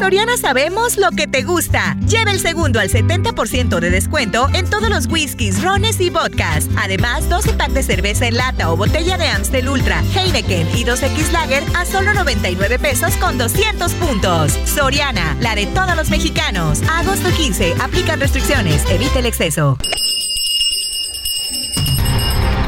Soriana 0.00 0.38
sabemos 0.38 0.96
lo 0.96 1.10
que 1.10 1.26
te 1.26 1.42
gusta. 1.42 1.94
Lleva 2.08 2.30
el 2.30 2.40
segundo 2.40 2.80
al 2.80 2.88
70% 2.88 3.80
de 3.80 3.90
descuento 3.90 4.48
en 4.54 4.64
todos 4.64 4.88
los 4.88 5.04
whiskies, 5.08 5.62
rones 5.62 6.00
y 6.00 6.08
vodkas. 6.08 6.68
Además, 6.78 7.28
12 7.28 7.52
packs 7.52 7.74
de 7.74 7.82
cerveza 7.82 8.26
en 8.26 8.38
lata 8.38 8.70
o 8.70 8.78
botella 8.78 9.18
de 9.18 9.28
Amstel 9.28 9.68
Ultra, 9.68 10.02
Heineken 10.14 10.68
y 10.74 10.86
2X 10.86 11.32
Lager 11.32 11.62
a 11.76 11.84
solo 11.84 12.14
99 12.14 12.78
pesos 12.78 13.14
con 13.16 13.36
200 13.36 13.92
puntos. 13.92 14.58
Soriana, 14.64 15.36
la 15.38 15.54
de 15.54 15.66
todos 15.66 15.94
los 15.94 16.08
mexicanos. 16.08 16.80
agosto 16.90 17.28
15, 17.36 17.74
aplican 17.78 18.20
restricciones, 18.20 18.82
evite 18.90 19.18
el 19.18 19.26
exceso. 19.26 19.76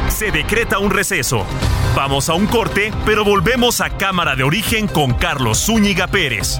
Se 0.09 0.29
decreta 0.29 0.77
un 0.77 0.91
receso. 0.91 1.47
Vamos 1.95 2.29
a 2.29 2.35
un 2.35 2.45
corte, 2.45 2.93
pero 3.07 3.25
volvemos 3.25 3.81
a 3.81 3.89
Cámara 3.97 4.35
de 4.35 4.43
Origen 4.43 4.87
con 4.87 5.15
Carlos 5.15 5.65
Zúñiga 5.65 6.05
Pérez. 6.05 6.59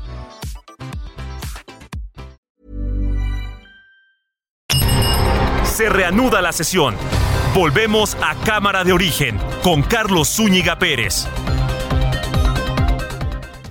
Se 5.71 5.87
reanuda 5.87 6.41
la 6.41 6.51
sesión. 6.51 6.95
Volvemos 7.55 8.17
a 8.21 8.35
Cámara 8.43 8.83
de 8.83 8.91
Origen 8.91 9.39
con 9.63 9.81
Carlos 9.81 10.27
Zúñiga 10.27 10.77
Pérez. 10.77 11.27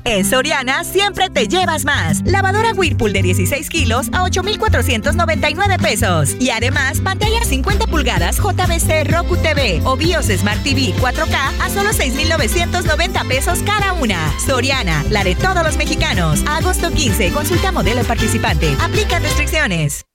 En 0.05 0.25
Soriana 0.25 0.83
siempre 0.83 1.29
te 1.29 1.47
llevas 1.47 1.85
más. 1.85 2.23
Lavadora 2.25 2.73
Whirlpool 2.73 3.13
de 3.13 3.21
16 3.21 3.69
kilos 3.69 4.09
a 4.13 4.23
8,499 4.23 5.77
pesos. 5.79 6.37
Y 6.41 6.49
además, 6.49 7.03
pantalla 7.03 7.45
50 7.45 7.87
pulgadas 7.87 8.39
JBC 8.39 9.05
Roku 9.05 9.37
TV 9.37 9.83
o 9.85 9.95
BIOS 9.95 10.29
Smart 10.39 10.63
TV 10.63 10.95
4K 10.99 11.37
a 11.61 11.69
solo 11.69 11.93
6,990 11.93 13.25
pesos 13.25 13.59
cada 13.67 13.93
una. 13.93 14.33
Soriana, 14.45 15.05
la 15.11 15.23
de 15.23 15.35
todos 15.35 15.63
los 15.63 15.77
mexicanos. 15.77 16.43
agosto 16.49 16.91
15, 16.91 17.31
consulta 17.31 17.71
modelo 17.73 18.03
participante. 18.05 18.75
Aplica 18.81 19.19
restricciones. 19.19 20.07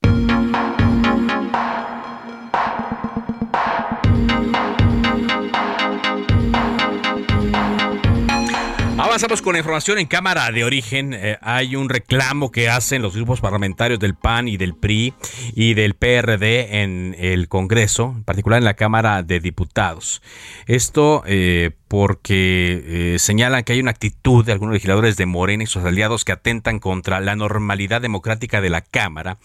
Avanzamos 9.15 9.41
con 9.41 9.53
la 9.53 9.59
información 9.59 9.97
en 9.97 10.07
Cámara 10.07 10.51
de 10.51 10.65
Origen. 10.65 11.13
Eh, 11.13 11.37
hay 11.41 11.77
un 11.77 11.87
reclamo 11.87 12.51
que 12.51 12.67
hacen 12.67 13.01
los 13.01 13.15
grupos 13.15 13.39
parlamentarios 13.39 13.97
del 13.97 14.13
PAN 14.13 14.49
y 14.49 14.57
del 14.57 14.75
PRI 14.75 15.13
y 15.55 15.73
del 15.73 15.93
PRD 15.93 16.81
en 16.81 17.15
el 17.17 17.47
Congreso, 17.47 18.13
en 18.13 18.25
particular 18.25 18.57
en 18.57 18.65
la 18.65 18.73
Cámara 18.73 19.23
de 19.23 19.39
Diputados. 19.39 20.21
Esto 20.67 21.23
eh, 21.27 21.71
porque 21.87 23.13
eh, 23.15 23.19
señalan 23.19 23.63
que 23.63 23.71
hay 23.71 23.79
una 23.79 23.91
actitud 23.91 24.43
de 24.43 24.51
algunos 24.51 24.73
legisladores 24.73 25.15
de 25.15 25.25
Morena 25.25 25.63
y 25.63 25.67
sus 25.67 25.85
aliados 25.85 26.25
que 26.25 26.33
atentan 26.33 26.79
contra 26.79 27.21
la 27.21 27.37
normalidad 27.37 28.01
democrática 28.01 28.59
de 28.59 28.69
la 28.69 28.81
Cámara 28.81 29.37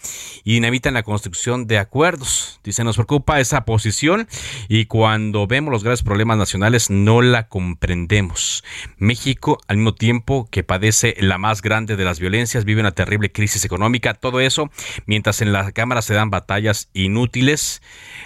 y 0.43 0.57
invitan 0.57 0.95
la 0.95 1.03
construcción 1.03 1.65
de 1.65 1.77
acuerdos. 1.77 2.59
Dice, 2.65 2.83
nos 2.83 2.97
preocupa 2.97 3.39
esa 3.39 3.63
posición 3.63 4.27
y 4.67 4.85
cuando 4.87 5.47
vemos 5.47 5.71
los 5.71 5.83
graves 5.83 6.03
problemas 6.03 6.37
nacionales 6.37 6.89
no 6.89 7.21
la 7.21 7.47
comprendemos. 7.47 8.65
México, 8.97 9.59
al 9.67 9.77
mismo 9.77 9.93
tiempo 9.93 10.47
que 10.51 10.63
padece 10.63 11.15
la 11.19 11.37
más 11.37 11.61
grande 11.61 11.95
de 11.95 12.03
las 12.03 12.19
violencias, 12.19 12.65
vive 12.65 12.81
una 12.81 12.91
terrible 12.91 13.31
crisis 13.31 13.65
económica. 13.65 14.13
Todo 14.13 14.39
eso 14.39 14.69
mientras 15.05 15.41
en 15.41 15.53
la 15.53 15.71
Cámara 15.71 16.01
se 16.01 16.13
dan 16.13 16.29
batallas 16.29 16.89
inútiles. 16.93 17.81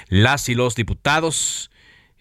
Las 0.10 0.50
y 0.50 0.56
los 0.56 0.76
diputados 0.76 1.72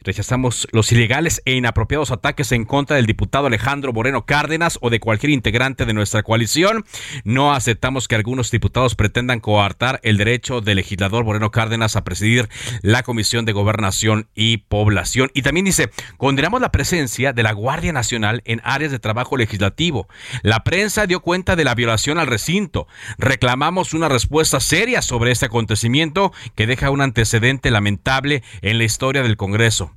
Rechazamos 0.05 0.69
los 0.71 0.93
ilegales 0.93 1.41
e 1.47 1.55
inapropiados 1.55 2.11
ataques 2.11 2.53
en 2.53 2.67
contra 2.67 2.97
del 2.97 3.07
diputado 3.07 3.47
Alejandro 3.47 3.93
Moreno 3.95 4.27
Cárdenas 4.27 4.79
o 4.83 4.91
de 4.91 5.01
cualquier 5.01 5.31
integrante 5.31 5.87
de 5.87 5.95
nuestra 5.95 6.23
coalición. 6.23 6.85
No 7.25 7.55
aceptamos 7.55 8.07
que 8.07 8.15
algunos 8.15 8.51
diputados 8.51 8.95
pretendan 8.97 9.41
coartar 9.41 10.01
el 10.03 10.19
derecho 10.19 10.61
del 10.61 10.77
legislador 10.77 11.25
Moreno 11.25 11.51
Cárdenas 11.51 11.97
a 11.97 12.05
presidir 12.05 12.51
la 12.83 13.03
Comisión 13.03 13.47
de 13.47 13.53
Gobernación 13.53 14.29
y 14.35 14.59
Población. 14.59 15.31
Y 15.33 15.41
también 15.41 15.65
dice, 15.65 15.91
condenamos 16.19 16.61
la 16.61 16.71
presencia 16.71 17.33
de 17.33 17.43
la 17.43 17.53
Guardia 17.53 17.95
Nacional 17.95 18.43
en 18.45 18.61
áreas 18.63 18.93
de 18.93 18.99
trabajo 18.99 19.39
legislativo. 19.39 20.07
La 20.43 20.65
prensa 20.65 21.07
dio 21.07 21.21
cuenta 21.21 21.57
de 21.57 21.65
la 21.65 21.75
violación 21.75 22.19
al 22.19 22.27
recinto. 22.27 22.87
Reclamamos 23.17 23.95
una 23.95 24.11
respuesta 24.11 24.61
seria 24.61 25.01
sobre 25.01 25.31
este 25.31 25.47
acontecimiento 25.47 26.33
que 26.55 26.67
deja 26.67 26.91
un 26.91 27.01
antecedente 27.01 27.71
lamentable 27.71 28.43
en 28.61 28.77
la 28.77 28.85
historia 28.85 29.23
del 29.23 29.39
Congreso. 29.39 29.94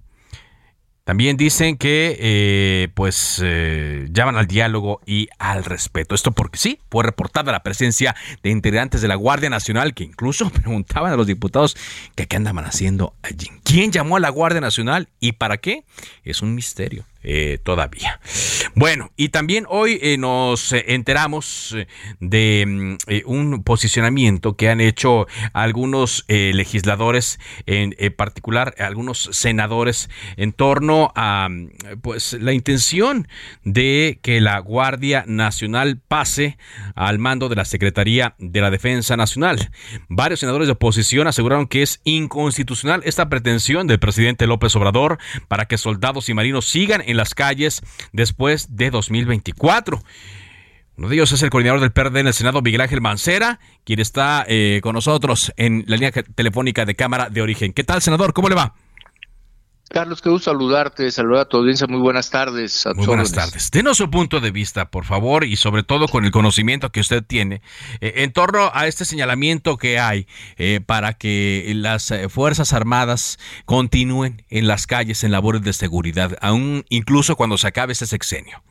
También 1.08 1.38
dicen 1.38 1.78
que 1.78 2.18
eh, 2.20 2.90
pues 2.94 3.42
eh, 3.42 4.10
llaman 4.12 4.36
al 4.36 4.46
diálogo 4.46 5.00
y 5.06 5.30
al 5.40 5.64
respeto. 5.64 6.14
Esto 6.14 6.34
porque 6.34 6.58
sí, 6.58 6.82
fue 6.92 7.02
reportada 7.02 7.54
la 7.54 7.64
presencia 7.64 8.14
de 8.44 8.50
integrantes 8.50 9.02
de 9.02 9.08
la 9.08 9.16
Guardia 9.16 9.50
Nacional 9.50 9.94
que 9.94 10.04
incluso 10.04 10.50
preguntaban 10.52 11.14
a 11.14 11.16
los 11.16 11.26
diputados 11.26 11.78
que 12.14 12.28
qué 12.28 12.36
andaban 12.36 12.66
haciendo 12.66 13.14
allí. 13.24 13.48
¿Quién 13.64 13.94
llamó 13.94 14.18
a 14.18 14.20
la 14.20 14.28
Guardia 14.28 14.60
Nacional 14.60 15.08
y 15.22 15.32
para 15.32 15.56
qué? 15.56 15.86
Es 16.26 16.42
un 16.42 16.54
misterio. 16.56 17.06
Eh, 17.30 17.60
todavía. 17.62 18.22
Bueno, 18.74 19.12
y 19.18 19.30
también 19.30 19.66
hoy 19.68 20.00
eh, 20.02 20.18
nos 20.18 20.72
eh, 20.72 20.86
enteramos 20.88 21.76
de 22.22 22.64
mm, 22.66 22.96
un 23.26 23.64
posicionamiento 23.64 24.56
que 24.56 24.70
han 24.70 24.80
hecho 24.80 25.28
algunos 25.52 26.24
legisladores, 26.30 27.38
en 27.66 27.94
particular 28.16 28.76
algunos 28.80 29.30
senadores, 29.34 30.10
en 30.38 30.54
torno 30.54 31.12
a 31.18 31.50
pues 32.02 32.32
la 32.40 32.54
intención 32.54 33.28
de 33.66 34.20
que 34.22 34.40
la 34.40 34.60
Guardia 34.60 35.26
Nacional 35.28 36.00
pase 36.08 36.58
al 36.96 37.20
mando 37.20 37.50
de 37.50 37.58
la 37.58 37.66
Secretaría 37.66 38.36
de 38.38 38.62
la 38.62 38.72
Defensa 38.72 39.18
Nacional. 39.18 39.70
Varios 40.08 40.40
senadores 40.40 40.70
de 40.70 40.74
oposición 40.74 41.28
aseguraron 41.28 41.68
que 41.68 41.82
es 41.82 42.00
inconstitucional 42.06 43.02
esta 43.04 43.28
pretensión 43.28 43.86
del 43.88 44.00
presidente 44.00 44.48
López 44.48 44.74
Obrador 44.78 45.18
para 45.50 45.66
que 45.66 45.78
soldados 45.78 46.30
y 46.30 46.34
marinos 46.34 46.66
sigan 46.70 47.04
en 47.06 47.17
las 47.18 47.36
calles 47.36 47.82
después 48.14 48.76
de 48.76 48.90
2024. 48.92 50.02
Uno 50.98 51.10
de 51.10 51.16
ellos 51.16 51.32
es 51.32 51.44
el 51.44 51.52
coordinador 51.52 51.80
del 51.80 51.92
PRD 51.92 52.22
en 52.22 52.28
el 52.28 52.34
Senado, 52.34 52.62
Miguel 52.62 52.82
Ángel 52.82 53.02
Mancera, 53.02 53.60
quien 53.84 54.00
está 54.00 54.46
eh, 54.48 54.80
con 54.82 54.94
nosotros 54.94 55.54
en 55.56 55.84
la 55.88 55.96
línea 55.96 56.12
telefónica 56.12 56.86
de 56.86 56.96
Cámara 56.96 57.30
de 57.30 57.42
Origen. 57.42 57.72
¿Qué 57.74 57.84
tal, 57.84 58.02
senador? 58.02 58.34
¿Cómo 58.34 58.50
le 58.50 58.56
va? 58.56 58.74
Carlos, 59.90 60.22
gusto 60.22 60.52
saludarte, 60.52 61.10
saludar 61.12 61.42
a 61.42 61.46
tu 61.46 61.58
audiencia. 61.58 61.88
Muy 61.88 62.00
buenas 62.00 62.30
tardes. 62.30 62.86
Muy 62.96 63.06
buenas 63.06 63.32
tardes. 63.32 63.72
Denos 63.72 63.98
su 63.98 64.10
punto 64.10 64.40
de 64.40 64.52
vista, 64.52 64.90
por 64.90 65.06
favor, 65.06 65.44
y 65.44 65.56
sobre 65.56 65.84
todo 65.84 66.08
con 66.08 66.26
el 66.26 66.32
conocimiento 66.32 66.92
que 66.92 67.00
usted 67.00 67.24
tiene 67.24 67.62
eh, 68.02 68.14
en 68.18 68.34
torno 68.34 68.70
a 68.74 68.88
este 68.88 69.06
señalamiento 69.06 69.78
que 69.78 70.00
hay 70.00 70.28
eh, 70.58 70.82
para 70.86 71.14
que 71.14 71.72
las 71.76 72.12
eh, 72.12 72.28
Fuerzas 72.30 72.74
Armadas 72.74 73.40
continúen 73.66 74.44
en 74.50 74.68
las 74.68 74.88
calles 74.88 75.24
en 75.24 75.32
labores 75.32 75.62
de 75.62 75.74
seguridad, 75.74 76.38
aún 76.42 76.86
incluso 76.90 77.36
cuando 77.36 77.58
se 77.58 77.68
acabe 77.68 77.94
este 77.94 78.06
sexenio. 78.06 78.62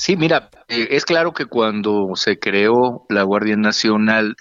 Sí, 0.00 0.16
mira, 0.16 0.48
eh, 0.68 0.88
es 0.92 1.04
claro 1.04 1.34
que 1.34 1.44
cuando 1.44 2.12
se 2.14 2.38
creó 2.38 3.04
la 3.10 3.22
Guardia 3.22 3.56
Nacional, 3.56 4.34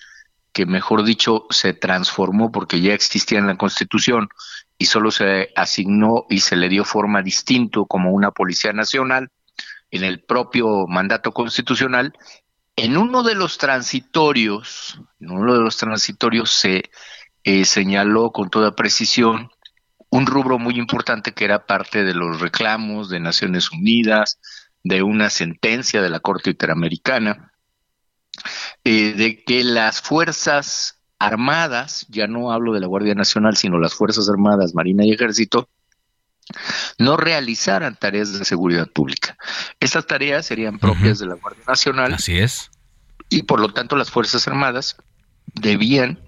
que 0.54 0.66
mejor 0.66 1.04
dicho 1.04 1.48
se 1.50 1.74
transformó 1.74 2.50
porque 2.50 2.80
ya 2.80 2.94
existía 2.94 3.40
en 3.40 3.48
la 3.48 3.58
Constitución 3.58 4.30
y 4.80 4.86
solo 4.86 5.12
se 5.12 5.52
asignó 5.56 6.26
y 6.30 6.40
se 6.40 6.56
le 6.56 6.70
dio 6.70 6.86
forma 6.86 7.22
distinto 7.22 7.86
como 7.86 8.12
una 8.12 8.32
Policía 8.32 8.72
Nacional 8.74 9.30
en 9.92 10.04
el 10.06 10.22
propio 10.24 10.88
mandato 10.88 11.34
constitucional, 11.34 12.14
en 12.78 12.98
uno 12.98 13.22
de 13.22 13.36
los 13.36 13.58
transitorios, 13.58 15.02
en 15.20 15.32
uno 15.32 15.54
de 15.54 15.60
los 15.60 15.76
transitorios 15.76 16.52
se 16.52 16.90
eh, 17.44 17.66
señaló 17.66 18.32
con 18.32 18.50
toda 18.50 18.76
precisión 18.76 19.52
un 20.10 20.26
rubro 20.26 20.58
muy 20.58 20.76
importante 20.76 21.34
que 21.34 21.44
era 21.44 21.66
parte 21.66 22.06
de 22.06 22.14
los 22.14 22.40
reclamos 22.40 23.10
de 23.10 23.20
Naciones 23.20 23.72
Unidas, 23.72 24.40
de 24.84 25.04
una 25.04 25.30
sentencia 25.30 26.02
de 26.02 26.10
la 26.10 26.22
Corte 26.22 26.52
Interamericana, 26.52 27.52
eh, 28.86 29.14
de 29.14 29.44
que 29.44 29.66
las 29.66 30.02
Fuerzas 30.02 30.99
Armadas, 31.20 32.06
ya 32.10 32.28
no 32.28 32.52
hablo 32.52 32.74
de 32.74 32.80
la 32.80 32.88
Guardia 32.88 33.14
Nacional, 33.14 33.58
sino 33.58 33.78
las 33.78 33.94
Fuerzas 33.94 34.30
Armadas, 34.30 34.74
Marina 34.74 35.06
y 35.06 35.12
Ejército, 35.12 35.70
no 36.98 37.18
realizaran 37.18 37.96
tareas 37.96 38.38
de 38.38 38.46
seguridad 38.46 38.88
pública. 38.88 39.38
Estas 39.80 40.08
tareas 40.08 40.46
serían 40.46 40.80
propias 40.80 41.20
de 41.20 41.28
la 41.28 41.36
Guardia 41.36 41.64
Nacional. 41.68 42.14
Así 42.14 42.38
es. 42.40 42.72
Y 43.30 43.44
por 43.44 43.60
lo 43.60 43.72
tanto 43.74 43.96
las 43.96 44.10
Fuerzas 44.10 44.48
Armadas 44.48 44.98
debían 45.54 46.20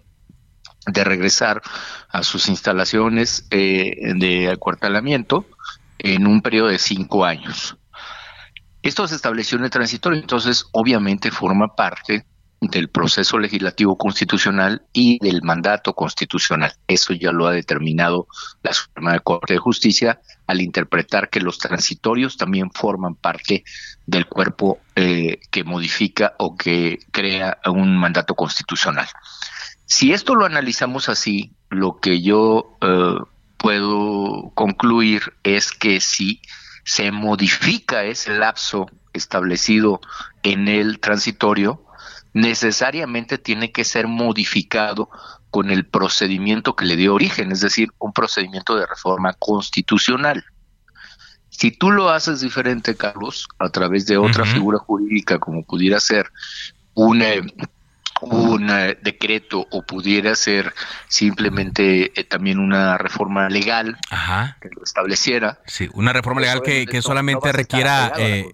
de 0.85 1.03
regresar 1.03 1.61
a 2.09 2.23
sus 2.23 2.47
instalaciones 2.49 3.45
eh, 3.51 4.13
de 4.15 4.51
acuartelamiento 4.51 5.45
en 5.99 6.27
un 6.27 6.41
periodo 6.41 6.67
de 6.67 6.79
cinco 6.79 7.25
años. 7.25 7.77
Esto 8.81 9.07
se 9.07 9.15
estableció 9.15 9.57
en 9.57 9.65
el 9.65 9.69
transitorio, 9.69 10.19
entonces 10.19 10.65
obviamente 10.71 11.29
forma 11.29 11.75
parte 11.75 12.25
del 12.61 12.89
proceso 12.89 13.39
legislativo 13.39 13.97
constitucional 13.97 14.83
y 14.93 15.17
del 15.19 15.41
mandato 15.41 15.95
constitucional. 15.95 16.71
Eso 16.87 17.13
ya 17.13 17.31
lo 17.31 17.47
ha 17.47 17.51
determinado 17.51 18.27
la 18.61 18.71
Suprema 18.71 19.17
Corte 19.19 19.53
de 19.53 19.59
Justicia 19.59 20.21
al 20.45 20.61
interpretar 20.61 21.29
que 21.29 21.39
los 21.39 21.57
transitorios 21.57 22.37
también 22.37 22.69
forman 22.71 23.15
parte 23.15 23.63
del 24.05 24.27
cuerpo 24.27 24.79
eh, 24.95 25.39
que 25.49 25.63
modifica 25.63 26.35
o 26.37 26.55
que 26.55 26.99
crea 27.11 27.57
un 27.65 27.97
mandato 27.97 28.35
constitucional. 28.35 29.07
Si 29.85 30.13
esto 30.13 30.35
lo 30.35 30.45
analizamos 30.45 31.09
así, 31.09 31.53
lo 31.69 31.99
que 31.99 32.21
yo 32.21 32.77
eh, 32.81 33.15
puedo 33.57 34.51
concluir 34.53 35.33
es 35.43 35.71
que 35.71 35.99
si 35.99 36.41
se 36.85 37.11
modifica 37.11 38.03
ese 38.03 38.37
lapso 38.37 38.85
establecido 39.13 39.99
en 40.43 40.67
el 40.67 40.99
transitorio, 40.99 41.83
necesariamente 42.33 43.37
tiene 43.37 43.71
que 43.71 43.83
ser 43.83 44.07
modificado 44.07 45.09
con 45.49 45.69
el 45.69 45.85
procedimiento 45.85 46.75
que 46.75 46.85
le 46.85 46.95
dio 46.95 47.13
origen, 47.13 47.51
es 47.51 47.61
decir, 47.61 47.89
un 47.99 48.13
procedimiento 48.13 48.75
de 48.75 48.85
reforma 48.85 49.33
constitucional. 49.33 50.43
Si 51.49 51.71
tú 51.71 51.91
lo 51.91 52.09
haces 52.09 52.39
diferente, 52.39 52.95
Carlos, 52.95 53.47
a 53.59 53.69
través 53.69 54.05
de 54.05 54.17
otra 54.17 54.45
figura 54.45 54.79
jurídica, 54.79 55.37
como 55.39 55.63
pudiera 55.63 55.99
ser 55.99 56.31
un, 56.93 57.21
eh, 57.21 57.41
un 58.21 58.69
eh, 58.69 58.97
decreto 59.01 59.65
o 59.71 59.83
pudiera 59.83 60.35
ser 60.35 60.73
simplemente 61.07 62.19
eh, 62.19 62.23
también 62.23 62.59
una 62.59 62.97
reforma 62.97 63.49
legal 63.49 63.97
que 64.61 64.69
lo 64.75 64.83
estableciera. 64.83 65.59
Sí, 65.65 65.89
una 65.93 66.13
reforma 66.13 66.41
legal 66.41 66.61
que, 66.61 66.85
que 66.85 67.01
solamente 67.01 67.51
requiera, 67.51 68.13
eh, 68.17 68.45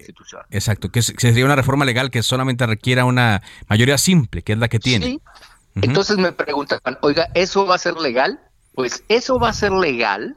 exacto, 0.50 0.90
que 0.90 1.02
sería 1.02 1.44
una 1.44 1.56
reforma 1.56 1.84
legal 1.84 2.10
que 2.10 2.22
solamente 2.22 2.66
requiera 2.66 3.04
una 3.04 3.42
mayoría 3.68 3.98
simple, 3.98 4.42
que 4.42 4.52
es 4.52 4.58
la 4.58 4.68
que 4.68 4.78
tiene. 4.78 5.20
Entonces 5.74 6.16
me 6.16 6.32
preguntan, 6.32 6.80
oiga, 7.02 7.28
¿eso 7.34 7.66
va 7.66 7.76
a 7.76 7.78
ser 7.78 7.94
legal? 7.94 8.40
Pues 8.74 9.04
eso 9.08 9.38
va 9.38 9.50
a 9.50 9.52
ser 9.52 9.72
legal, 9.72 10.36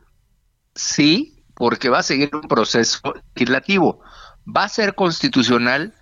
sí, 0.75 1.43
porque 1.55 1.89
va 1.89 1.99
a 1.99 2.03
seguir 2.03 2.35
un 2.35 2.47
proceso 2.47 2.99
legislativo. 3.35 4.01
Va 4.45 4.63
a 4.63 4.69
ser 4.69 4.95
constitucional 4.95 5.93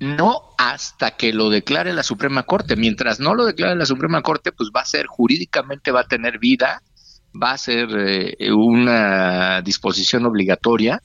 no 0.00 0.42
hasta 0.58 1.12
que 1.12 1.32
lo 1.32 1.50
declare 1.50 1.92
la 1.92 2.02
Suprema 2.02 2.42
Corte. 2.42 2.76
Mientras 2.76 3.20
no 3.20 3.34
lo 3.34 3.44
declare 3.44 3.76
la 3.76 3.86
Suprema 3.86 4.22
Corte, 4.22 4.52
pues 4.52 4.70
va 4.74 4.80
a 4.80 4.86
ser 4.86 5.06
jurídicamente, 5.06 5.90
va 5.90 6.00
a 6.00 6.08
tener 6.08 6.38
vida, 6.38 6.82
va 7.40 7.52
a 7.52 7.58
ser 7.58 7.88
eh, 7.96 8.52
una 8.52 9.62
disposición 9.62 10.26
obligatoria, 10.26 11.02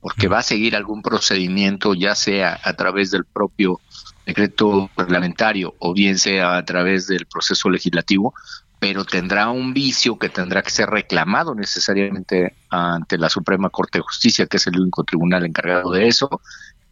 porque 0.00 0.28
va 0.28 0.38
a 0.38 0.42
seguir 0.42 0.74
algún 0.74 1.02
procedimiento, 1.02 1.94
ya 1.94 2.14
sea 2.14 2.60
a 2.62 2.74
través 2.74 3.10
del 3.10 3.24
propio 3.24 3.80
decreto 4.26 4.90
parlamentario 4.94 5.74
o 5.78 5.92
bien 5.92 6.18
sea 6.18 6.56
a 6.56 6.64
través 6.64 7.06
del 7.06 7.26
proceso 7.26 7.70
legislativo, 7.70 8.34
pero 8.78 9.04
tendrá 9.04 9.48
un 9.48 9.72
vicio 9.72 10.18
que 10.18 10.28
tendrá 10.28 10.60
que 10.60 10.70
ser 10.70 10.90
reclamado 10.90 11.54
necesariamente 11.54 12.56
ante 12.68 13.16
la 13.16 13.28
Suprema 13.28 13.70
Corte 13.70 13.98
de 13.98 14.02
Justicia, 14.02 14.46
que 14.46 14.56
es 14.56 14.66
el 14.66 14.80
único 14.80 15.04
tribunal 15.04 15.44
encargado 15.44 15.92
de 15.92 16.08
eso, 16.08 16.40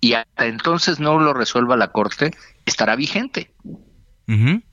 y 0.01 0.15
hasta 0.15 0.47
entonces 0.47 1.01
no 1.01 1.19
lo 1.19 1.33
resuelva 1.33 1.77
la 1.77 1.93
Corte, 1.93 2.33
estará 2.67 2.97
vigente. 2.97 3.51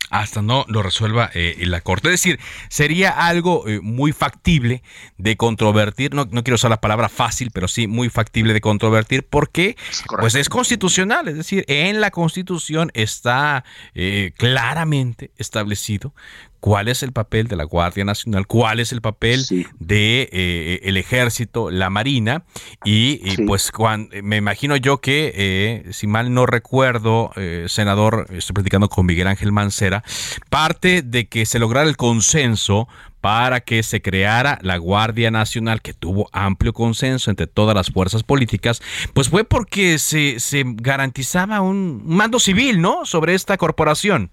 Hasta 0.09 0.41
no 0.43 0.65
lo 0.69 0.83
resuelva 0.83 1.31
eh, 1.33 1.57
la 1.65 1.81
Corte. 1.81 2.07
Es 2.09 2.21
decir, 2.21 2.39
sería 2.69 3.09
algo 3.09 3.67
eh, 3.67 3.79
muy 3.81 4.13
factible 4.13 4.83
de 5.17 5.35
controvertir, 5.35 6.13
no, 6.13 6.27
no, 6.29 6.43
quiero 6.43 6.55
usar 6.55 6.69
la 6.69 6.79
palabra 6.79 7.09
fácil, 7.09 7.49
pero 7.51 7.67
sí 7.67 7.87
muy 7.87 8.09
factible 8.09 8.53
de 8.53 8.61
controvertir, 8.61 9.25
porque 9.27 9.75
pues 10.19 10.35
es 10.35 10.47
constitucional, 10.47 11.27
es 11.27 11.35
decir, 11.35 11.65
en 11.67 11.99
la 11.99 12.11
Constitución 12.11 12.91
está 12.93 13.65
eh, 13.95 14.31
claramente 14.37 15.31
establecido 15.37 16.13
cuál 16.59 16.87
es 16.87 17.03
el 17.03 17.11
papel 17.11 17.47
de 17.47 17.55
la 17.55 17.63
Guardia 17.63 18.03
Nacional, 18.03 18.47
cuál 18.47 18.79
es 18.79 18.91
el 18.91 19.01
papel 19.01 19.45
de 19.79 20.29
eh, 20.31 20.79
el 20.83 20.97
Ejército, 20.97 21.71
la 21.71 21.89
Marina 21.89 22.43
y, 22.83 23.37
pues 23.45 23.71
cuando, 23.71 24.15
me 24.23 24.37
imagino 24.37 24.75
yo 24.75 24.99
que 24.99 25.33
eh, 25.35 25.91
si 25.91 26.07
mal 26.07 26.33
no 26.33 26.45
recuerdo, 26.45 27.31
eh, 27.35 27.65
senador, 27.67 28.27
estoy 28.31 28.53
platicando 28.53 28.89
con 28.89 29.05
Miguel 29.05 29.27
Ángel 29.27 29.51
Mancera, 29.51 30.03
parte 30.49 31.01
de 31.01 31.27
que 31.27 31.45
se 31.45 31.59
lograra 31.59 31.87
el 31.87 31.97
consenso 31.97 32.87
para 33.21 33.61
que 33.61 33.83
se 33.83 34.01
creara 34.01 34.59
la 34.61 34.77
Guardia 34.77 35.31
Nacional, 35.31 35.81
que 35.81 35.93
tuvo 35.93 36.29
amplio 36.31 36.73
consenso 36.73 37.29
entre 37.29 37.47
todas 37.47 37.75
las 37.75 37.91
fuerzas 37.91 38.23
políticas, 38.23 38.81
pues 39.13 39.29
fue 39.29 39.43
porque 39.43 39.99
se, 39.99 40.39
se 40.39 40.63
garantizaba 40.65 41.61
un 41.61 42.03
mando 42.05 42.39
civil, 42.39 42.79
¿no? 42.79 43.05
Sobre 43.05 43.33
esta 43.33 43.57
corporación. 43.57 44.31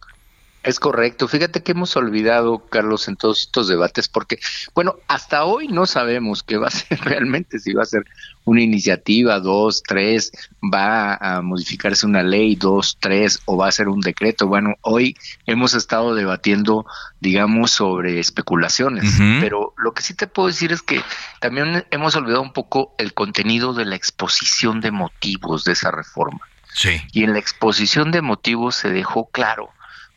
Es 0.65 0.81
correcto. 0.81 1.29
Fíjate 1.29 1.63
que 1.63 1.73
hemos 1.73 1.95
olvidado, 1.95 2.67
Carlos, 2.71 3.07
en 3.09 3.17
todos 3.17 3.43
estos 3.43 3.69
debates, 3.69 4.09
porque, 4.09 4.39
bueno, 4.75 4.97
hasta 5.09 5.45
hoy 5.45 5.69
no 5.69 5.85
sabemos 5.85 6.43
qué 6.43 6.57
va 6.57 6.69
a 6.69 6.71
ser 6.71 6.99
realmente, 7.05 7.59
si 7.59 7.75
va 7.75 7.83
a 7.83 7.87
ser 7.87 8.07
una 8.45 8.63
iniciativa, 8.63 9.41
dos, 9.41 9.83
tres, 9.83 10.33
va 10.63 11.17
a 11.17 11.43
modificarse 11.43 12.07
una 12.07 12.23
ley, 12.23 12.57
dos, 12.57 12.97
tres, 12.99 13.41
o 13.45 13.59
va 13.59 13.69
a 13.69 13.73
ser 13.73 13.89
un 13.89 14.01
decreto. 14.01 14.47
Bueno, 14.47 14.77
hoy 14.81 15.17
hemos 15.45 15.75
estado 15.75 16.15
debatiendo, 16.15 16.87
digamos, 17.21 17.71
sobre 17.71 18.19
especulaciones, 18.19 19.05
pero 19.41 19.75
lo 19.77 19.93
que 19.93 20.03
sí 20.03 20.15
te 20.15 20.27
puedo 20.27 20.49
decir 20.49 20.73
es 20.73 20.81
que 20.81 21.03
también 21.41 21.85
hemos 21.91 22.17
olvidado 22.17 22.41
un 22.41 22.55
poco 22.55 22.95
el 22.97 23.13
contenido 23.13 23.75
de 23.75 23.85
la 23.85 23.97
exposición 23.97 24.81
de 24.81 24.93
motivos 24.93 25.65
de 25.65 25.73
esa 25.73 25.91
reforma. 25.91 26.41
Sí. 26.73 27.03
Y 27.13 27.23
en 27.23 27.35
la 27.35 27.39
exposición 27.39 28.11
de 28.11 28.23
motivos 28.23 28.77
se 28.77 28.91
dejó 28.91 29.29
claro 29.31 29.69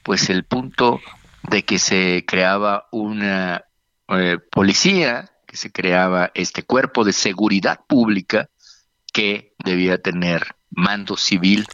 pues 0.07 0.29
el 0.29 0.45
punto 0.45 1.01
de 1.49 1.65
que 1.65 1.79
se 1.79 2.23
creaba 2.25 2.87
una 2.93 3.65
eh, 4.07 4.37
policía, 4.51 5.29
que 5.45 5.57
se 5.57 5.69
creaba 5.69 6.31
este 6.33 6.63
cuerpo 6.63 7.03
de 7.03 7.11
seguridad 7.11 7.81
pública 7.89 8.47
que 9.11 9.53
debía 9.65 10.01
tener 10.01 10.55
mando 10.69 11.17
civil 11.17 11.67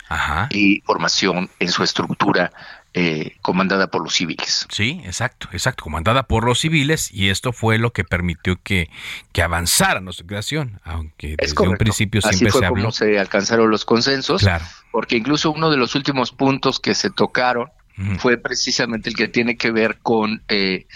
y 0.49 0.81
formación 0.81 1.51
en 1.59 1.69
su 1.69 1.83
estructura 1.83 2.51
eh, 2.95 3.35
comandada 3.43 3.85
por 3.91 4.01
los 4.03 4.15
civiles. 4.15 4.65
Sí, 4.71 5.01
exacto, 5.05 5.47
exacto, 5.51 5.83
comandada 5.83 6.23
por 6.23 6.43
los 6.43 6.59
civiles 6.59 7.11
y 7.13 7.29
esto 7.29 7.53
fue 7.53 7.77
lo 7.77 7.93
que 7.93 8.03
permitió 8.03 8.59
que, 8.63 8.89
que 9.31 9.43
avanzara 9.43 9.99
nuestra 10.01 10.25
creación, 10.25 10.79
aunque 10.83 11.35
desde 11.37 11.67
un 11.67 11.77
principio 11.77 12.19
siempre 12.21 12.47
Así 12.47 12.51
fue 12.51 12.61
se 12.61 12.65
habló. 12.65 12.81
como 12.81 12.91
se 12.91 13.19
alcanzaron 13.19 13.69
los 13.69 13.85
consensos, 13.85 14.41
Claro. 14.41 14.65
porque 14.91 15.17
incluso 15.17 15.51
uno 15.51 15.69
de 15.69 15.77
los 15.77 15.93
últimos 15.93 16.31
puntos 16.31 16.79
que 16.79 16.95
se 16.95 17.11
tocaron 17.11 17.69
fue 18.17 18.37
precisamente 18.37 19.09
el 19.09 19.15
que 19.15 19.27
tiene 19.27 19.55
que 19.55 19.71
ver 19.71 19.99
con 20.01 20.41
eh, 20.47 20.87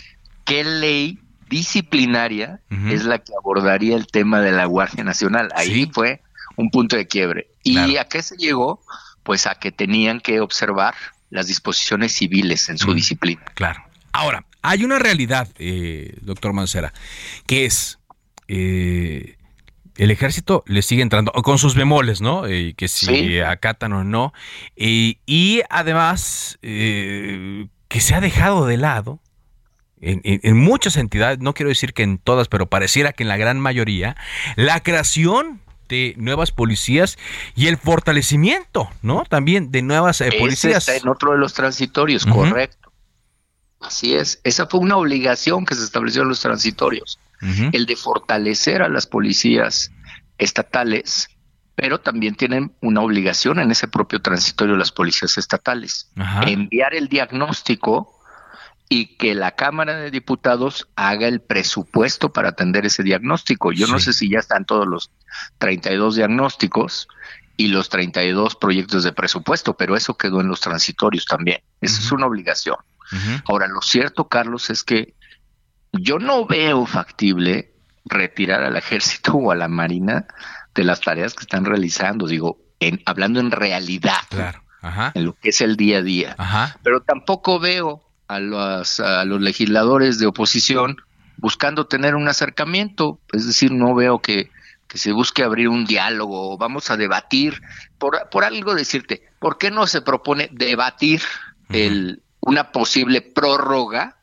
qué 0.45 0.63
ley 0.63 1.19
disciplinaria 1.49 2.59
es 2.89 3.05
la 3.05 3.19
que 3.19 3.31
abordaría 3.39 3.95
el 3.95 4.07
tema 4.07 4.41
de 4.41 4.51
la 4.51 4.65
Guardia 4.65 5.03
Nacional. 5.03 5.49
Ahí 5.55 5.89
fue 5.93 6.21
un 6.55 6.69
punto 6.69 6.95
de 6.95 7.07
quiebre. 7.07 7.47
¿Y 7.63 7.97
a 7.97 8.05
qué 8.05 8.21
se 8.21 8.35
llegó? 8.35 8.81
Pues 9.23 9.47
a 9.47 9.55
que 9.55 9.71
tenían 9.71 10.19
que 10.19 10.39
observar 10.39 10.95
las 11.29 11.47
disposiciones 11.47 12.13
civiles 12.13 12.69
en 12.69 12.77
su 12.77 12.93
disciplina. 12.93 13.43
Claro. 13.53 13.83
Ahora, 14.11 14.45
hay 14.61 14.83
una 14.83 14.99
realidad, 14.99 15.47
eh, 15.57 16.17
doctor 16.21 16.53
Mancera, 16.53 16.93
que 17.45 17.65
es, 17.65 17.99
eh, 18.47 19.36
el 19.97 20.11
ejército 20.11 20.63
le 20.67 20.81
sigue 20.81 21.01
entrando, 21.01 21.31
con 21.31 21.57
sus 21.57 21.75
bemoles, 21.75 22.21
¿no? 22.21 22.49
Y 22.49 22.73
que 22.73 22.87
si 22.87 23.39
acatan 23.39 23.93
o 23.93 24.03
no. 24.03 24.33
y 24.75 25.61
además, 25.69 26.57
eh, 26.61 27.67
que 27.87 28.01
se 28.01 28.15
ha 28.15 28.21
dejado 28.21 28.65
de 28.65 28.77
lado 28.77 29.19
en, 29.99 30.57
muchas 30.57 30.97
entidades, 30.97 31.39
no 31.39 31.53
quiero 31.53 31.69
decir 31.69 31.93
que 31.93 32.03
en 32.03 32.17
todas, 32.19 32.47
pero 32.47 32.67
pareciera 32.67 33.13
que 33.13 33.23
en 33.23 33.29
la 33.29 33.37
gran 33.37 33.59
mayoría, 33.59 34.15
la 34.55 34.81
creación 34.81 35.61
de 35.89 36.13
nuevas 36.17 36.51
policías 36.51 37.17
y 37.55 37.67
el 37.67 37.77
fortalecimiento, 37.77 38.89
¿no? 39.01 39.23
También 39.23 39.71
de 39.71 39.81
nuevas 39.81 40.21
eh, 40.21 40.29
policías. 40.37 40.87
Está 40.87 41.01
en 41.01 41.07
otro 41.07 41.31
de 41.31 41.37
los 41.37 41.53
transitorios, 41.53 42.25
correcto. 42.25 42.91
Así 43.79 44.15
es. 44.15 44.41
Esa 44.43 44.67
fue 44.67 44.79
una 44.79 44.97
obligación 44.97 45.65
que 45.65 45.75
se 45.75 45.83
estableció 45.83 46.23
en 46.23 46.29
los 46.29 46.41
transitorios, 46.41 47.19
el 47.41 47.85
de 47.85 47.95
fortalecer 47.95 48.81
a 48.81 48.89
las 48.89 49.07
policías 49.07 49.91
estatales, 50.37 51.29
pero 51.75 51.99
también 51.99 52.35
tienen 52.35 52.73
una 52.81 53.01
obligación 53.01 53.59
en 53.59 53.71
ese 53.71 53.87
propio 53.87 54.21
transitorio 54.21 54.75
las 54.75 54.91
policías 54.91 55.37
estatales, 55.37 56.09
enviar 56.45 56.95
el 56.95 57.07
diagnóstico 57.07 58.13
y 58.89 59.17
que 59.17 59.35
la 59.35 59.51
Cámara 59.51 59.97
de 59.97 60.11
Diputados 60.11 60.87
haga 60.95 61.27
el 61.27 61.41
presupuesto 61.41 62.31
para 62.31 62.49
atender 62.49 62.85
ese 62.85 63.03
diagnóstico. 63.03 63.71
Yo 63.71 63.85
no 63.87 63.99
sé 63.99 64.13
si 64.13 64.29
ya 64.29 64.39
están 64.39 64.65
todos 64.65 64.87
los 64.87 65.11
32 65.59 66.15
diagnósticos 66.15 67.07
y 67.57 67.67
los 67.67 67.89
32 67.89 68.55
proyectos 68.55 69.03
de 69.03 69.11
presupuesto, 69.11 69.75
pero 69.75 69.97
eso 69.97 70.15
quedó 70.15 70.41
en 70.41 70.47
los 70.47 70.61
transitorios 70.61 71.25
también. 71.25 71.59
Esa 71.81 71.99
es 71.99 72.11
una 72.11 72.27
obligación. 72.27 72.77
Ahora, 73.45 73.67
lo 73.67 73.81
cierto, 73.81 74.27
Carlos, 74.27 74.69
es 74.69 74.83
que 74.83 75.13
yo 75.93 76.19
no 76.19 76.45
veo 76.45 76.85
factible 76.85 77.73
retirar 78.05 78.63
al 78.63 78.75
ejército 78.75 79.33
o 79.33 79.51
a 79.51 79.55
la 79.55 79.67
marina 79.67 80.27
de 80.73 80.83
las 80.83 81.01
tareas 81.01 81.33
que 81.33 81.41
están 81.41 81.65
realizando, 81.65 82.27
digo, 82.27 82.59
en, 82.79 83.01
hablando 83.05 83.39
en 83.39 83.51
realidad, 83.51 84.21
en 85.13 85.25
lo 85.25 85.33
que 85.33 85.49
es 85.49 85.61
el 85.61 85.75
día 85.75 85.97
a 85.97 86.01
día. 86.01 86.35
Pero 86.83 87.01
tampoco 87.01 87.59
veo 87.59 88.03
a 88.27 88.39
los, 88.39 88.99
a 88.99 89.25
los 89.25 89.41
legisladores 89.41 90.19
de 90.19 90.27
oposición 90.27 90.97
buscando 91.37 91.87
tener 91.87 92.15
un 92.15 92.27
acercamiento, 92.27 93.19
es 93.31 93.45
decir, 93.45 93.71
no 93.71 93.93
veo 93.93 94.19
que, 94.19 94.49
que 94.87 94.97
se 94.97 95.11
busque 95.11 95.43
abrir 95.43 95.69
un 95.69 95.85
diálogo, 95.85 96.57
vamos 96.57 96.89
a 96.89 96.97
debatir, 96.97 97.61
por, 97.97 98.27
por 98.29 98.43
algo 98.43 98.73
decirte, 98.73 99.23
¿por 99.39 99.57
qué 99.57 99.69
no 99.69 99.87
se 99.87 100.01
propone 100.01 100.49
debatir 100.51 101.21
el, 101.69 102.23
una 102.39 102.71
posible 102.71 103.21
prórroga 103.21 104.17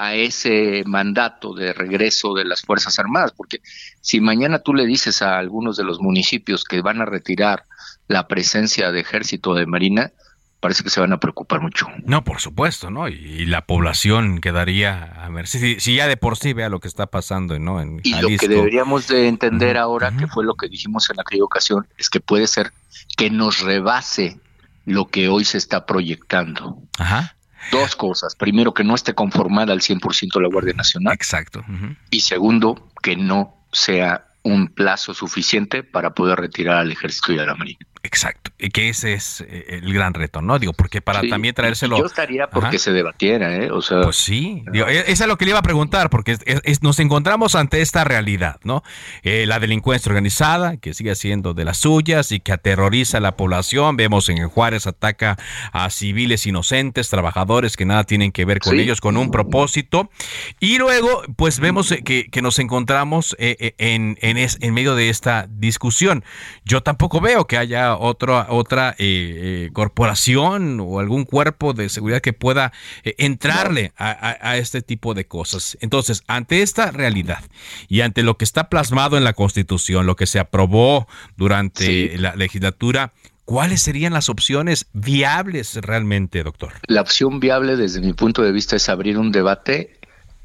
a 0.00 0.14
ese 0.14 0.82
mandato 0.86 1.52
de 1.52 1.74
regreso 1.74 2.32
de 2.32 2.46
las 2.46 2.62
Fuerzas 2.62 2.98
Armadas? 2.98 3.32
Porque 3.36 3.60
si 4.00 4.20
mañana 4.20 4.60
tú 4.60 4.72
le 4.72 4.86
dices 4.86 5.20
a 5.20 5.38
algunos 5.38 5.76
de 5.76 5.84
los 5.84 6.00
municipios 6.00 6.64
que 6.64 6.80
van 6.80 7.02
a 7.02 7.04
retirar 7.04 7.66
la 8.08 8.26
presencia 8.26 8.92
de 8.92 9.00
ejército 9.00 9.52
de 9.52 9.66
Marina, 9.66 10.10
parece 10.58 10.82
que 10.82 10.88
se 10.88 11.00
van 11.00 11.12
a 11.12 11.20
preocupar 11.20 11.60
mucho. 11.60 11.86
No, 12.04 12.24
por 12.24 12.40
supuesto, 12.40 12.90
¿no? 12.90 13.08
Y, 13.08 13.44
la 13.44 13.66
población 13.66 14.40
quedaría 14.40 15.02
a 15.04 15.28
ver 15.28 15.46
si, 15.46 15.76
ya 15.78 16.08
de 16.08 16.16
por 16.16 16.38
sí 16.38 16.54
vea 16.54 16.70
lo 16.70 16.80
que 16.80 16.88
está 16.88 17.06
pasando, 17.06 17.58
¿no? 17.58 17.82
En 17.82 18.00
y 18.02 18.14
lo 18.14 18.28
que 18.38 18.48
deberíamos 18.48 19.06
de 19.06 19.28
entender 19.28 19.76
ahora, 19.76 20.16
que 20.16 20.26
fue 20.28 20.44
lo 20.44 20.54
que 20.54 20.68
dijimos 20.68 21.10
en 21.10 21.20
aquella 21.20 21.44
ocasión, 21.44 21.86
es 21.98 22.08
que 22.08 22.20
puede 22.20 22.46
ser 22.46 22.72
que 23.18 23.30
nos 23.30 23.60
rebase 23.60 24.40
lo 24.86 25.08
que 25.08 25.28
hoy 25.28 25.44
se 25.44 25.58
está 25.58 25.84
proyectando. 25.84 26.78
Ajá. 26.98 27.36
Dos 27.70 27.96
cosas. 27.96 28.34
Primero, 28.34 28.74
que 28.74 28.84
no 28.84 28.94
esté 28.94 29.14
conformada 29.14 29.72
al 29.72 29.80
100% 29.80 30.40
la 30.40 30.48
Guardia 30.48 30.74
Nacional. 30.74 31.14
Exacto. 31.14 31.64
Y 32.10 32.20
segundo, 32.20 32.90
que 33.02 33.16
no 33.16 33.66
sea 33.72 34.26
un 34.42 34.68
plazo 34.68 35.14
suficiente 35.14 35.82
para 35.82 36.14
poder 36.14 36.38
retirar 36.40 36.78
al 36.78 36.90
ejército 36.90 37.32
y 37.32 37.38
a 37.38 37.44
la 37.44 37.54
marina. 37.54 37.80
Exacto, 38.02 38.50
y 38.58 38.70
que 38.70 38.88
ese 38.88 39.12
es 39.12 39.42
eh, 39.46 39.78
el 39.82 39.92
gran 39.92 40.14
reto, 40.14 40.40
¿no? 40.40 40.58
Digo, 40.58 40.72
porque 40.72 41.02
para 41.02 41.20
también 41.28 41.54
traérselo... 41.54 41.98
Yo 41.98 42.06
estaría 42.06 42.48
porque 42.48 42.78
se 42.78 42.92
debatiera, 42.92 43.54
¿eh? 43.56 43.70
O 43.70 43.82
sea... 43.82 44.00
Pues 44.00 44.16
sí, 44.16 44.64
digo, 44.72 44.86
e, 44.88 45.12
es 45.12 45.26
lo 45.26 45.36
que 45.36 45.44
le 45.44 45.50
iba 45.50 45.58
a 45.58 45.62
preguntar, 45.62 46.08
porque 46.08 46.38
nos 46.80 46.98
encontramos 46.98 47.54
ante 47.54 47.82
esta 47.82 48.04
realidad, 48.04 48.58
¿no? 48.64 48.82
Eh, 49.22 49.44
la 49.46 49.60
delincuencia 49.60 50.08
organizada, 50.08 50.78
que 50.78 50.94
sigue 50.94 51.14
siendo 51.14 51.52
de 51.52 51.66
las 51.66 51.76
suyas 51.76 52.32
y 52.32 52.40
que 52.40 52.52
aterroriza 52.52 53.18
a 53.18 53.20
la 53.20 53.36
población. 53.36 53.98
Vemos 53.98 54.30
en 54.30 54.48
Juárez 54.48 54.86
ataca 54.86 55.36
a 55.72 55.90
civiles 55.90 56.46
inocentes, 56.46 57.10
trabajadores 57.10 57.76
que 57.76 57.84
nada 57.84 58.04
tienen 58.04 58.32
que 58.32 58.46
ver 58.46 58.60
con 58.60 58.80
ellos, 58.80 59.02
con 59.02 59.18
un 59.18 59.30
propósito. 59.30 60.10
Y 60.58 60.78
luego, 60.78 61.22
pues 61.36 61.60
vemos 61.60 61.92
eh, 61.92 62.02
que, 62.02 62.30
que 62.30 62.40
nos 62.40 62.58
encontramos 62.60 63.36
en, 63.38 64.16
en, 64.20 64.38
en 64.38 64.74
medio 64.74 64.94
de 64.94 65.10
esta 65.10 65.46
discusión. 65.50 66.24
Yo 66.64 66.82
tampoco 66.82 67.20
veo 67.20 67.46
que 67.46 67.58
haya 67.58 67.89
otra, 67.96 68.46
otra 68.50 68.90
eh, 68.90 68.96
eh, 68.98 69.70
corporación 69.72 70.80
o 70.80 71.00
algún 71.00 71.24
cuerpo 71.24 71.72
de 71.72 71.88
seguridad 71.88 72.20
que 72.20 72.32
pueda 72.32 72.72
eh, 73.04 73.14
entrarle 73.18 73.92
a, 73.96 74.56
este 74.56 74.82
tipo 74.82 75.14
de 75.14 75.26
cosas. 75.26 75.78
Entonces, 75.80 76.22
ante 76.26 76.62
esta 76.62 76.90
realidad 76.90 77.42
y 77.88 78.00
ante 78.00 78.22
lo 78.22 78.36
que 78.36 78.44
está 78.44 78.68
plasmado 78.68 79.16
en 79.16 79.24
la 79.24 79.32
Constitución, 79.32 80.06
lo 80.06 80.16
que 80.16 80.26
se 80.26 80.38
aprobó 80.38 81.06
durante 81.36 82.16
la 82.18 82.34
legislatura, 82.34 83.12
¿Cuáles 83.46 83.82
serían 83.82 84.12
las 84.12 84.28
opciones 84.28 84.86
viables 84.92 85.74
realmente, 85.82 86.44
doctor? 86.44 86.72
La 86.86 87.00
opción 87.00 87.40
viable 87.40 87.74
desde 87.74 88.00
mi 88.00 88.12
punto 88.12 88.42
de 88.42 88.52
vista 88.52 88.76
es 88.76 88.88
abrir 88.88 89.18
un 89.18 89.32
debate 89.32 89.98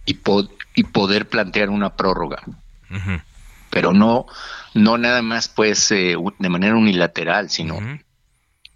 y, 0.08 0.18
y 0.74 0.84
poder 0.86 1.30
plantear 1.30 1.70
una 1.70 1.96
prórroga. 1.96 2.42
Pero 3.76 3.92
no 3.92 4.26
no 4.74 4.98
nada 4.98 5.22
más 5.22 5.50
pues 5.50 5.92
eh, 5.92 6.16
de 6.40 6.50
manera 6.50 6.76
unilateral, 6.76 7.50
sino 7.50 7.78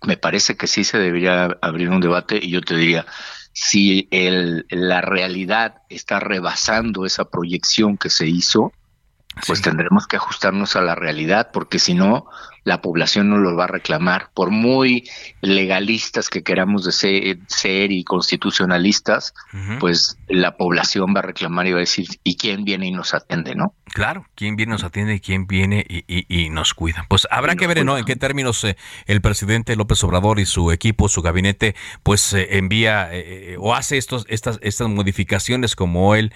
me 0.01 0.17
parece 0.17 0.57
que 0.57 0.67
sí 0.67 0.83
se 0.83 0.97
debería 0.97 1.57
abrir 1.61 1.89
un 1.89 2.01
debate 2.01 2.37
y 2.41 2.49
yo 2.49 2.61
te 2.61 2.75
diría, 2.75 3.05
si 3.53 4.09
el, 4.11 4.65
la 4.69 4.99
realidad 4.99 5.75
está 5.89 6.19
rebasando 6.19 7.05
esa 7.05 7.25
proyección 7.25 7.97
que 7.97 8.09
se 8.09 8.27
hizo, 8.27 8.73
pues 9.47 9.61
tendremos 9.61 10.05
que 10.05 10.17
ajustarnos 10.17 10.75
a 10.75 10.81
la 10.81 10.95
realidad, 10.95 11.51
porque 11.53 11.79
si 11.79 11.93
no, 11.93 12.25
la 12.69 12.81
población 12.81 13.31
no 13.31 13.39
lo 13.39 13.55
va 13.55 13.63
a 13.63 13.67
reclamar. 13.67 14.29
Por 14.35 14.51
muy 14.51 15.09
legalistas 15.41 16.29
que 16.29 16.43
queramos 16.43 16.85
de 16.85 16.91
ser, 16.91 17.91
y 17.91 18.03
constitucionalistas, 18.03 19.33
pues 19.79 20.19
la 20.27 20.55
población 20.55 21.15
va 21.15 21.19
a 21.19 21.23
reclamar 21.23 21.65
y 21.65 21.71
va 21.71 21.77
a 21.77 21.79
decir, 21.79 22.07
¿y 22.23 22.37
quién 22.37 22.63
viene 22.65 22.85
y 22.85 22.91
nos 22.91 23.15
atiende, 23.15 23.55
no? 23.55 23.73
Claro, 23.85 24.27
quién 24.35 24.55
viene 24.55 24.71
y 24.71 24.73
nos 24.73 24.83
atiende 24.83 25.15
y 25.15 25.19
quién 25.19 25.47
viene 25.47 25.83
y, 25.87 26.49
nos 26.51 26.75
cuida. 26.75 27.07
Pues 27.09 27.27
habrá 27.31 27.55
que 27.55 27.65
ver, 27.65 27.83
¿no? 27.83 27.97
En 27.97 28.05
qué 28.05 28.15
términos 28.15 28.63
eh, 28.63 28.77
el 29.07 29.21
presidente 29.21 29.75
López 29.75 30.03
Obrador 30.03 30.39
y 30.39 30.45
su 30.45 30.71
equipo, 30.71 31.09
su 31.09 31.23
gabinete, 31.23 31.75
pues 32.03 32.33
eh, 32.33 32.57
envía 32.57 33.09
eh, 33.11 33.55
o 33.57 33.73
hace 33.73 33.97
estos, 33.97 34.27
estas, 34.29 34.59
estas 34.61 34.89
modificaciones 34.89 35.75
como 35.75 36.13
él 36.13 36.33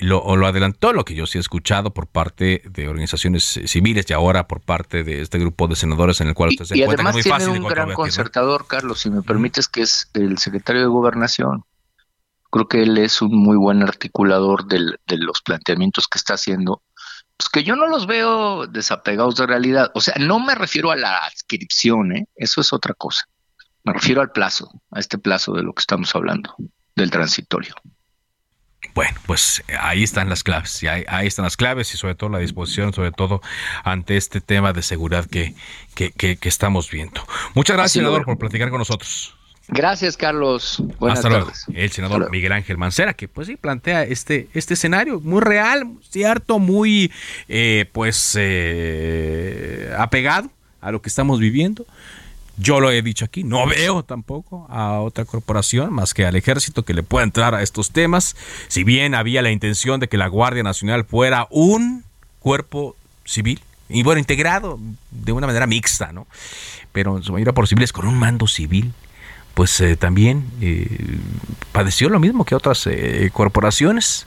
lo, 0.00 0.36
lo 0.36 0.46
adelantó, 0.48 0.92
lo 0.92 1.04
que 1.04 1.14
yo 1.14 1.26
sí 1.26 1.38
he 1.38 1.40
escuchado 1.40 1.94
por 1.94 2.08
parte 2.08 2.62
de 2.68 2.88
organizaciones 2.88 3.60
civiles 3.66 4.06
y 4.08 4.12
ahora 4.12 4.48
por 4.48 4.60
parte 4.60 5.04
de 5.04 5.20
este 5.20 5.38
grupo 5.38 5.67
de 5.68 5.76
senadores 5.76 6.20
en 6.20 6.28
el 6.28 6.34
cual 6.34 6.50
usted 6.50 6.64
se 6.64 6.78
y 6.78 6.82
además 6.82 7.16
tiene 7.16 7.48
un 7.48 7.66
gran 7.66 7.92
concertador, 7.92 8.66
Carlos, 8.66 9.00
si 9.00 9.10
me 9.10 9.22
permites, 9.22 9.68
que 9.68 9.82
es 9.82 10.10
el 10.14 10.38
secretario 10.38 10.82
de 10.82 10.88
Gobernación. 10.88 11.64
Creo 12.50 12.66
que 12.66 12.82
él 12.82 12.96
es 12.98 13.20
un 13.20 13.36
muy 13.36 13.56
buen 13.56 13.82
articulador 13.82 14.66
de 14.66 14.96
los 15.18 15.42
planteamientos 15.42 16.08
que 16.08 16.18
está 16.18 16.34
haciendo, 16.34 16.82
pues 17.38 17.48
que 17.50 17.62
yo 17.62 17.76
no 17.76 17.86
los 17.86 18.06
veo 18.06 18.66
desapegados 18.66 19.36
de 19.36 19.46
realidad. 19.46 19.92
O 19.94 20.00
sea, 20.00 20.14
no 20.18 20.40
me 20.40 20.56
refiero 20.56 20.90
a 20.90 20.96
la 20.96 21.18
adscripción, 21.18 22.16
¿eh? 22.16 22.26
eso 22.34 22.60
es 22.60 22.72
otra 22.72 22.94
cosa. 22.94 23.26
Me 23.84 23.92
refiero 23.92 24.20
al 24.20 24.32
plazo, 24.32 24.68
a 24.90 24.98
este 24.98 25.18
plazo 25.18 25.52
de 25.52 25.62
lo 25.62 25.72
que 25.72 25.80
estamos 25.80 26.14
hablando, 26.16 26.54
del 26.96 27.10
transitorio. 27.12 27.74
Bueno, 28.98 29.16
pues 29.26 29.62
ahí 29.80 30.02
están 30.02 30.28
las 30.28 30.42
claves, 30.42 30.82
y 30.82 30.88
ahí, 30.88 31.04
están 31.24 31.44
las 31.44 31.56
claves 31.56 31.94
y 31.94 31.96
sobre 31.96 32.16
todo 32.16 32.30
la 32.30 32.40
disposición, 32.40 32.92
sobre 32.92 33.12
todo 33.12 33.40
ante 33.84 34.16
este 34.16 34.40
tema 34.40 34.72
de 34.72 34.82
seguridad 34.82 35.24
que, 35.24 35.54
que, 35.94 36.36
estamos 36.42 36.90
viendo. 36.90 37.24
Muchas 37.54 37.76
gracias, 37.76 37.92
senador, 37.92 38.24
por 38.24 38.38
platicar 38.38 38.70
con 38.70 38.80
nosotros. 38.80 39.36
Gracias, 39.68 40.16
Carlos. 40.16 40.82
Buenas 40.98 41.20
Hasta 41.20 41.28
luego. 41.28 41.52
El 41.72 41.92
senador 41.92 42.28
Miguel 42.32 42.50
Ángel 42.50 42.76
Mancera, 42.76 43.14
que 43.14 43.28
pues 43.28 43.46
sí 43.46 43.54
plantea 43.54 44.02
este, 44.02 44.48
este 44.52 44.74
escenario 44.74 45.20
muy 45.20 45.42
real, 45.42 45.86
cierto, 46.10 46.58
muy 46.58 47.12
eh, 47.48 47.88
pues 47.92 48.34
eh, 48.36 49.94
apegado 49.96 50.50
a 50.80 50.90
lo 50.90 51.00
que 51.00 51.08
estamos 51.08 51.38
viviendo. 51.38 51.86
Yo 52.60 52.80
lo 52.80 52.90
he 52.90 53.00
dicho 53.02 53.24
aquí, 53.24 53.44
no 53.44 53.66
veo 53.66 54.02
tampoco 54.02 54.66
a 54.68 55.00
otra 55.00 55.24
corporación 55.24 55.92
más 55.92 56.12
que 56.12 56.26
al 56.26 56.34
ejército 56.34 56.84
que 56.84 56.92
le 56.92 57.04
pueda 57.04 57.22
entrar 57.22 57.54
a 57.54 57.62
estos 57.62 57.92
temas. 57.92 58.34
Si 58.66 58.82
bien 58.82 59.14
había 59.14 59.42
la 59.42 59.52
intención 59.52 60.00
de 60.00 60.08
que 60.08 60.16
la 60.16 60.26
Guardia 60.26 60.64
Nacional 60.64 61.04
fuera 61.04 61.46
un 61.50 62.04
cuerpo 62.40 62.96
civil, 63.24 63.60
y 63.88 64.02
bueno, 64.02 64.18
integrado 64.18 64.80
de 65.12 65.32
una 65.32 65.46
manera 65.46 65.68
mixta, 65.68 66.12
¿no? 66.12 66.26
Pero 66.90 67.16
en 67.16 67.22
su 67.22 67.32
mayoría 67.32 67.52
posible 67.52 67.84
es 67.84 67.92
con 67.92 68.08
un 68.08 68.18
mando 68.18 68.48
civil, 68.48 68.92
pues 69.54 69.80
eh, 69.80 69.96
también 69.96 70.50
eh, 70.60 71.18
padeció 71.70 72.08
lo 72.08 72.18
mismo 72.18 72.44
que 72.44 72.56
otras 72.56 72.86
eh, 72.86 73.30
corporaciones 73.32 74.26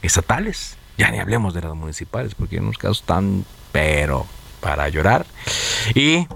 estatales 0.00 0.76
Ya 0.96 1.10
ni 1.10 1.18
hablemos 1.18 1.54
de 1.54 1.62
las 1.62 1.74
municipales, 1.74 2.34
porque 2.36 2.56
en 2.56 2.64
unos 2.64 2.78
casos 2.78 3.00
están, 3.00 3.44
pero 3.72 4.26
para 4.60 4.88
llorar. 4.88 5.26
Y 5.94 6.26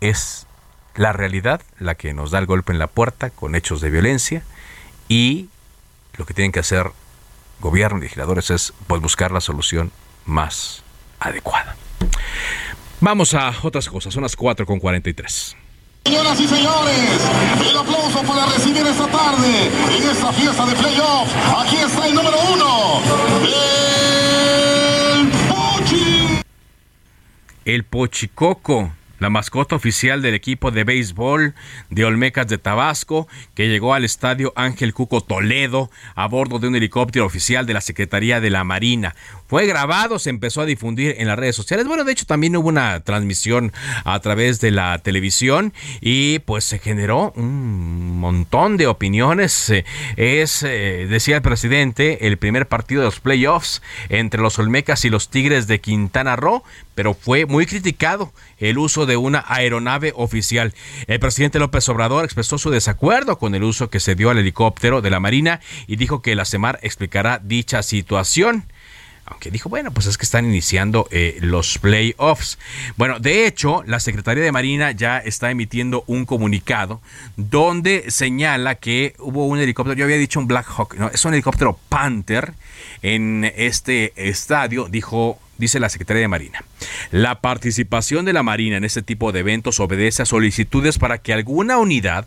es 0.00 0.46
la 0.94 1.12
realidad 1.12 1.60
la 1.78 1.94
que 1.94 2.14
nos 2.14 2.30
da 2.30 2.38
el 2.38 2.46
golpe 2.46 2.72
en 2.72 2.78
la 2.78 2.86
puerta 2.86 3.30
con 3.30 3.54
hechos 3.54 3.80
de 3.80 3.90
violencia 3.90 4.42
y 5.08 5.48
lo 6.16 6.26
que 6.26 6.34
tienen 6.34 6.52
que 6.52 6.60
hacer 6.60 6.90
gobierno 7.60 7.98
y 7.98 8.02
legisladores 8.02 8.50
es 8.50 8.72
pues, 8.86 9.00
buscar 9.00 9.30
la 9.30 9.40
solución 9.40 9.92
más 10.24 10.82
adecuada. 11.20 11.76
Vamos 13.00 13.34
a 13.34 13.54
otras 13.62 13.88
cosas, 13.88 14.12
son 14.14 14.22
las 14.22 14.36
4 14.36 14.66
con 14.66 14.78
43. 14.78 15.56
Señoras 16.06 16.40
y 16.40 16.48
señores, 16.48 17.30
el 17.68 17.76
aplauso 17.76 18.22
para 18.22 18.46
recibir 18.46 18.86
esta 18.86 19.06
tarde 19.08 19.66
en 19.96 20.08
esta 20.08 20.32
fiesta 20.32 20.64
de 20.66 20.74
playoff. 20.76 21.28
Aquí 21.58 21.76
está 21.76 22.06
el 22.06 22.14
número 22.14 22.36
uno, 22.52 23.02
el 25.18 25.30
Pochi. 25.48 26.42
El 27.64 27.84
Pochicoco 27.84 28.92
la 29.18 29.30
mascota 29.30 29.76
oficial 29.76 30.22
del 30.22 30.34
equipo 30.34 30.70
de 30.70 30.84
béisbol 30.84 31.54
de 31.90 32.04
Olmecas 32.04 32.46
de 32.48 32.58
Tabasco, 32.58 33.28
que 33.54 33.68
llegó 33.68 33.94
al 33.94 34.04
estadio 34.04 34.52
Ángel 34.56 34.94
Cuco 34.94 35.20
Toledo 35.20 35.90
a 36.14 36.26
bordo 36.28 36.58
de 36.58 36.68
un 36.68 36.76
helicóptero 36.76 37.26
oficial 37.26 37.66
de 37.66 37.74
la 37.74 37.80
Secretaría 37.80 38.40
de 38.40 38.50
la 38.50 38.64
Marina. 38.64 39.14
Fue 39.48 39.66
grabado, 39.66 40.18
se 40.18 40.30
empezó 40.30 40.60
a 40.60 40.66
difundir 40.66 41.14
en 41.18 41.28
las 41.28 41.38
redes 41.38 41.54
sociales. 41.54 41.86
Bueno, 41.86 42.04
de 42.04 42.12
hecho 42.12 42.26
también 42.26 42.56
hubo 42.56 42.68
una 42.68 43.00
transmisión 43.00 43.72
a 44.04 44.18
través 44.20 44.60
de 44.60 44.70
la 44.70 44.98
televisión 44.98 45.72
y 46.00 46.40
pues 46.40 46.64
se 46.64 46.78
generó 46.78 47.32
un 47.36 48.18
montón 48.18 48.76
de 48.76 48.86
opiniones. 48.88 49.70
Eh, 49.70 49.84
es, 50.16 50.62
eh, 50.62 51.06
decía 51.08 51.36
el 51.36 51.42
presidente, 51.42 52.26
el 52.26 52.38
primer 52.38 52.66
partido 52.66 53.02
de 53.02 53.06
los 53.06 53.20
playoffs 53.20 53.82
entre 54.08 54.40
los 54.40 54.58
Olmecas 54.58 55.04
y 55.04 55.10
los 55.10 55.28
Tigres 55.28 55.66
de 55.66 55.80
Quintana 55.80 56.34
Roo, 56.34 56.64
pero 56.94 57.14
fue 57.14 57.46
muy 57.46 57.66
criticado 57.66 58.32
el 58.58 58.78
uso 58.78 59.06
de 59.06 59.16
una 59.16 59.44
aeronave 59.46 60.12
oficial. 60.16 60.74
El 61.06 61.20
presidente 61.20 61.58
López 61.58 61.88
Obrador 61.88 62.24
expresó 62.24 62.58
su 62.58 62.70
desacuerdo 62.70 63.38
con 63.38 63.54
el 63.54 63.62
uso 63.62 63.90
que 63.90 64.00
se 64.00 64.14
dio 64.14 64.30
al 64.30 64.38
helicóptero 64.38 65.02
de 65.02 65.10
la 65.10 65.20
Marina 65.20 65.60
y 65.86 65.96
dijo 65.96 66.22
que 66.22 66.34
la 66.34 66.44
CEMAR 66.44 66.78
explicará 66.82 67.40
dicha 67.42 67.82
situación 67.82 68.64
aunque 69.26 69.50
dijo, 69.50 69.68
bueno, 69.68 69.90
pues 69.90 70.06
es 70.06 70.16
que 70.16 70.24
están 70.24 70.44
iniciando 70.44 71.08
eh, 71.10 71.38
los 71.40 71.78
playoffs. 71.78 72.58
Bueno, 72.96 73.18
de 73.18 73.46
hecho, 73.46 73.82
la 73.86 74.00
Secretaría 74.00 74.44
de 74.44 74.52
Marina 74.52 74.92
ya 74.92 75.18
está 75.18 75.50
emitiendo 75.50 76.04
un 76.06 76.24
comunicado 76.26 77.00
donde 77.36 78.10
señala 78.10 78.76
que 78.76 79.14
hubo 79.18 79.46
un 79.46 79.58
helicóptero, 79.58 79.96
yo 79.96 80.04
había 80.04 80.16
dicho 80.16 80.38
un 80.38 80.46
Black 80.46 80.66
Hawk, 80.68 80.94
no, 80.94 81.08
es 81.08 81.24
un 81.24 81.34
helicóptero 81.34 81.78
Panther 81.88 82.54
en 83.02 83.52
este 83.56 84.12
estadio, 84.16 84.88
dijo 84.88 85.38
dice 85.58 85.80
la 85.80 85.88
Secretaría 85.88 86.22
de 86.22 86.28
Marina. 86.28 86.64
La 87.10 87.40
participación 87.40 88.24
de 88.24 88.32
la 88.32 88.42
Marina 88.42 88.76
en 88.76 88.84
este 88.84 89.02
tipo 89.02 89.32
de 89.32 89.40
eventos 89.40 89.80
obedece 89.80 90.22
a 90.22 90.26
solicitudes 90.26 90.98
para 90.98 91.18
que 91.18 91.32
alguna 91.32 91.78
unidad 91.78 92.26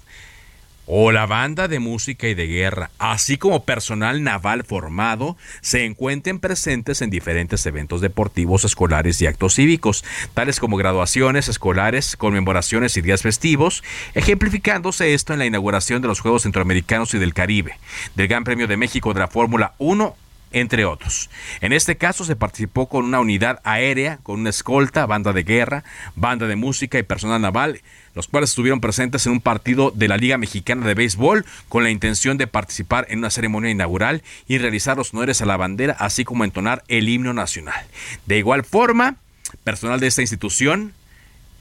o 0.92 1.12
la 1.12 1.28
banda 1.28 1.68
de 1.68 1.78
música 1.78 2.28
y 2.28 2.34
de 2.34 2.48
guerra, 2.48 2.90
así 2.98 3.38
como 3.38 3.64
personal 3.64 4.24
naval 4.24 4.64
formado, 4.64 5.38
se 5.62 5.86
encuentren 5.86 6.40
presentes 6.40 7.04
en 7.04 7.12
diferentes 7.12 7.64
eventos 7.68 8.02
deportivos, 8.02 8.66
escolares 8.66 9.22
y 9.22 9.28
actos 9.28 9.54
cívicos, 9.54 10.04
tales 10.34 10.60
como 10.60 10.78
graduaciones 10.78 11.48
escolares, 11.48 12.18
conmemoraciones 12.18 12.98
y 12.98 13.02
días 13.02 13.22
festivos, 13.22 13.84
ejemplificándose 14.16 15.14
esto 15.14 15.34
en 15.34 15.40
la 15.40 15.46
inauguración 15.46 16.02
de 16.02 16.08
los 16.08 16.22
Juegos 16.22 16.42
Centroamericanos 16.42 17.14
y 17.14 17.20
del 17.20 17.36
Caribe, 17.36 17.78
del 18.16 18.28
Gran 18.28 18.44
Premio 18.44 18.66
de 18.66 18.78
México 18.78 19.14
de 19.14 19.20
la 19.20 19.28
Fórmula 19.28 19.76
1 19.78 20.16
entre 20.52 20.86
otros. 20.86 21.30
En 21.62 21.74
este 21.74 21.98
caso 21.98 22.24
se 22.26 22.36
participó 22.36 22.88
con 22.88 23.06
una 23.06 23.20
unidad 23.20 23.60
aérea, 23.64 24.20
con 24.24 24.40
una 24.40 24.50
escolta, 24.50 25.06
banda 25.06 25.34
de 25.34 25.44
guerra, 25.44 25.84
banda 26.16 26.48
de 26.48 26.56
música 26.56 26.98
y 27.00 27.04
personal 27.04 27.42
naval, 27.42 27.82
los 28.16 28.28
cuales 28.28 28.50
estuvieron 28.50 28.82
presentes 28.82 29.26
en 29.26 29.34
un 29.34 29.42
partido 29.42 29.92
de 29.92 30.08
la 30.08 30.18
Liga 30.18 30.38
Mexicana 30.38 30.86
de 30.86 30.94
Béisbol 30.94 31.46
con 31.68 31.84
la 31.84 31.90
intención 31.90 32.38
de 32.38 32.48
participar 32.48 33.06
en 33.10 33.20
una 33.20 33.30
ceremonia 33.30 33.72
inaugural 33.72 34.24
y 34.48 34.58
realizar 34.58 34.98
los 34.98 35.14
honores 35.14 35.42
a 35.42 35.46
la 35.46 35.58
bandera, 35.58 35.96
así 36.00 36.26
como 36.26 36.44
entonar 36.44 36.84
el 36.88 37.10
himno 37.10 37.34
nacional. 37.34 37.86
De 38.26 38.38
igual 38.38 38.64
forma, 38.64 39.16
personal 39.64 40.00
de 40.00 40.08
esta 40.08 40.22
institución 40.22 40.94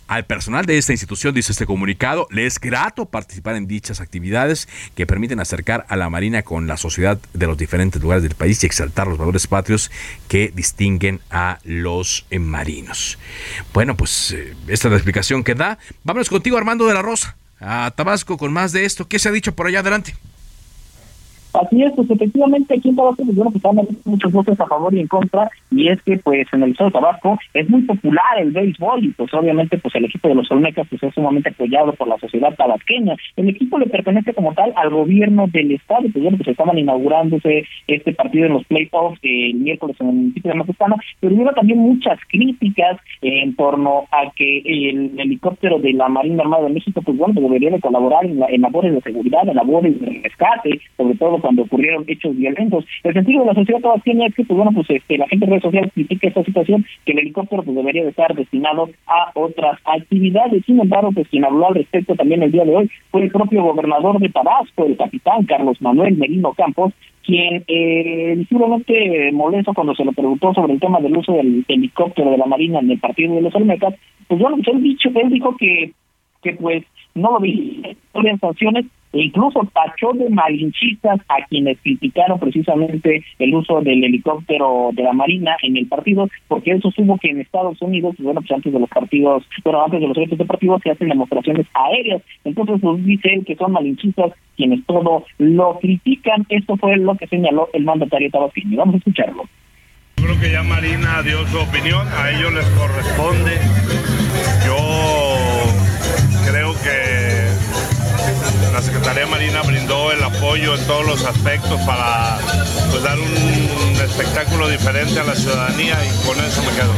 al 0.09 0.25
personal 0.25 0.65
de 0.67 0.79
esta 0.79 0.93
institución, 0.93 1.35
dice 1.35 1.53
este 1.53 1.67
comunicado, 1.67 2.27
le 2.31 2.47
es 2.47 2.59
grato 2.59 3.07
participar 3.07 3.57
en 3.57 3.69
dichas 3.69 4.01
actividades 4.01 4.67
que 4.95 5.07
permiten 5.07 5.39
acercar 5.39 5.87
a 5.89 5.97
la 5.97 6.09
Marina 6.09 6.43
con 6.43 6.67
la 6.67 6.79
sociedad 6.79 7.19
de 7.35 7.47
los 7.47 7.59
diferentes 7.59 8.01
lugares 8.03 8.23
del 8.23 8.35
país 8.35 8.63
y 8.63 8.67
exaltar 8.67 9.07
los 9.07 9.19
valores 9.19 9.47
patrios 9.47 9.91
que 10.27 10.51
distinguen 10.55 11.21
a 11.31 11.59
los 11.63 12.27
marinos. 12.31 13.19
Bueno, 13.75 13.97
pues 13.97 14.33
eh, 14.33 14.55
esta 14.67 14.89
es 14.89 14.93
la 14.93 14.97
explicación 14.97 15.45
que 15.45 15.55
da. 15.55 15.79
Vámonos 16.05 16.31
contigo, 16.31 16.57
Armando 16.57 16.87
de 16.87 16.95
la 16.95 17.03
Rosa, 17.03 17.37
a 17.61 17.93
Tabasco 17.95 18.39
con 18.39 18.53
más 18.53 18.73
de 18.73 18.87
esto. 18.87 19.09
¿Qué 19.09 19.19
se 19.19 19.29
ha 19.29 19.33
dicho 19.33 19.55
por 19.55 19.67
allá 19.67 19.81
adelante? 19.81 20.15
Así 21.55 21.83
es, 21.83 21.93
pues 21.93 22.11
efectivamente 22.11 22.75
aquí 22.75 22.91
en 22.91 22.97
Tabasco, 22.97 23.25
pues 23.25 23.37
bueno, 23.37 23.51
pues 23.51 23.65
están 23.65 23.77
muchas 24.05 24.33
voces 24.33 24.61
a 24.61 24.67
favor 24.67 24.95
y 24.95 25.01
en 25.01 25.09
contra, 25.09 25.51
y 25.71 25.89
es 25.89 26.01
que 26.03 26.19
pues 26.19 26.47
en 26.53 26.63
el 26.63 26.73
estado 26.73 26.91
de 26.91 26.95
Tabasco 26.95 27.39
es 27.55 27.69
muy 27.69 27.83
popular 27.83 28.39
el 28.39 28.53
béisbol, 28.53 29.05
y 29.05 29.09
pues 29.09 29.33
obviamente 29.33 29.79
pues 29.79 29.95
el 29.95 30.05
equipo 30.05 30.29
de 30.29 30.35
los 30.35 30.51
Olmecas 30.51 30.87
pues 30.89 31.03
es 31.03 31.15
sumamente 31.15 31.51
apoyado 31.51 31.93
por 31.95 32.09
la 32.09 32.19
sociedad 32.19 32.55
tabasqueña. 32.55 33.17
El 33.37 33.49
equipo 33.49 33.79
le 33.79 33.87
pertenece 33.87 34.35
como 34.35 34.53
tal 34.53 34.73
al 34.77 34.91
gobierno 34.91 35.47
del 35.49 35.73
estado, 35.73 36.03
pues 36.13 36.23
bueno, 36.23 36.37
pues 36.37 36.49
estaban 36.49 36.79
inaugurándose 36.79 37.65
este 37.87 38.13
partido 38.13 38.47
en 38.47 38.53
los 38.53 38.65
playoffs 38.67 39.19
el 39.23 39.55
miércoles 39.55 39.97
en 40.01 40.09
el 40.09 40.15
municipio 40.15 40.53
de 40.53 40.59
Mazatlán, 40.59 40.95
pero 41.21 41.35
hubo 41.35 41.53
también 41.53 41.79
muchas 41.79 42.19
críticas 42.29 42.99
en 43.23 43.57
torno 43.57 44.05
a 44.11 44.31
que 44.35 44.59
el 44.59 45.19
helicóptero 45.19 45.79
de 45.79 45.93
la 45.93 46.09
Marina 46.09 46.43
Armada 46.43 46.65
de 46.65 46.75
México, 46.75 47.01
pues 47.03 47.17
bueno, 47.17 47.35
pues 47.35 47.47
debería 47.47 47.71
de 47.71 47.81
colaborar 47.81 48.25
en, 48.25 48.43
en 48.49 48.61
labores 48.61 48.93
de 48.93 49.01
seguridad, 49.01 49.49
en 49.49 49.57
labores 49.57 50.01
de 50.01 50.21
rescate, 50.23 50.81
sobre 50.97 51.15
todo 51.17 51.38
cuando 51.41 51.63
ocurrieron 51.63 52.05
hechos 52.07 52.37
violentos. 52.37 52.85
El 53.05 53.15
sentido 53.15 53.41
de 53.41 53.47
la 53.47 53.55
sociedad 53.55 53.81
tabasqueña 53.81 54.27
es 54.27 54.35
que, 54.35 54.45
pues 54.45 54.57
bueno, 54.57 54.73
pues 54.73 54.89
este, 54.91 55.19
la 55.19 55.29
gente 55.29 55.47
de 55.47 55.51
redes 55.51 55.63
sociales 55.63 55.93
critica 55.93 56.29
esta 56.29 56.45
situación, 56.45 56.85
que 57.05 57.13
el 57.13 57.21
helicóptero 57.21 57.63
pues 57.63 57.77
debería 57.77 58.03
de 58.03 58.11
estar 58.11 58.35
destinado 58.35 58.91
a 59.07 59.31
otras 59.35 59.79
actividades. 59.85 60.65
Sin 60.65 60.81
embargo, 60.81 61.11
pues 61.13 61.29
quien 61.29 61.45
habló 61.45 61.69
al 61.69 61.75
respecto 61.75 62.15
también 62.15 62.43
el 62.43 62.53
día 62.53 62.65
de 62.65 62.77
hoy 62.77 62.91
fue 63.11 63.23
el 63.23 63.31
propio 63.31 63.63
gobernador 63.63 64.19
de 64.19 64.29
Tabasco, 64.29 64.87
el 64.87 64.97
capitán 64.97 65.45
Carlos 65.45 65.81
Manuel 65.81 66.17
Merino 66.17 66.53
Campos, 66.55 66.93
quien 67.25 67.63
eh, 67.67 68.35
visiblemente 68.37 69.31
molesto 69.33 69.75
cuando 69.75 69.95
se 69.95 70.05
le 70.05 70.13
preguntó 70.13 70.55
sobre 70.55 70.73
el 70.73 70.81
tema 70.81 70.99
del 71.01 71.17
uso 71.17 71.33
del 71.33 71.65
helicóptero 71.69 72.31
de 72.31 72.39
la 72.39 72.47
Marina 72.47 72.79
en 72.81 72.91
el 72.91 72.99
partido 72.99 73.35
de 73.35 73.43
los 73.43 73.55
Olmecas, 73.55 73.95
pues 74.29 74.41
bueno, 74.41 74.57
pues 74.57 74.69
él, 74.69 74.83
dicho, 74.83 75.11
él 75.15 75.31
dijo 75.31 75.55
que, 75.59 75.93
que 76.43 76.55
pues 76.55 76.85
no 77.15 77.33
lo 77.33 77.41
vi 77.41 77.83
en 78.15 78.39
sanciones 78.41 78.87
incluso 79.13 79.61
tachó 79.73 80.13
de 80.13 80.29
malinchistas 80.29 81.21
a 81.29 81.47
quienes 81.49 81.79
criticaron 81.81 82.39
precisamente 82.39 83.25
el 83.39 83.55
uso 83.55 83.81
del 83.81 84.05
helicóptero 84.05 84.91
de 84.93 85.03
la 85.03 85.13
Marina 85.13 85.57
en 85.63 85.77
el 85.77 85.87
partido, 85.87 86.29
porque 86.49 86.73
eso 86.73 86.91
supo 86.91 87.19
que 87.19 87.31
en 87.31 87.41
Estados 87.41 87.81
Unidos, 87.81 88.15
bueno, 88.19 88.41
pues 88.41 88.53
antes 88.53 88.73
de 88.73 88.81
los 88.81 88.89
partidos, 88.89 89.45
pero 89.65 89.85
antes 89.85 90.01
de 90.01 90.09
los 90.09 90.17
eventos 90.17 90.39
deportivos 90.39 90.83
se 90.83 90.91
hacen 90.91 91.09
demostraciones 91.09 91.67
aéreas, 91.75 92.23
entonces 92.45 92.79
pues 92.81 93.05
dice 93.05 93.43
que 93.47 93.57
son 93.57 93.73
malinchistas 93.73 94.33
quienes 94.57 94.85
todo 94.87 95.25
lo 95.39 95.79
critican, 95.79 96.45
esto 96.49 96.77
fue 96.77 96.97
lo 96.97 97.15
que 97.15 97.27
señaló 97.29 97.69
el 97.73 97.85
mandatario 97.85 98.31
tabasqueño, 98.31 98.77
vamos 98.77 98.97
a 98.97 98.99
escucharlo. 98.99 99.45
Creo 100.17 100.41
que 100.41 100.51
ya 100.51 100.63
Marina 100.65 101.23
dio 101.23 101.47
su 101.47 101.59
opinión, 101.59 102.07
a 102.09 102.31
ellos 102.31 102.53
les 102.53 102.67
corresponde. 102.71 103.53
Yo 104.67 104.77
creo 106.51 106.73
que 106.83 107.18
la 108.79 108.85
Secretaría 108.85 109.27
Marina 109.27 109.61
brindó 109.63 110.13
el 110.13 110.23
apoyo 110.23 110.77
en 110.77 110.87
todos 110.87 111.05
los 111.05 111.25
aspectos 111.25 111.81
para 111.81 112.39
pues, 112.93 113.03
dar 113.03 113.19
un 113.19 114.01
espectáculo 114.01 114.69
diferente 114.69 115.19
a 115.19 115.25
la 115.25 115.35
ciudadanía 115.35 115.99
y 116.07 116.09
con 116.25 116.39
eso 116.39 116.63
me 116.63 116.71
quedo. 116.77 116.93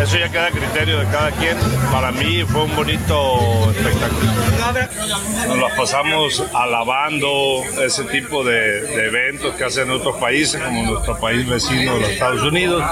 Eso 0.00 0.16
ya 0.16 0.28
queda 0.28 0.46
a 0.46 0.50
criterio 0.50 1.00
de 1.00 1.06
cada 1.06 1.30
quien. 1.32 1.56
Para 1.90 2.12
mí 2.12 2.44
fue 2.44 2.64
un 2.64 2.76
bonito 2.76 3.70
espectáculo. 3.72 4.32
Nos 5.48 5.58
las 5.58 5.72
pasamos 5.76 6.44
alabando 6.54 7.62
ese 7.82 8.04
tipo 8.04 8.44
de, 8.44 8.82
de, 8.82 9.06
eventos 9.06 9.54
que 9.56 9.64
hacen 9.64 9.90
otros 9.90 10.16
países, 10.16 10.62
como 10.62 10.82
nuestro 10.84 11.18
país 11.18 11.48
vecino, 11.48 11.98
los 11.98 12.10
Estados 12.10 12.42
Unidos. 12.42 12.84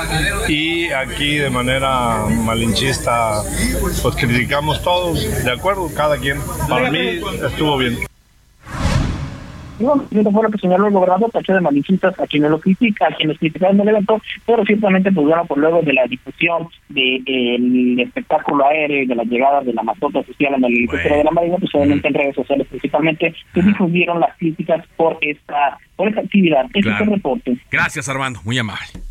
Y 0.49 0.91
aquí 0.91 1.37
de 1.37 1.51
manera 1.51 2.25
malinchista, 2.29 3.43
pues 4.03 4.17
criticamos 4.17 4.83
todos. 4.83 5.45
De 5.45 5.53
acuerdo, 5.53 5.89
cada 5.95 6.19
quien. 6.19 6.41
Para 6.69 6.91
mí 6.91 7.21
estuvo 7.47 7.77
bien. 7.77 8.16
Y 9.79 9.85
bueno, 9.85 10.05
eso 10.11 10.31
fue 10.31 10.43
lo 10.43 10.51
que 10.51 10.59
señaló 10.59 10.87
el 10.87 10.93
gobernador, 10.93 11.31
tachó 11.31 11.55
de 11.55 11.61
malichistas 11.61 12.19
a 12.19 12.27
quienes 12.27 12.51
lo 12.51 12.61
critican, 12.61 13.13
a 13.13 13.17
quienes 13.17 13.39
criticaron 13.39 13.81
el 13.81 13.89
evento, 13.89 14.21
pero 14.47 14.65
ciertamente, 14.65 15.13
pues 15.13 15.27
bueno, 15.27 15.45
por 15.45 15.59
luego 15.59 15.83
de 15.83 15.93
la 15.93 16.07
difusión 16.07 16.69
del 16.89 18.01
espectáculo 18.01 18.67
aéreo 18.67 19.03
y 19.03 19.07
de 19.07 19.15
la 19.15 19.25
llegada 19.25 19.61
de 19.63 19.73
la 19.73 19.83
mascota 19.83 20.21
oficial 20.21 20.55
en 20.55 20.65
el 20.65 20.75
helicóptero 20.75 21.17
de 21.17 21.25
la 21.25 21.31
Marina, 21.31 21.57
pues 21.59 21.75
obviamente 21.75 22.09
en 22.09 22.15
redes 22.15 22.35
sociales 22.35 22.67
principalmente, 22.69 23.35
se 23.53 23.63
difundieron 23.63 24.21
las 24.21 24.37
críticas 24.37 24.85
por 24.97 25.19
esta, 25.21 25.79
por 25.97 26.09
esta 26.09 26.21
actividad. 26.21 26.67
Este 26.73 26.91
es 26.91 27.01
el 27.01 27.07
reporte. 27.07 27.57
Gracias, 27.71 28.09
Armando, 28.09 28.41
muy 28.45 28.59
amable. 28.59 29.06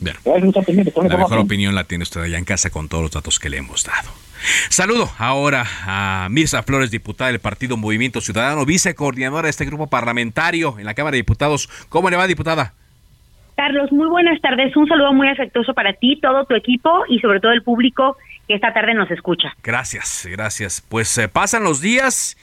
Bien. 0.00 0.16
La 0.24 1.16
mejor 1.16 1.38
opinión 1.38 1.74
la 1.74 1.84
tiene 1.84 2.02
usted 2.02 2.22
allá 2.22 2.38
en 2.38 2.44
casa 2.44 2.70
con 2.70 2.88
todos 2.88 3.02
los 3.02 3.10
datos 3.12 3.38
que 3.38 3.50
le 3.50 3.58
hemos 3.58 3.84
dado. 3.84 4.10
Saludo 4.70 5.10
ahora 5.18 5.66
a 5.86 6.28
Mirza 6.30 6.62
Flores, 6.62 6.90
diputada 6.90 7.30
del 7.30 7.40
Partido 7.40 7.76
Movimiento 7.76 8.22
Ciudadano, 8.22 8.64
vicecoordinadora 8.64 9.44
de 9.44 9.50
este 9.50 9.66
grupo 9.66 9.88
parlamentario 9.88 10.78
en 10.78 10.86
la 10.86 10.94
Cámara 10.94 11.12
de 11.12 11.18
Diputados. 11.18 11.68
¿Cómo 11.90 12.08
le 12.08 12.16
va, 12.16 12.26
diputada? 12.26 12.72
Carlos, 13.56 13.92
muy 13.92 14.08
buenas 14.08 14.40
tardes. 14.40 14.74
Un 14.74 14.88
saludo 14.88 15.12
muy 15.12 15.28
afectuoso 15.28 15.74
para 15.74 15.92
ti, 15.92 16.18
todo 16.18 16.46
tu 16.46 16.54
equipo 16.54 17.04
y 17.08 17.18
sobre 17.18 17.40
todo 17.40 17.52
el 17.52 17.62
público 17.62 18.16
que 18.48 18.54
esta 18.54 18.72
tarde 18.72 18.94
nos 18.94 19.10
escucha. 19.10 19.54
Gracias, 19.62 20.26
gracias. 20.30 20.82
Pues 20.88 21.08
se 21.08 21.28
pasan 21.28 21.62
los 21.62 21.82
días 21.82 22.38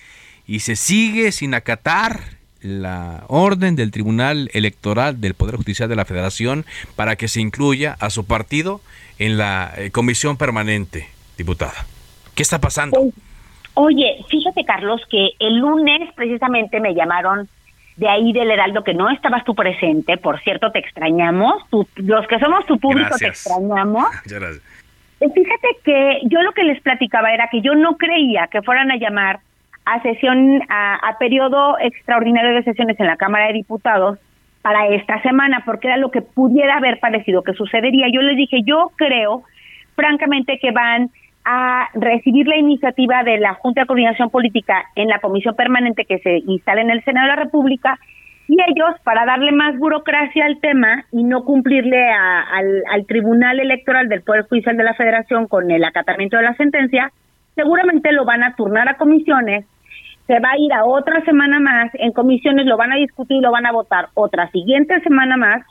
y 0.46 0.60
se 0.60 0.76
sigue 0.76 1.32
sin 1.32 1.56
acatar 1.56 2.37
la 2.62 3.24
orden 3.28 3.76
del 3.76 3.92
Tribunal 3.92 4.50
Electoral 4.54 5.20
del 5.22 5.34
Poder 5.34 5.56
Judicial 5.56 5.90
de 5.90 5.96
la 5.96 6.06
Federación 6.06 6.66
para 6.96 7.16
que 7.16 7.28
se 7.28 7.42
incluya 7.42 7.96
a 8.00 8.10
su 8.10 8.26
partido 8.26 8.82
en 9.20 9.38
la 9.38 9.74
eh, 9.78 9.92
comisión 9.92 10.38
permanente, 10.38 11.08
diputada. 11.38 11.86
¿Qué 12.36 12.44
está 12.44 12.60
pasando? 12.60 13.00
Pues, 13.00 13.14
oye, 13.74 14.18
fíjate 14.30 14.64
Carlos 14.66 15.02
que 15.10 15.30
el 15.40 15.58
lunes 15.58 16.14
precisamente 16.16 16.80
me 16.80 16.94
llamaron 16.94 17.48
de 17.96 18.08
ahí 18.08 18.32
del 18.32 18.52
Heraldo 18.52 18.84
que 18.84 18.94
no 18.94 19.10
estabas 19.10 19.44
tú 19.44 19.56
presente, 19.56 20.18
por 20.18 20.40
cierto 20.42 20.72
te 20.72 20.80
extrañamos, 20.80 21.64
los 21.96 22.28
que 22.28 22.40
somos 22.40 22.66
tu 22.68 22.80
público 22.80 23.16
te 23.18 23.28
extrañamos. 23.28 24.06
Gracias. 24.26 24.62
Eh, 25.20 25.30
fíjate 25.34 25.68
que 25.84 26.20
yo 26.26 26.42
lo 26.44 26.52
que 26.52 26.64
les 26.64 26.80
platicaba 26.82 27.34
era 27.34 27.50
que 27.52 27.62
yo 27.62 27.74
no 27.74 27.98
creía 27.98 28.48
que 28.52 28.62
fueran 28.62 28.92
a 28.92 28.98
llamar 28.98 29.40
a 29.88 30.02
sesión, 30.02 30.62
a, 30.70 31.18
periodo 31.18 31.78
extraordinario 31.80 32.54
de 32.54 32.64
sesiones 32.64 33.00
en 33.00 33.08
la 33.08 33.16
Cámara 33.16 33.48
de 33.48 33.54
Diputados 33.54 34.20
para 34.62 34.88
esta 34.88 35.22
semana, 35.22 35.64
porque 35.66 35.88
era 35.88 35.98
lo 35.98 36.12
que 36.12 36.22
pudiera 36.22 36.78
haber 36.78 37.00
parecido 37.00 37.42
que 37.42 37.54
sucedería. 37.54 38.08
Yo 38.12 38.22
les 38.22 38.36
dije, 38.36 38.64
yo 38.66 38.92
creo, 38.98 39.44
francamente, 39.96 40.60
que 40.60 40.72
van 40.72 41.10
a 41.46 41.88
recibir 41.94 42.48
la 42.48 42.58
iniciativa 42.58 43.24
de 43.24 43.38
la 43.38 43.54
Junta 43.54 43.82
de 43.82 43.88
Coordinación 43.88 44.30
Política 44.30 44.84
en 44.96 45.08
la 45.08 45.20
comisión 45.20 45.56
permanente 45.56 46.04
que 46.04 46.20
se 46.20 46.40
instala 46.46 46.82
en 46.82 46.90
el 46.90 47.04
Senado 47.06 47.28
de 47.28 47.36
la 47.36 47.44
República 47.44 47.98
y 48.50 48.58
ellos, 48.68 48.96
para 49.04 49.26
darle 49.26 49.52
más 49.52 49.78
burocracia 49.78 50.46
al 50.46 50.60
tema 50.60 51.06
y 51.12 51.24
no 51.24 51.44
cumplirle 51.44 52.02
al, 52.10 52.84
al 52.92 53.06
Tribunal 53.06 53.60
Electoral 53.60 54.08
del 54.08 54.22
Poder 54.22 54.44
Judicial 54.44 54.76
de 54.76 54.84
la 54.84 54.94
Federación 54.94 55.48
con 55.48 55.70
el 55.70 55.84
acatamiento 55.84 56.38
de 56.38 56.44
la 56.44 56.56
sentencia, 56.56 57.12
seguramente 57.56 58.12
lo 58.14 58.24
van 58.24 58.44
a 58.44 58.56
turnar 58.56 58.88
a 58.88 58.96
comisiones 58.96 59.66
se 60.28 60.40
va 60.40 60.52
a 60.52 60.58
ir 60.58 60.74
a 60.74 60.86
otra 60.86 61.24
semana 61.24 61.60
más, 61.60 61.90
en 61.94 62.12
comisiones 62.12 62.66
lo 62.66 62.78
van 62.78 62.92
a 62.92 62.98
discutir, 62.98 63.42
lo 63.42 63.52
van 63.52 63.66
a 63.66 63.72
votar 63.72 64.10
otra 64.14 64.52
siguiente 64.52 65.00
semana 65.00 65.38
más, 65.38 65.66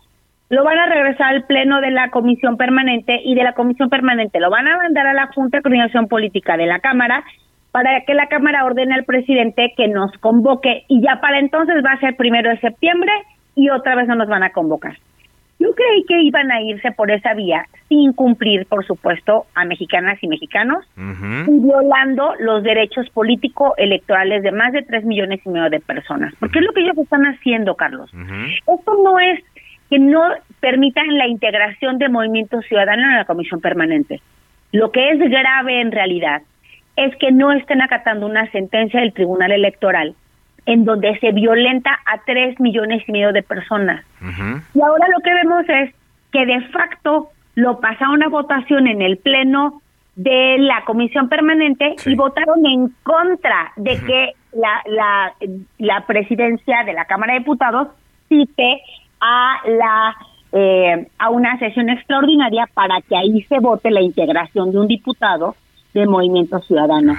lo 0.49 0.65
van 0.65 0.79
a 0.79 0.87
regresar 0.87 1.35
al 1.35 1.45
pleno 1.45 1.81
de 1.81 1.91
la 1.91 2.11
comisión 2.11 2.57
permanente 2.57 3.21
y 3.23 3.35
de 3.35 3.45
la 3.45 3.53
comisión 3.53 3.91
permanente 3.91 4.41
lo 4.41 4.49
van 4.49 4.67
a 4.67 4.79
mandar 4.79 5.07
a 5.07 5.13
la 5.13 5.27
Junta 5.35 5.59
de 5.59 5.63
Coordinación 5.63 6.09
Política 6.09 6.57
de 6.57 6.67
la 6.67 6.79
Cámara 6.79 7.23
para 7.71 8.01
que 8.07 8.15
la 8.15 8.29
Cámara 8.29 8.65
ordene 8.65 8.95
al 8.95 9.05
presidente 9.05 9.75
que 9.77 9.89
nos 9.89 10.11
convoque 10.19 10.85
y 10.89 11.03
ya 11.03 11.21
para 11.21 11.39
entonces 11.39 11.85
va 11.85 11.93
a 11.93 12.01
ser 12.01 12.17
primero 12.17 12.49
de 12.49 12.61
septiembre 12.61 13.13
y 13.55 13.69
otra 13.71 13.95
vez 13.95 14.09
no 14.09 14.15
nos 14.15 14.29
van 14.29 14.43
a 14.43 14.53
convocar. 14.53 14.97
Yo 15.59 15.73
creí 15.75 16.05
que 16.05 16.21
iban 16.23 16.51
a 16.51 16.61
irse 16.61 16.93
por 16.93 17.11
esa 17.11 17.33
vía 17.33 17.67
sin 17.89 18.13
cumplir, 18.13 18.67
por 18.67 18.85
supuesto, 18.85 19.47
a 19.55 19.65
mexicanas 19.65 20.19
y 20.23 20.29
mexicanos 20.29 20.85
y 20.97 21.61
violando 21.61 22.35
los 22.41 22.63
derechos 22.63 23.09
político-electorales 23.11 24.43
de 24.43 24.53
más 24.53 24.73
de 24.73 24.83
tres 24.83 25.05
millones 25.05 25.41
y 25.45 25.49
medio 25.49 25.71
de 25.71 25.81
personas. 25.81 26.35
Porque 26.39 26.59
es 26.59 26.65
lo 26.65 26.73
que 26.73 26.83
ellos 26.83 26.99
están 26.99 27.25
haciendo, 27.25 27.75
Carlos. 27.75 28.11
Esto 28.67 29.03
no 29.03 29.19
es 29.19 29.43
que 29.89 29.99
no 29.99 30.23
permitan 30.61 31.17
la 31.17 31.27
integración 31.27 31.99
de 31.99 32.09
movimiento 32.09 32.61
ciudadano 32.63 33.03
en 33.03 33.17
la 33.17 33.25
comisión 33.25 33.61
permanente. 33.61 34.21
Lo 34.73 34.91
que 34.91 35.11
es 35.11 35.19
grave 35.19 35.81
en 35.81 35.93
realidad 35.93 36.43
es 36.97 37.15
que 37.17 37.31
no 37.31 37.53
estén 37.53 37.81
acatando 37.81 38.27
una 38.27 38.51
sentencia 38.51 39.01
del 39.01 39.13
Tribunal 39.13 39.53
Electoral 39.53 40.15
en 40.67 40.85
donde 40.85 41.19
se 41.21 41.33
violenta 41.33 41.91
a 42.05 42.19
tres 42.27 42.59
millones 42.61 43.03
y 43.07 43.13
medio 43.13 43.33
de 43.33 43.43
personas. 43.43 44.05
Y 44.21 44.81
ahora 44.81 45.07
lo 45.09 45.23
que 45.23 45.33
vemos 45.33 45.65
es 45.69 45.95
que 46.33 46.45
de 46.45 46.61
facto 46.69 47.29
lo 47.55 47.81
pasaron 47.81 48.23
a 48.23 48.29
votación 48.29 48.87
en 48.87 49.01
el 49.01 49.17
pleno 49.17 49.81
de 50.17 50.57
la 50.59 50.83
comisión 50.85 51.29
permanente 51.29 51.95
y 52.05 52.15
votaron 52.15 52.65
en 52.67 52.89
contra 53.03 53.73
de 53.77 53.99
que 54.01 54.33
la, 54.53 54.83
la, 54.87 55.33
la, 55.79 56.07
presidencia 56.07 56.85
de 56.85 56.95
la 56.95 57.05
Cámara 57.05 57.35
de 57.35 57.41
Diputados 57.41 57.89
cite 58.29 58.83
a 59.21 59.61
la 59.67 60.17
eh, 60.53 61.09
a 61.19 61.31
una 61.31 61.59
sesión 61.59 61.91
extraordinaria 61.91 62.67
para 62.73 63.01
que 63.03 63.17
ahí 63.17 63.43
se 63.43 63.59
vote 63.59 63.91
la 63.91 64.01
integración 64.01 64.73
de 64.73 64.79
un 64.79 64.89
diputado 64.89 65.55
de 65.93 66.07
Movimiento 66.07 66.61
Ciudadano. 66.61 67.15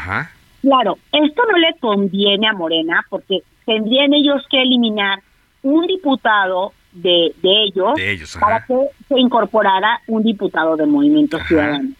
Claro, 0.67 0.97
esto 1.13 1.43
no 1.49 1.57
le 1.57 1.73
conviene 1.79 2.45
a 2.45 2.51
Morena 2.51 3.05
porque 3.09 3.39
tendrían 3.65 4.13
ellos 4.13 4.45
que 4.49 4.61
eliminar 4.61 5.19
un 5.63 5.87
diputado 5.87 6.73
de, 6.91 7.33
de 7.41 7.63
ellos, 7.63 8.37
para 8.37 8.65
que 8.65 8.75
se 9.07 9.17
incorporara 9.17 10.01
un 10.07 10.23
diputado 10.23 10.75
de 10.75 10.85
Movimiento 10.85 11.39
Ciudadano. 11.45 11.91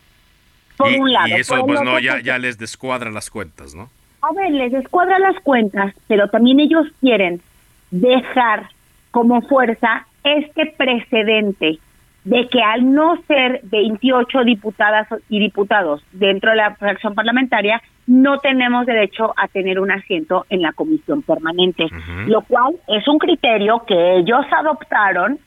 Por 0.75 0.91
un 0.91 1.13
lado. 1.13 1.29
Y 1.29 1.33
eso 1.33 1.65
pues 1.65 1.81
no, 1.81 1.97
ya, 1.99 2.19
ya 2.19 2.37
les 2.37 2.57
descuadra 2.57 3.09
las 3.09 3.29
cuentas, 3.29 3.73
¿no? 3.73 3.89
A 4.21 4.33
ver, 4.33 4.51
les 4.51 4.73
descuadra 4.73 5.17
las 5.17 5.41
cuentas, 5.43 5.93
pero 6.07 6.27
también 6.27 6.59
ellos 6.59 6.87
quieren 6.99 7.41
dejar 7.89 8.69
como 9.11 9.41
fuerza 9.43 10.05
este 10.25 10.73
precedente 10.77 11.79
de 12.27 12.49
que 12.49 12.61
al 12.61 12.93
no 12.93 13.15
ser 13.25 13.61
28 13.63 14.43
diputadas 14.43 15.07
y 15.29 15.39
diputados 15.39 16.03
dentro 16.11 16.49
de 16.51 16.57
la 16.57 16.75
fracción 16.75 17.15
parlamentaria, 17.15 17.81
no 18.05 18.39
tenemos 18.39 18.85
derecho 18.85 19.33
a 19.37 19.47
tener 19.47 19.79
un 19.79 19.91
asiento 19.91 20.45
en 20.49 20.61
la 20.61 20.73
comisión 20.73 21.21
permanente, 21.21 21.87
lo 22.25 22.41
cual 22.41 22.75
es 22.89 23.07
un 23.07 23.17
criterio 23.17 23.83
que 23.87 24.17
ellos 24.17 24.45
adoptaron 24.51 25.39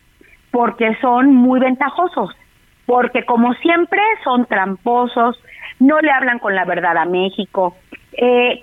porque 0.51 0.97
son 1.03 1.35
muy 1.35 1.61
ventajosos, 1.61 2.31
porque 2.87 3.27
como 3.27 3.53
siempre 3.55 4.01
son 4.25 4.47
tramposos, 4.47 5.39
no 5.81 6.01
le 6.01 6.11
hablan 6.11 6.39
con 6.39 6.55
la 6.55 6.65
verdad 6.65 6.97
a 6.97 7.05
México. 7.05 7.77
Eh, 8.13 8.63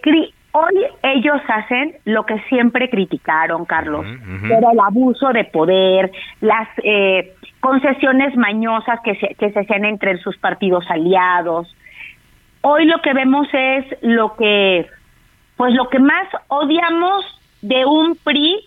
hoy 0.53 0.86
ellos 1.03 1.39
hacen 1.47 1.93
lo 2.05 2.26
que 2.26 2.39
siempre 2.49 2.89
criticaron, 2.89 3.65
Carlos, 3.65 4.07
era 4.45 4.72
el 4.72 4.80
abuso 4.80 5.30
de 5.30 5.43
poder, 5.45 6.11
las 6.41 6.68
eh, 6.84 7.36
concesiones 7.60 8.36
mañosas 8.36 8.99
que 9.03 9.16
se, 9.16 9.36
que 9.36 9.51
se 9.51 9.60
hacían 9.60 9.86
entre 9.86 10.18
sus 10.20 10.38
partidos 10.38 10.86
aliados. 10.89 11.74
Hoy 12.62 12.86
lo 12.86 13.01
que 13.01 13.14
vemos 13.14 13.47
es 13.53 13.86
lo 14.01 14.36
que, 14.36 14.88
pues 15.55 15.74
lo 15.74 15.89
que 15.89 15.99
más 15.99 16.28
odiamos 16.47 17.26
de 17.62 17.86
un 17.86 18.16
PRI 18.24 18.58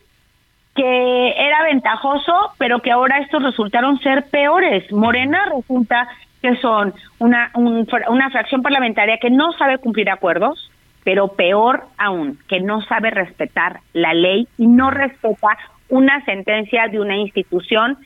que 0.74 1.28
era 1.36 1.64
ventajoso, 1.64 2.52
pero 2.58 2.80
que 2.80 2.90
ahora 2.90 3.18
estos 3.18 3.42
resultaron 3.42 3.98
ser 4.00 4.24
peores. 4.30 4.90
Morena 4.92 5.46
resulta 5.54 6.08
que 6.40 6.56
son 6.56 6.94
una, 7.18 7.50
una 7.54 8.30
fracción 8.30 8.62
parlamentaria 8.62 9.18
que 9.18 9.30
no 9.30 9.52
sabe 9.52 9.78
cumplir 9.78 10.08
acuerdos, 10.10 10.70
pero 11.04 11.28
peor 11.28 11.84
aún, 11.98 12.38
que 12.48 12.60
no 12.60 12.82
sabe 12.82 13.10
respetar 13.10 13.80
la 13.92 14.14
ley 14.14 14.46
y 14.56 14.66
no 14.66 14.90
respeta 14.90 15.58
una 15.88 16.24
sentencia 16.24 16.86
de 16.88 17.00
una 17.00 17.16
institución 17.16 17.98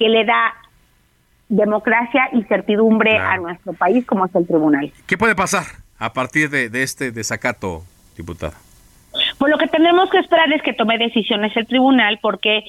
que 0.00 0.08
le 0.08 0.24
da 0.24 0.54
democracia 1.50 2.30
y 2.32 2.42
certidumbre 2.44 3.18
a 3.18 3.36
nuestro 3.36 3.74
país 3.74 4.06
como 4.06 4.24
es 4.24 4.34
el 4.34 4.46
tribunal. 4.46 4.90
¿Qué 5.06 5.18
puede 5.18 5.34
pasar 5.34 5.64
a 5.98 6.12
partir 6.14 6.48
de, 6.48 6.70
este 6.82 7.12
desacato, 7.12 7.82
diputada? 8.16 8.54
Pues 9.38 9.50
lo 9.50 9.58
que 9.58 9.66
tenemos 9.66 10.08
que 10.08 10.18
esperar 10.18 10.50
es 10.52 10.62
que 10.62 10.72
tome 10.72 10.96
decisiones 10.96 11.54
el 11.56 11.66
tribunal 11.66 12.18
porque 12.22 12.64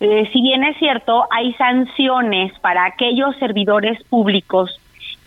eh, 0.00 0.30
si 0.32 0.40
bien 0.40 0.62
es 0.62 0.76
cierto, 0.78 1.26
hay 1.32 1.52
sanciones 1.54 2.56
para 2.60 2.84
aquellos 2.84 3.36
servidores 3.38 4.00
públicos 4.04 4.80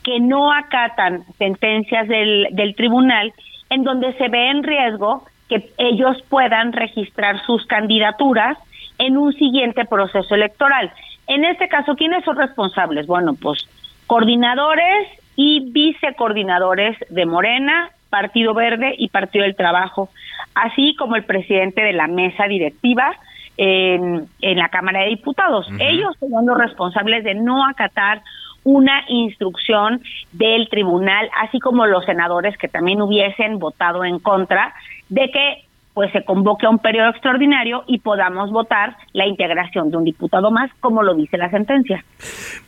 que 0.03 0.21
no 0.21 0.53
acatan 0.53 1.25
sentencias 1.37 2.07
del, 2.07 2.47
del 2.51 2.75
tribunal 2.75 3.33
en 3.69 3.83
donde 3.83 4.13
se 4.13 4.29
ve 4.29 4.51
en 4.51 4.63
riesgo 4.63 5.25
que 5.49 5.69
ellos 5.77 6.23
puedan 6.29 6.71
registrar 6.71 7.43
sus 7.45 7.65
candidaturas 7.65 8.57
en 8.99 9.17
un 9.17 9.33
siguiente 9.33 9.83
proceso 9.85 10.35
electoral. 10.35 10.93
En 11.28 11.45
este 11.45 11.67
caso, 11.67 11.95
¿quiénes 11.95 12.24
son 12.26 12.38
responsables? 12.38 13.07
Bueno, 13.07 13.34
pues 13.34 13.67
coordinadores 14.07 15.07
y 15.36 15.72
vicecoordinadores 15.72 16.97
de 17.09 17.26
Morena 17.26 17.89
Partido 18.09 18.53
Verde 18.53 18.93
y 18.97 19.07
Partido 19.07 19.43
del 19.43 19.55
Trabajo, 19.55 20.09
así 20.53 20.95
como 20.97 21.15
el 21.15 21.24
presidente 21.24 21.82
de 21.82 21.93
la 21.93 22.07
mesa 22.07 22.45
directiva 22.45 23.15
en, 23.57 24.28
en 24.41 24.57
la 24.57 24.69
Cámara 24.69 25.01
de 25.01 25.07
Diputados. 25.07 25.67
Ellos 25.80 26.15
son 26.19 26.45
los 26.45 26.57
responsables 26.57 27.24
de 27.24 27.36
no 27.36 27.65
acatar 27.65 28.22
una 28.63 29.03
instrucción 29.07 30.01
del 30.34 30.69
tribunal, 30.69 31.30
así 31.41 31.59
como 31.59 31.88
los 31.88 32.05
senadores 32.05 32.57
que 32.57 32.67
también 32.67 33.01
hubiesen 33.01 33.59
votado 33.59 34.03
en 34.03 34.19
contra 34.19 34.74
de 35.09 35.32
que 35.32 35.65
pues 35.93 36.11
se 36.11 36.23
convoque 36.23 36.65
a 36.65 36.69
un 36.69 36.79
periodo 36.79 37.09
extraordinario 37.09 37.83
y 37.87 37.99
podamos 37.99 38.51
votar 38.51 38.95
la 39.13 39.25
integración 39.27 39.91
de 39.91 39.97
un 39.97 40.05
diputado 40.05 40.51
más, 40.51 40.71
como 40.79 41.03
lo 41.03 41.13
dice 41.13 41.37
la 41.37 41.49
sentencia. 41.49 42.03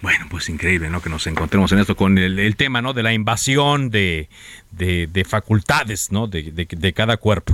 Bueno, 0.01 0.25
pues 0.29 0.49
increíble, 0.49 0.89
¿no? 0.89 1.01
Que 1.01 1.09
nos 1.09 1.25
encontremos 1.27 1.71
en 1.71 1.79
esto 1.79 1.95
con 1.95 2.17
el, 2.17 2.55
tema, 2.57 2.81
¿no? 2.81 2.93
De 2.93 3.03
la 3.03 3.13
invasión 3.13 3.89
de, 3.89 4.27
de, 4.71 5.25
facultades, 5.25 6.11
¿no? 6.11 6.27
De, 6.27 6.51
de 6.51 6.93
cada 6.93 7.17
cuerpo. 7.17 7.53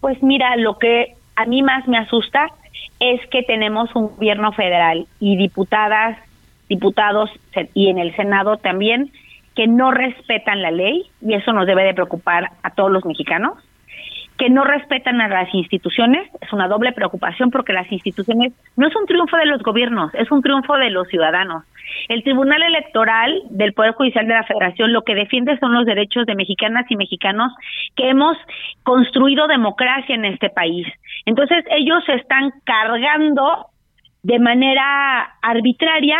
Pues 0.00 0.22
mira, 0.22 0.56
lo 0.56 0.78
que 0.78 1.14
a 1.36 1.44
mí 1.46 1.62
más 1.62 1.88
me 1.88 1.98
asusta 1.98 2.46
es 3.00 3.20
que 3.30 3.42
tenemos 3.42 3.94
un 3.94 4.08
gobierno 4.08 4.52
federal 4.52 5.06
y 5.20 5.36
diputadas 5.36 6.18
diputados 6.68 7.30
y 7.74 7.88
en 7.88 7.98
el 7.98 8.14
Senado 8.14 8.58
también 8.58 9.10
que 9.56 9.66
no 9.66 9.90
respetan 9.90 10.62
la 10.62 10.70
ley 10.70 11.06
y 11.20 11.34
eso 11.34 11.52
nos 11.52 11.66
debe 11.66 11.82
de 11.82 11.94
preocupar 11.94 12.50
a 12.62 12.70
todos 12.70 12.92
los 12.92 13.04
mexicanos 13.04 13.54
que 14.38 14.48
no 14.48 14.64
respetan 14.64 15.20
a 15.20 15.28
las 15.28 15.52
instituciones, 15.52 16.28
es 16.40 16.52
una 16.52 16.68
doble 16.68 16.92
preocupación 16.92 17.50
porque 17.50 17.72
las 17.72 17.90
instituciones 17.90 18.52
no 18.76 18.86
es 18.86 18.94
un 18.94 19.04
triunfo 19.06 19.36
de 19.36 19.46
los 19.46 19.62
gobiernos, 19.62 20.14
es 20.14 20.30
un 20.30 20.42
triunfo 20.42 20.76
de 20.76 20.90
los 20.90 21.08
ciudadanos. 21.08 21.64
El 22.08 22.22
Tribunal 22.22 22.62
Electoral 22.62 23.42
del 23.50 23.72
Poder 23.72 23.92
Judicial 23.92 24.28
de 24.28 24.34
la 24.34 24.44
Federación 24.44 24.92
lo 24.92 25.02
que 25.02 25.16
defiende 25.16 25.58
son 25.58 25.74
los 25.74 25.86
derechos 25.86 26.24
de 26.26 26.36
mexicanas 26.36 26.86
y 26.88 26.96
mexicanos 26.96 27.52
que 27.96 28.10
hemos 28.10 28.36
construido 28.84 29.48
democracia 29.48 30.14
en 30.14 30.24
este 30.24 30.50
país. 30.50 30.86
Entonces 31.26 31.64
ellos 31.70 32.04
están 32.08 32.52
cargando 32.64 33.66
de 34.22 34.38
manera 34.38 35.22
arbitraria 35.42 36.18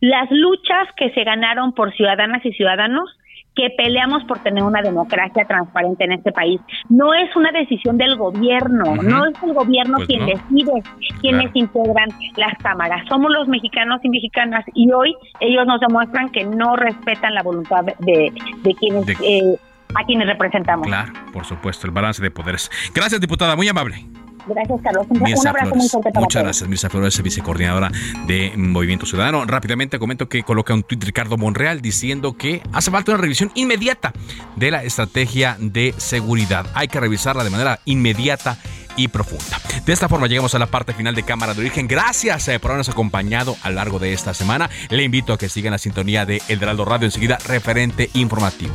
las 0.00 0.28
luchas 0.30 0.88
que 0.96 1.10
se 1.10 1.22
ganaron 1.22 1.72
por 1.72 1.94
ciudadanas 1.94 2.44
y 2.44 2.52
ciudadanos 2.52 3.08
que 3.54 3.70
peleamos 3.76 4.24
por 4.24 4.38
tener 4.40 4.62
una 4.62 4.82
democracia 4.82 5.44
transparente 5.44 6.04
en 6.04 6.12
este 6.12 6.32
país. 6.32 6.60
No 6.88 7.14
es 7.14 7.34
una 7.36 7.52
decisión 7.52 7.96
del 7.96 8.16
gobierno, 8.16 8.96
no 8.96 9.26
es 9.26 9.42
el 9.42 9.52
gobierno 9.52 9.96
pues 9.96 10.08
quien 10.08 10.26
decide 10.26 10.82
quiénes 11.20 11.50
integran 11.54 12.08
las 12.36 12.54
cámaras. 12.62 13.06
Somos 13.08 13.30
los 13.30 13.48
mexicanos 13.48 14.00
y 14.02 14.08
mexicanas 14.08 14.64
y 14.74 14.90
hoy 14.92 15.14
ellos 15.40 15.66
nos 15.66 15.80
demuestran 15.80 16.30
que 16.30 16.44
no 16.44 16.76
respetan 16.76 17.34
la 17.34 17.42
voluntad 17.42 17.84
de, 18.00 18.32
quienes... 18.78 19.08
Eh, 19.20 19.56
a 19.96 20.04
quienes 20.04 20.26
representamos. 20.26 20.88
Claro, 20.88 21.12
por 21.32 21.44
supuesto, 21.44 21.86
el 21.86 21.92
balance 21.92 22.20
de 22.20 22.28
poderes. 22.28 22.68
Gracias, 22.92 23.20
diputada, 23.20 23.54
muy 23.54 23.68
amable. 23.68 24.04
Gracias, 24.46 24.80
Carlos. 24.82 25.06
Un, 25.08 25.46
abrazo 25.46 25.74
muy 25.74 25.88
fuerte 25.88 26.10
para 26.10 26.24
Muchas 26.24 26.42
gracias, 26.42 26.68
Mirza 26.68 26.90
Flores, 26.90 27.22
vicecoordinadora 27.22 27.90
de 28.26 28.52
Movimiento 28.56 29.06
Ciudadano. 29.06 29.44
Rápidamente 29.46 29.98
comento 29.98 30.28
que 30.28 30.42
coloca 30.42 30.74
un 30.74 30.82
tuit 30.82 31.02
Ricardo 31.02 31.36
Monreal 31.36 31.80
diciendo 31.80 32.36
que 32.36 32.62
hace 32.72 32.90
falta 32.90 33.12
una 33.12 33.20
revisión 33.20 33.50
inmediata 33.54 34.12
de 34.56 34.70
la 34.70 34.84
estrategia 34.84 35.56
de 35.58 35.94
seguridad. 35.96 36.66
Hay 36.74 36.88
que 36.88 37.00
revisarla 37.00 37.44
de 37.44 37.50
manera 37.50 37.80
inmediata 37.84 38.58
y 38.96 39.08
profunda. 39.08 39.60
De 39.84 39.92
esta 39.92 40.08
forma 40.08 40.26
llegamos 40.26 40.54
a 40.54 40.58
la 40.58 40.66
parte 40.66 40.92
final 40.92 41.14
de 41.14 41.22
Cámara 41.22 41.54
de 41.54 41.60
Origen. 41.60 41.88
Gracias 41.88 42.48
eh, 42.48 42.58
por 42.60 42.70
habernos 42.70 42.88
acompañado 42.88 43.56
a 43.62 43.70
lo 43.70 43.76
largo 43.76 43.98
de 43.98 44.12
esta 44.12 44.34
semana. 44.34 44.70
Le 44.90 45.02
invito 45.02 45.32
a 45.32 45.38
que 45.38 45.48
sigan 45.48 45.72
la 45.72 45.78
sintonía 45.78 46.26
de 46.26 46.42
El 46.48 46.60
Radio 46.60 47.06
enseguida, 47.06 47.38
referente 47.46 48.10
informativo. 48.14 48.74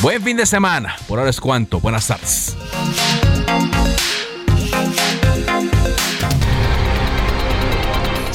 Buen 0.00 0.22
fin 0.22 0.36
de 0.36 0.46
semana. 0.46 0.96
Por 1.06 1.18
ahora 1.18 1.30
es 1.30 1.40
cuanto. 1.40 1.80
Buenas 1.80 2.06
tardes. 2.06 2.56